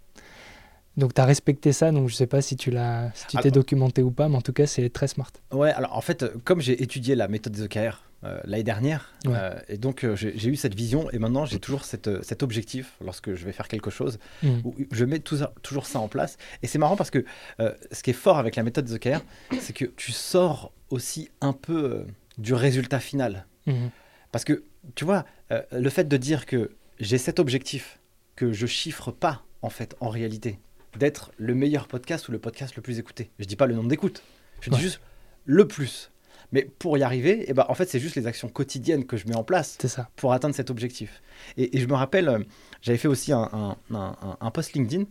Donc 0.97 1.13
tu 1.13 1.21
as 1.21 1.25
respecté 1.25 1.71
ça, 1.71 1.91
donc 1.91 2.09
je 2.09 2.15
sais 2.15 2.27
pas 2.27 2.41
si 2.41 2.57
tu 2.57 2.71
l'as, 2.71 3.11
si 3.13 3.25
tu 3.27 3.37
t'es 3.37 3.51
documenté 3.51 4.03
ou 4.03 4.11
pas, 4.11 4.27
mais 4.27 4.35
en 4.35 4.41
tout 4.41 4.51
cas 4.53 4.65
c'est 4.65 4.89
très 4.89 5.07
smart. 5.07 5.31
Ouais, 5.51 5.71
alors 5.71 5.95
en 5.95 6.01
fait, 6.01 6.23
euh, 6.23 6.33
comme 6.43 6.59
j'ai 6.61 6.81
étudié 6.83 7.15
la 7.15 7.27
méthode 7.29 7.53
des 7.53 7.61
OKR 7.63 8.03
euh, 8.25 8.41
l'année 8.43 8.63
dernière, 8.63 9.13
Ouais. 9.25 9.31
euh, 9.33 9.57
et 9.69 9.77
donc 9.77 10.05
j'ai 10.15 10.47
eu 10.49 10.57
cette 10.57 10.75
vision, 10.75 11.09
et 11.11 11.19
maintenant 11.19 11.45
j'ai 11.45 11.59
toujours 11.59 11.85
cette, 11.85 12.21
cet 12.21 12.43
objectif 12.43 12.97
lorsque 13.01 13.33
je 13.33 13.45
vais 13.45 13.53
faire 13.53 13.69
quelque 13.69 13.89
chose, 13.89 14.19
Mm. 14.43 14.49
où 14.65 14.75
je 14.91 15.05
mets 15.05 15.19
tout 15.19 15.37
ça- 15.37 15.53
toujours 15.61 15.85
ça 15.85 15.99
en 16.01 16.09
place. 16.09 16.37
Et 16.63 16.67
c'est 16.67 16.79
marrant 16.79 16.97
parce 16.97 17.11
que 17.11 17.23
ce 17.59 18.03
qui 18.03 18.09
est 18.09 18.13
fort 18.13 18.37
avec 18.37 18.57
la 18.57 18.63
méthode 18.63 18.83
des 18.83 18.93
OKR, 18.95 19.21
c'est 19.61 19.71
que 19.73 19.85
tu 19.85 20.11
sors 20.11 20.73
aussi 20.89 21.29
un 21.39 21.53
peu 21.53 22.03
du 22.37 22.53
résultat 22.53 22.99
final. 22.99 23.45
Mhm. 23.67 23.89
Parce 24.31 24.45
que, 24.45 24.63
tu 24.95 25.05
vois, 25.05 25.25
euh, 25.51 25.61
le 25.71 25.89
fait 25.89 26.07
de 26.07 26.17
dire 26.17 26.45
que 26.45 26.71
j'ai 26.99 27.17
cet 27.17 27.39
objectif 27.39 27.99
que 28.35 28.51
je 28.53 28.65
chiffre 28.67 29.11
pas, 29.11 29.43
en 29.61 29.69
fait, 29.69 29.95
en 29.99 30.09
réalité, 30.09 30.59
d'être 30.97 31.31
le 31.37 31.53
meilleur 31.55 31.87
podcast 31.87 32.27
ou 32.29 32.31
le 32.31 32.39
podcast 32.39 32.75
le 32.75 32.81
plus 32.81 32.99
écouté. 32.99 33.29
Je 33.39 33.45
dis 33.45 33.55
pas 33.55 33.67
le 33.67 33.75
nombre 33.75 33.89
d'écoutes, 33.89 34.23
je 34.61 34.69
dis 34.69 34.79
juste 34.79 35.01
le 35.45 35.67
plus. 35.67 36.11
Mais 36.51 36.63
pour 36.63 36.97
y 36.97 37.03
arriver, 37.03 37.45
eh 37.47 37.53
ben, 37.53 37.65
en 37.69 37.75
fait, 37.75 37.87
c'est 37.87 37.99
juste 37.99 38.15
les 38.15 38.25
actions 38.25 38.49
quotidiennes 38.49 39.05
que 39.05 39.17
je 39.17 39.27
mets 39.27 39.35
en 39.35 39.43
place 39.43 39.77
ça. 39.87 40.09
pour 40.15 40.33
atteindre 40.33 40.55
cet 40.55 40.71
objectif. 40.71 41.21
Et, 41.57 41.77
et 41.77 41.79
je 41.81 41.85
me 41.85 41.93
rappelle, 41.93 42.27
euh, 42.27 42.39
j'avais 42.81 42.97
fait 42.97 43.07
aussi 43.07 43.31
un, 43.31 43.47
un- 43.53 43.77
un- 43.95 44.17
un- 44.21 44.37
un 44.41 44.51
post 44.51 44.73
LinkedIn 44.73 45.05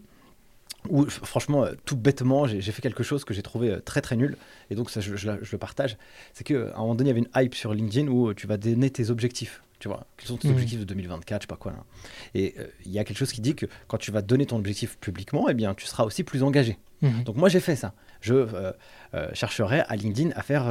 où, 0.89 1.07
franchement, 1.07 1.65
euh, 1.65 1.73
tout 1.85 1.97
bêtement, 1.97 2.47
j'ai 2.47 2.61
fait 2.73 2.83
quelque 2.83 3.03
chose 3.03 3.25
que 3.25 3.35
j'ai 3.35 3.43
trouvé 3.43 3.71
euh, 3.71 3.81
très 3.81 4.01
très 4.01 4.17
nul. 4.17 4.37
Et 4.71 4.75
donc, 4.75 4.91
ça, 4.91 5.01
je, 5.01 5.17
je 5.17 5.27
la- 5.27 5.39
je 5.43 5.51
le 5.53 5.59
partage. 5.59 5.97
C'est 6.35 6.45
qu'à 6.45 6.55
un 6.75 6.79
moment 6.81 6.95
donné, 6.95 7.11
il 7.11 7.17
y 7.17 7.19
avait 7.19 7.27
une 7.27 7.43
hype 7.45 7.55
sur 7.55 7.75
LinkedIn 7.75 8.09
où 8.09 8.29
euh, 8.29 8.35
tu 8.35 8.47
vas 8.47 8.57
donner 8.57 8.89
tes 8.91 9.11
objectifs. 9.11 9.63
Tu 9.81 9.87
vois, 9.89 10.07
quels 10.17 10.27
sont 10.29 10.37
tes 10.37 10.49
Mhm. 10.49 10.55
objectifs 10.55 10.81
de 10.81 10.85
2024, 10.85 11.43
je 11.43 11.45
sais 11.45 11.47
pas 11.49 11.57
quoi. 11.57 11.73
Là. 11.73 11.85
Et 12.35 12.55
euh, 12.59 12.67
il 12.85 12.91
y 12.93 12.99
a 12.99 13.05
quelque 13.05 13.17
chose 13.19 13.33
qui 13.33 13.41
dit 13.41 13.55
que 13.55 13.67
quand 13.87 13.99
tu 13.99 14.11
vas 14.11 14.23
donner 14.23 14.45
ton 14.47 14.57
objectif 14.57 14.99
publiquement, 14.99 15.49
eh 15.49 15.55
bien, 15.55 15.75
tu 15.75 15.87
seras 15.87 16.03
aussi 16.05 16.25
plus 16.25 16.43
engagé. 16.43 16.79
Mhm. 17.03 17.23
Donc 17.23 17.37
moi 17.37 17.49
j'ai 17.49 17.61
fait 17.61 17.77
ça. 17.77 17.95
Je 18.21 18.35
euh, 18.35 18.73
euh, 19.15 19.29
chercherai 19.35 19.81
à 19.81 19.95
LinkedIn 19.95 20.31
à 20.35 20.43
faire 20.43 20.67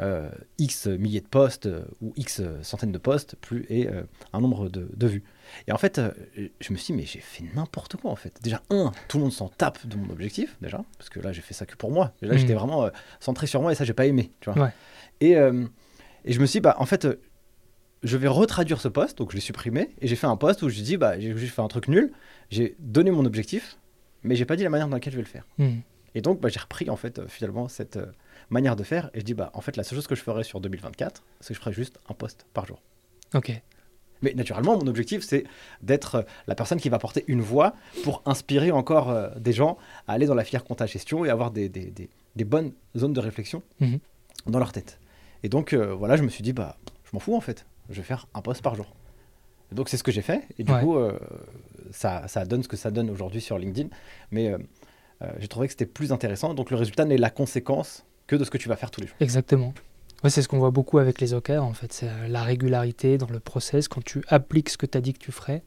euh, 0.00 0.28
X 0.58 0.86
milliers 0.86 1.20
de 1.20 1.26
posts 1.28 1.66
euh, 1.66 1.84
ou 2.00 2.12
X 2.16 2.42
centaines 2.62 2.90
de 2.92 2.98
posts 2.98 3.36
plus, 3.36 3.64
et 3.68 3.88
euh, 3.88 4.02
un 4.32 4.40
nombre 4.40 4.68
de, 4.68 4.88
de 4.96 5.06
vues. 5.06 5.22
Et 5.68 5.72
en 5.72 5.78
fait, 5.78 6.00
je 6.36 6.72
me 6.72 6.76
suis 6.78 6.92
dit, 6.92 7.00
mais 7.00 7.06
j'ai 7.06 7.20
fait 7.20 7.44
n'importe 7.54 7.96
quoi 7.96 8.10
en 8.10 8.16
fait. 8.16 8.38
Déjà, 8.42 8.60
un, 8.70 8.90
tout 9.08 9.18
le 9.18 9.22
monde 9.24 9.32
s'en 9.32 9.48
tape 9.48 9.86
de 9.86 9.96
mon 9.96 10.10
objectif, 10.10 10.56
déjà, 10.60 10.84
parce 10.98 11.10
que 11.10 11.20
là 11.20 11.32
j'ai 11.32 11.42
fait 11.42 11.54
ça 11.54 11.64
que 11.66 11.76
pour 11.76 11.90
moi. 11.92 12.12
Et 12.22 12.26
là 12.26 12.32
Mhm. 12.34 12.38
j'étais 12.40 12.54
vraiment 12.54 12.90
centré 13.20 13.46
sur 13.46 13.62
moi 13.62 13.70
et 13.72 13.74
ça 13.76 13.84
j'ai 13.84 13.92
pas 13.94 14.06
aimé. 14.06 14.32
Tu 14.40 14.50
vois. 14.50 14.64
Ouais. 14.64 14.70
Et, 15.20 15.32
et 15.32 16.32
je 16.32 16.40
me 16.40 16.46
suis 16.46 16.58
dit, 16.58 16.60
bah 16.62 16.74
en 16.78 16.86
fait, 16.86 17.06
je 18.02 18.16
vais 18.16 18.28
retraduire 18.28 18.80
ce 18.80 18.88
post, 18.88 19.16
donc 19.18 19.30
je 19.30 19.36
l'ai 19.36 19.40
supprimé, 19.40 19.90
et 20.00 20.08
j'ai 20.08 20.16
fait 20.16 20.26
un 20.26 20.36
post 20.36 20.62
où 20.62 20.68
je 20.68 20.80
dis, 20.82 20.96
bah 20.96 21.20
j'ai 21.20 21.36
juste 21.36 21.54
fait 21.54 21.62
un 21.62 21.68
truc 21.68 21.86
nul, 21.88 22.12
j'ai 22.50 22.74
donné 22.80 23.10
mon 23.12 23.24
objectif, 23.24 23.78
mais 24.24 24.34
j'ai 24.34 24.44
pas 24.46 24.56
dit 24.56 24.64
la 24.64 24.70
manière 24.70 24.88
dans 24.88 24.96
laquelle 24.96 25.12
je 25.12 25.18
vais 25.18 25.22
le 25.24 25.28
faire. 25.28 25.46
Mhm. 25.58 25.82
Et 26.16 26.20
donc, 26.20 26.40
bah, 26.40 26.48
j'ai 26.48 26.60
repris 26.60 26.88
en 26.90 26.96
fait 26.96 27.26
finalement 27.28 27.68
cette 27.68 27.98
manière 28.54 28.76
de 28.76 28.82
faire 28.84 29.10
et 29.12 29.20
je 29.20 29.24
dis 29.24 29.34
bah 29.34 29.50
en 29.52 29.60
fait 29.60 29.76
la 29.76 29.84
seule 29.84 29.96
chose 29.98 30.06
que 30.06 30.14
je 30.14 30.22
ferai 30.22 30.42
sur 30.44 30.60
2024, 30.60 31.22
c'est 31.40 31.48
que 31.48 31.54
je 31.54 31.60
ferai 31.60 31.72
juste 31.74 31.98
un 32.08 32.14
post 32.14 32.46
par 32.54 32.64
jour. 32.66 32.80
Ok. 33.34 33.52
Mais 34.22 34.32
naturellement, 34.32 34.78
mon 34.78 34.86
objectif 34.86 35.22
c'est 35.22 35.44
d'être 35.82 36.14
euh, 36.14 36.22
la 36.46 36.54
personne 36.54 36.80
qui 36.80 36.88
va 36.88 36.98
porter 36.98 37.24
une 37.26 37.42
voix 37.42 37.74
pour 38.04 38.22
inspirer 38.24 38.70
encore 38.70 39.10
euh, 39.10 39.28
des 39.36 39.52
gens 39.52 39.76
à 40.08 40.12
aller 40.14 40.24
dans 40.26 40.34
la 40.34 40.44
filière 40.44 40.64
compta 40.64 40.86
gestion 40.86 41.24
et 41.26 41.30
avoir 41.30 41.50
des, 41.50 41.68
des, 41.68 41.90
des- 41.90 42.08
des 42.36 42.44
bonnes 42.44 42.72
zones 42.96 43.12
de 43.12 43.20
réflexion 43.20 43.62
Mhm. 43.80 43.98
dans 44.46 44.58
leur 44.58 44.72
tête. 44.72 44.98
Et 45.42 45.48
donc 45.50 45.72
euh, 45.74 45.92
voilà, 45.94 46.16
je 46.16 46.22
me 46.22 46.28
suis 46.30 46.42
dit 46.42 46.52
bah 46.54 46.76
je 47.04 47.10
m'en 47.12 47.20
fous 47.20 47.36
en 47.36 47.40
fait, 47.42 47.66
je 47.90 47.96
vais 47.96 48.02
faire 48.06 48.26
un 48.34 48.40
post 48.40 48.62
par 48.62 48.74
jour. 48.76 48.86
Et 49.72 49.74
donc 49.74 49.88
c'est 49.90 49.96
ce 49.98 50.02
que 50.04 50.12
j'ai 50.12 50.22
fait 50.22 50.42
et 50.58 50.64
du 50.64 50.72
Ouais. 50.72 50.80
coup 50.80 50.96
euh, 50.96 51.18
ça, 51.90 52.26
ça 52.28 52.44
donne 52.46 52.62
ce 52.62 52.68
que 52.68 52.76
ça 52.76 52.90
donne 52.90 53.10
aujourd'hui 53.10 53.40
sur 53.42 53.58
LinkedIn. 53.58 53.88
Mais 54.30 54.52
j'ai 55.38 55.48
trouvé 55.48 55.66
que 55.68 55.72
c'était 55.72 55.86
plus 55.86 56.12
intéressant. 56.12 56.52
Donc 56.54 56.70
le 56.70 56.76
résultat 56.76 57.04
n'est 57.04 57.16
la 57.18 57.30
conséquence 57.30 58.04
que 58.26 58.36
de 58.36 58.44
ce 58.44 58.50
que 58.50 58.58
tu 58.58 58.68
vas 58.68 58.76
faire 58.76 58.90
tous 58.90 59.00
les 59.00 59.06
jours. 59.06 59.16
Exactement. 59.20 59.74
Ouais, 60.22 60.30
c'est 60.30 60.40
ce 60.42 60.48
qu'on 60.48 60.58
voit 60.58 60.70
beaucoup 60.70 60.98
avec 60.98 61.20
les 61.20 61.34
OKR 61.34 61.62
en 61.62 61.74
fait. 61.74 61.92
C'est 61.92 62.08
euh, 62.08 62.28
la 62.28 62.42
régularité 62.42 63.18
dans 63.18 63.28
le 63.28 63.40
process. 63.40 63.88
Quand 63.88 64.02
tu 64.02 64.22
appliques 64.28 64.70
ce 64.70 64.78
que 64.78 64.86
tu 64.86 64.96
as 64.96 65.00
dit 65.02 65.12
que 65.12 65.18
tu 65.18 65.32
ferais, 65.32 65.62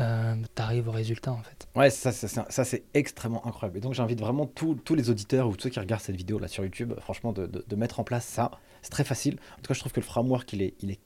euh, 0.00 0.34
tu 0.56 0.62
arrives 0.62 0.88
au 0.88 0.92
résultat 0.92 1.32
en 1.32 1.42
fait. 1.42 1.66
Ouais, 1.76 1.90
ça, 1.90 2.10
ça, 2.12 2.46
ça, 2.48 2.64
c'est 2.64 2.84
extrêmement 2.94 3.46
incroyable. 3.46 3.76
Et 3.78 3.80
donc 3.82 3.92
j'invite 3.92 4.20
vraiment 4.20 4.46
tous 4.46 4.74
tous 4.76 4.94
les 4.94 5.10
auditeurs 5.10 5.48
ou 5.48 5.56
tous 5.56 5.64
ceux 5.64 5.70
qui 5.70 5.80
regardent 5.80 6.00
cette 6.02 6.16
vidéo 6.16 6.38
là 6.38 6.48
sur 6.48 6.64
YouTube, 6.64 6.94
franchement, 7.00 7.32
de, 7.32 7.46
de- 7.46 7.64
de 7.68 7.76
mettre 7.76 8.00
en 8.00 8.04
place 8.04 8.24
ça. 8.24 8.50
C'est 8.80 8.90
très 8.90 9.04
facile. 9.04 9.34
En 9.52 9.56
tout 9.56 9.68
cas, 9.68 9.74
je 9.74 9.80
trouve 9.80 9.92
que 9.92 10.00
le 10.00 10.06
framework, 10.06 10.50
il 10.54 10.62
est, 10.62 10.74
il 10.80 10.90
est 10.92 11.00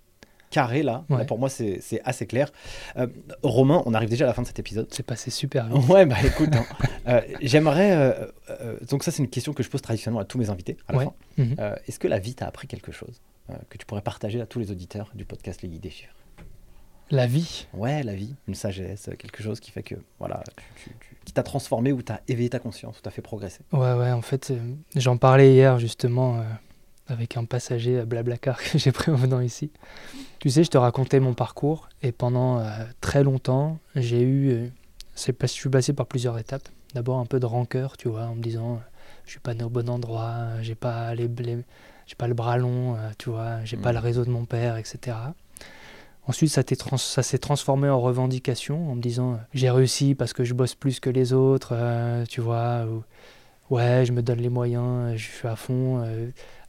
carré 0.56 0.82
là. 0.82 1.04
Ouais. 1.10 1.18
Là, 1.18 1.24
pour 1.24 1.38
moi, 1.38 1.48
c'est 1.48 1.80
assez 2.04 2.26
clair. 2.26 2.50
Euh, 2.96 3.06
Romain, 3.42 3.82
on 3.86 3.92
arrive 3.94 4.08
déjà 4.08 4.24
à 4.24 4.28
la 4.28 4.34
fin 4.34 4.42
de 4.42 4.46
cet 4.46 4.58
épisode. 4.58 4.86
C'est 4.90 5.02
passé 5.12 5.30
super. 5.30 5.62
Ouais, 5.90 6.06
bah 6.06 6.16
écoute, 6.24 6.50
hein, 6.54 6.64
euh, 7.08 7.20
j'aimerais. 7.42 7.92
euh, 7.92 8.76
donc, 8.90 9.04
ça, 9.04 9.10
c'est 9.10 9.22
une 9.22 9.28
question 9.30 9.52
que 9.52 9.62
je 9.62 9.68
pose 9.70 9.82
traditionnellement 9.82 10.20
à 10.20 10.24
tous 10.24 10.38
mes 10.38 10.48
invités 10.50 10.76
à 10.88 10.92
la 10.92 10.98
Ouais. 10.98 11.04
fin. 11.04 11.14
Mhm. 11.42 11.56
Est-ce 11.86 11.98
que 11.98 12.08
la 12.08 12.18
vie 12.18 12.34
t'a 12.34 12.46
appris 12.46 12.66
quelque 12.66 12.92
chose 12.92 13.20
que 13.70 13.76
tu 13.78 13.86
pourrais 13.86 14.02
partager 14.02 14.40
à 14.40 14.46
tous 14.46 14.58
les 14.58 14.70
auditeurs 14.70 15.10
du 15.14 15.24
podcast 15.24 15.62
Les 15.62 15.70
Chiffres 15.90 16.14
La 17.10 17.26
vie? 17.26 17.66
Ouais, 17.74 18.02
la 18.02 18.14
vie, 18.14 18.34
une 18.48 18.54
sagesse, 18.56 19.08
quelque 19.18 19.42
chose 19.42 19.60
qui 19.60 19.70
fait 19.70 19.84
que, 19.84 19.94
voilà, 20.18 20.42
tu- 20.56 20.64
tu- 20.82 20.90
tu- 21.00 21.16
qui 21.26 21.32
t'a 21.32 21.42
transformé 21.44 21.92
ou 21.92 22.02
t'as 22.02 22.18
éveillé 22.28 22.50
ta 22.50 22.58
conscience 22.58 22.98
ou 22.98 23.02
t'as 23.02 23.10
fait 23.10 23.22
progresser. 23.22 23.60
Ouais, 23.72 23.92
ouais, 23.94 24.10
en 24.12 24.22
fait, 24.22 24.52
j'en 24.96 25.16
parlais 25.16 25.52
hier 25.52 25.78
justement 25.78 26.42
avec 27.08 27.36
un 27.36 27.44
passager 27.44 27.98
à 27.98 28.04
Blablacar 28.04 28.58
que 28.62 28.78
j'ai 28.78 28.92
pris 28.92 29.10
en 29.10 29.16
venant 29.16 29.40
ici. 29.40 29.70
Tu 30.38 30.50
sais, 30.50 30.64
je 30.64 30.70
te 30.70 30.78
racontais 30.78 31.20
mon 31.20 31.34
parcours 31.34 31.88
et 32.02 32.12
pendant 32.12 32.58
euh, 32.58 32.68
très 33.00 33.22
longtemps, 33.24 33.78
j'ai 33.94 34.22
eu. 34.22 34.50
euh, 34.50 34.68
je 35.16 35.46
suis 35.46 35.70
passé 35.70 35.92
par 35.92 36.06
plusieurs 36.06 36.38
étapes. 36.38 36.68
D'abord 36.94 37.18
un 37.18 37.26
peu 37.26 37.40
de 37.40 37.46
rancœur, 37.46 37.96
tu 37.96 38.08
vois, 38.08 38.24
en 38.24 38.34
me 38.34 38.42
disant 38.42 38.74
euh, 38.74 38.78
je 39.24 39.30
suis 39.32 39.40
pas 39.40 39.54
né 39.54 39.64
au 39.64 39.68
bon 39.68 39.88
endroit, 39.88 40.62
j'ai 40.62 40.74
pas 40.74 41.14
les, 41.14 41.28
j'ai 42.06 42.14
pas 42.16 42.28
le 42.28 42.34
bras 42.34 42.56
long, 42.58 42.96
euh, 42.96 43.10
tu 43.18 43.30
vois, 43.30 43.64
j'ai 43.64 43.76
pas 43.76 43.92
le 43.92 43.98
réseau 43.98 44.24
de 44.24 44.30
mon 44.30 44.44
père, 44.44 44.76
etc. 44.76 45.16
Ensuite, 46.28 46.50
ça, 46.50 46.62
ça 46.96 47.22
s'est 47.22 47.38
transformé 47.38 47.88
en 47.88 48.00
revendication, 48.00 48.90
en 48.90 48.94
me 48.96 49.00
disant 49.00 49.38
j'ai 49.54 49.70
réussi 49.70 50.14
parce 50.14 50.32
que 50.32 50.44
je 50.44 50.54
bosse 50.54 50.74
plus 50.74 51.00
que 51.00 51.10
les 51.10 51.32
autres, 51.32 51.70
euh, 51.72 52.24
tu 52.26 52.40
vois, 52.40 52.86
ouais, 53.70 54.04
je 54.06 54.12
me 54.12 54.22
donne 54.22 54.40
les 54.40 54.48
moyens, 54.48 55.16
je 55.16 55.24
suis 55.24 55.48
à 55.48 55.56
fond, 55.56 56.04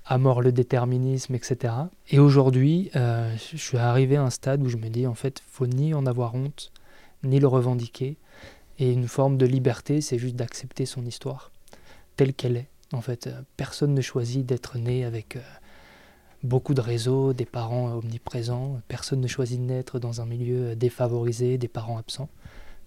à 0.08 0.18
mort 0.18 0.42
le 0.42 0.52
déterminisme, 0.52 1.36
etc. 1.36 1.74
Et 2.10 2.20
aujourd'hui, 2.20 2.90
je 2.94 3.58
suis 3.58 3.78
arrivé 3.78 4.16
à 4.16 4.24
un 4.24 4.30
stade 4.30 4.64
où 4.64 4.70
je 4.70 4.78
me 4.78 4.90
dis 4.90 5.06
en 5.06 5.14
fait, 5.14 5.44
faut 5.48 5.68
ni 5.68 5.94
en 5.94 6.06
avoir 6.06 6.34
honte, 6.36 6.72
ni 7.24 7.40
le 7.40 7.48
revendiquer. 7.48 8.18
Et 8.80 8.92
une 8.92 9.08
forme 9.08 9.38
de 9.38 9.46
liberté, 9.46 10.02
c'est 10.02 10.18
juste 10.18 10.36
d'accepter 10.36 10.86
son 10.86 11.06
histoire 11.06 11.52
telle 12.16 12.34
qu'elle 12.34 12.58
est. 12.58 12.70
En 12.94 13.02
fait, 13.02 13.30
personne 13.58 13.94
ne 13.94 14.02
choisit 14.02 14.46
d'être 14.46 14.78
né 14.78 15.04
avec 15.04 15.38
beaucoup 16.44 16.74
de 16.74 16.82
réseaux, 16.82 17.34
des 17.34 17.46
parents 17.46 17.92
omniprésents. 17.94 18.80
Personne 18.88 19.20
ne 19.20 19.28
choisit 19.28 19.60
de 19.60 19.66
naître 19.66 20.00
dans 20.00 20.22
un 20.22 20.26
milieu 20.26 20.76
défavorisé, 20.76 21.58
des 21.58 21.68
parents 21.68 21.98
absents. 21.98 22.30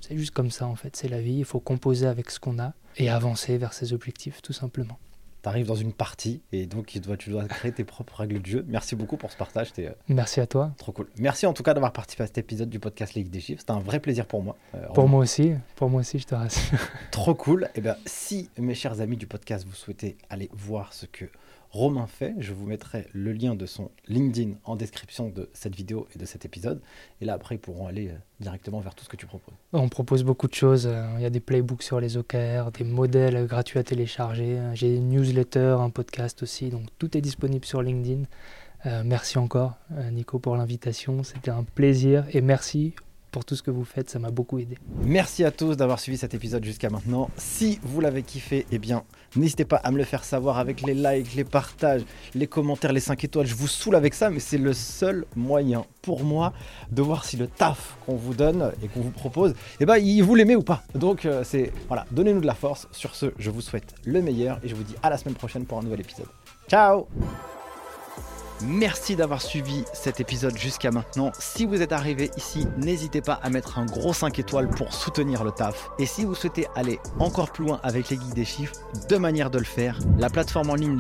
C'est 0.00 0.16
juste 0.16 0.30
comme 0.30 0.50
ça 0.50 0.66
en 0.66 0.76
fait, 0.76 0.96
c'est 0.96 1.08
la 1.08 1.20
vie, 1.20 1.34
il 1.34 1.44
faut 1.44 1.60
composer 1.60 2.06
avec 2.06 2.30
ce 2.30 2.40
qu'on 2.40 2.58
a 2.58 2.72
et 2.96 3.10
avancer 3.10 3.58
vers 3.58 3.74
ses 3.74 3.92
objectifs 3.92 4.40
tout 4.40 4.54
simplement. 4.54 4.98
Tu 5.43 5.49
arrives 5.49 5.66
dans 5.66 5.74
une 5.74 5.93
partie 5.93 6.43
et 6.53 6.66
donc 6.66 6.86
tu 6.86 7.01
dois, 7.01 7.16
tu 7.16 7.30
dois 7.30 7.45
créer 7.45 7.72
tes 7.72 7.84
propres 7.84 8.20
règles 8.20 8.43
de 8.43 8.47
jeu. 8.47 8.64
Merci 8.68 8.95
beaucoup 8.95 9.16
pour 9.16 9.30
ce 9.30 9.36
partage. 9.36 9.72
Euh, 9.78 9.91
Merci 10.09 10.41
à 10.41 10.47
toi. 10.47 10.72
Trop 10.76 10.93
cool. 10.93 11.09
Merci 11.18 11.47
en 11.47 11.53
tout 11.53 11.62
cas 11.62 11.72
d'avoir 11.72 11.93
participé 11.93 12.24
à 12.24 12.26
cet 12.26 12.38
épisode 12.38 12.68
du 12.68 12.78
podcast 12.78 13.14
Ligue 13.14 13.30
des 13.30 13.41
Chiffres. 13.41 13.61
C'était 13.61 13.72
un 13.72 13.80
vrai 13.80 14.01
plaisir 14.01 14.26
pour 14.26 14.43
moi. 14.43 14.57
Euh, 14.74 14.86
pour 14.88 15.09
moi 15.09 15.20
aussi, 15.20 15.55
pour 15.76 15.88
moi 15.88 16.01
aussi, 16.01 16.18
je 16.18 16.26
te 16.26 16.34
rassure. 16.34 16.78
Trop 17.11 17.34
cool. 17.34 17.64
Et 17.74 17.78
eh 17.78 17.80
bien, 17.80 17.97
si 18.07 18.51
mes 18.59 18.74
chers 18.74 19.01
amis 19.01 19.16
du 19.16 19.26
podcast, 19.26 19.66
vous 19.66 19.74
souhaitez 19.74 20.16
aller 20.28 20.51
voir 20.53 20.93
ce 20.93 21.07
que 21.07 21.24
Romain 21.70 22.06
fait. 22.08 22.34
Je 22.38 22.52
vous 22.52 22.66
mettrai 22.66 23.06
le 23.12 23.32
lien 23.32 23.54
de 23.54 23.64
son 23.64 23.90
LinkedIn 24.08 24.54
en 24.64 24.74
description 24.74 25.28
de 25.28 25.48
cette 25.52 25.76
vidéo 25.76 26.08
et 26.14 26.18
de 26.18 26.24
cet 26.24 26.44
épisode. 26.44 26.80
Et 27.20 27.24
là, 27.24 27.34
après, 27.34 27.54
ils 27.54 27.60
pourront 27.60 27.86
aller 27.86 28.08
euh, 28.08 28.16
directement 28.40 28.80
vers 28.80 28.94
tout 28.94 29.04
ce 29.04 29.08
que 29.08 29.16
tu 29.16 29.26
proposes. 29.26 29.54
On 29.72 29.88
propose 29.88 30.24
beaucoup 30.24 30.48
de 30.48 30.54
choses. 30.54 30.88
Euh, 30.88 31.06
il 31.16 31.22
y 31.22 31.26
a 31.26 31.30
des 31.30 31.38
playbooks 31.38 31.84
sur 31.84 32.00
les 32.00 32.16
OKR, 32.16 32.72
des 32.72 32.84
modèles 32.84 33.46
gratuits 33.46 33.78
à 33.78 33.84
télécharger. 33.84 34.58
Euh, 34.58 34.74
j'ai 34.74 34.96
une 34.96 35.10
newsletter, 35.10 35.76
un 35.78 35.90
podcast 35.90 36.42
aussi. 36.42 36.70
Donc 36.70 36.86
tout 36.98 37.16
est 37.16 37.20
disponible 37.20 37.64
sur 37.64 37.82
LinkedIn. 37.82 38.24
merci 39.04 39.38
encore, 39.38 39.74
Nico, 40.10 40.38
pour 40.38 40.56
l'invitation. 40.56 41.22
C'était 41.22 41.50
un 41.50 41.62
plaisir. 41.62 42.24
Et 42.32 42.40
merci 42.40 42.94
pour 43.31 43.45
tout 43.45 43.57
ce 43.57 43.62
que 43.62 43.70
vous 43.70 43.85
faites, 43.85 44.11
ça 44.11 44.18
m'a 44.18 44.31
beaucoup 44.31 44.59
aidé. 44.59 44.78
Merci 45.03 45.45
à 45.45 45.51
tous 45.51 45.76
d'avoir 45.76 46.01
suivi 46.01 46.18
cet 46.18 46.35
épisode 46.35 46.64
jusqu'à 46.64 46.91
maintenant. 46.91 47.31
Si 47.37 47.78
vous 47.83 48.01
l'avez 48.01 48.22
kiffé, 48.22 48.66
eh 48.70 48.78
bien, 48.78 49.05
n'hésitez 49.37 49.64
pas 49.64 49.76
à 49.76 49.91
me 49.91 49.99
le 49.99 50.05
faire 50.05 50.24
savoir 50.24 50.59
avec 50.59 50.83
les 50.83 50.95
likes, 50.95 51.35
les 51.35 51.45
partages, 51.45 52.03
les 52.35 52.47
commentaires, 52.47 52.93
les 52.93 53.01
5 53.01 53.22
étoiles. 53.24 53.47
Je 53.47 53.55
vous 53.55 53.68
saoule 53.68 53.95
avec 53.95 54.14
ça, 54.14 54.31
mais 54.31 54.41
c'est 54.41 54.59
le 54.59 54.72
seul 54.72 55.26
moyen 55.37 55.85
pour 56.03 56.24
moi 56.24 56.53
de 56.91 57.03
voir 57.03 57.24
si 57.24 57.37
le 57.37 57.47
taf 57.47 57.97
qu'on 58.07 58.16
vous 58.16 58.35
donne 58.35 58.72
et 58.83 58.89
qu'on 58.89 59.01
vous 59.01 59.11
propose, 59.11 59.55
eh 59.81 59.87
ben, 59.87 59.99
vous 60.22 60.35
l'aimez 60.35 60.57
ou 60.57 60.62
pas. 60.62 60.83
Donc, 60.95 61.24
euh, 61.24 61.45
c'est 61.45 61.72
voilà, 61.89 62.07
donnez-nous 62.11 62.41
de 62.41 62.47
la 62.47 62.55
force. 62.55 62.89
Sur 62.93 63.14
ce, 63.14 63.26
je 63.39 63.51
vous 63.51 63.61
souhaite 63.61 63.95
le 64.05 64.22
meilleur 64.22 64.59
et 64.62 64.68
je 64.68 64.74
vous 64.74 64.83
dis 64.83 64.95
à 65.03 65.11
la 65.11 65.18
semaine 65.18 65.35
prochaine 65.35 65.64
pour 65.64 65.78
un 65.78 65.83
nouvel 65.83 66.01
épisode. 66.01 66.28
Ciao 66.68 67.07
Merci 68.62 69.16
d'avoir 69.16 69.40
suivi 69.40 69.84
cet 69.92 70.20
épisode 70.20 70.56
jusqu'à 70.56 70.90
maintenant. 70.90 71.32
Si 71.38 71.64
vous 71.64 71.80
êtes 71.80 71.92
arrivé 71.92 72.30
ici, 72.36 72.66
n'hésitez 72.76 73.22
pas 73.22 73.40
à 73.42 73.48
mettre 73.48 73.78
un 73.78 73.86
gros 73.86 74.12
5 74.12 74.38
étoiles 74.38 74.68
pour 74.68 74.92
soutenir 74.92 75.44
le 75.44 75.50
taf. 75.50 75.90
Et 75.98 76.06
si 76.06 76.24
vous 76.24 76.34
souhaitez 76.34 76.66
aller 76.74 76.98
encore 77.18 77.52
plus 77.52 77.64
loin 77.64 77.80
avec 77.82 78.11
les 78.11 78.16
geeks 78.16 78.34
des 78.34 78.44
chiffres, 78.44 78.74
deux 79.08 79.18
manières 79.18 79.50
de 79.50 79.58
le 79.58 79.64
faire. 79.64 79.98
La 80.18 80.28
plateforme 80.28 80.70
en 80.70 80.74
ligne 80.74 80.98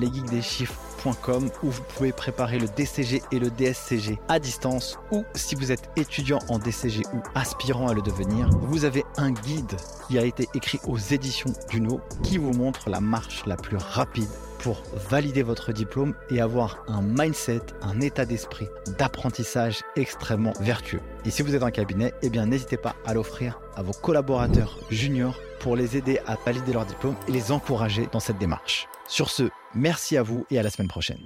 où 1.62 1.70
vous 1.70 1.82
pouvez 1.96 2.12
préparer 2.12 2.58
le 2.58 2.66
DCG 2.76 3.22
et 3.32 3.38
le 3.38 3.50
DSCG 3.50 4.18
à 4.28 4.38
distance 4.38 4.98
ou 5.10 5.24
si 5.34 5.54
vous 5.54 5.72
êtes 5.72 5.90
étudiant 5.96 6.40
en 6.48 6.58
DCG 6.58 7.02
ou 7.14 7.22
aspirant 7.34 7.88
à 7.88 7.94
le 7.94 8.02
devenir, 8.02 8.50
vous 8.60 8.84
avez 8.84 9.04
un 9.16 9.30
guide 9.30 9.76
qui 10.08 10.18
a 10.18 10.24
été 10.24 10.46
écrit 10.54 10.78
aux 10.86 10.98
éditions 10.98 11.52
Duno 11.70 12.00
qui 12.22 12.36
vous 12.36 12.52
montre 12.52 12.90
la 12.90 13.00
marche 13.00 13.44
la 13.46 13.56
plus 13.56 13.78
rapide 13.78 14.28
pour 14.58 14.82
valider 15.08 15.42
votre 15.42 15.72
diplôme 15.72 16.14
et 16.30 16.40
avoir 16.40 16.84
un 16.86 17.00
mindset, 17.00 17.62
un 17.80 18.00
état 18.02 18.26
d'esprit 18.26 18.68
d'apprentissage 18.98 19.80
extrêmement 19.96 20.52
vertueux. 20.60 21.00
Et 21.24 21.30
si 21.30 21.42
vous 21.42 21.54
êtes 21.54 21.62
un 21.62 21.70
cabinet, 21.70 22.12
eh 22.20 22.28
bien 22.28 22.44
n'hésitez 22.44 22.76
pas 22.76 22.94
à 23.06 23.14
l'offrir 23.14 23.58
à 23.74 23.82
vos 23.82 23.92
collaborateurs 23.92 24.78
juniors 24.90 25.40
pour 25.60 25.76
les 25.76 25.96
aider 25.96 26.18
à 26.26 26.36
valider 26.44 26.72
leur 26.72 26.86
diplôme 26.86 27.14
et 27.28 27.32
les 27.32 27.52
encourager 27.52 28.08
dans 28.10 28.20
cette 28.20 28.38
démarche. 28.38 28.88
Sur 29.06 29.30
ce, 29.30 29.44
merci 29.74 30.16
à 30.16 30.22
vous 30.22 30.44
et 30.50 30.58
à 30.58 30.62
la 30.62 30.70
semaine 30.70 30.88
prochaine. 30.88 31.20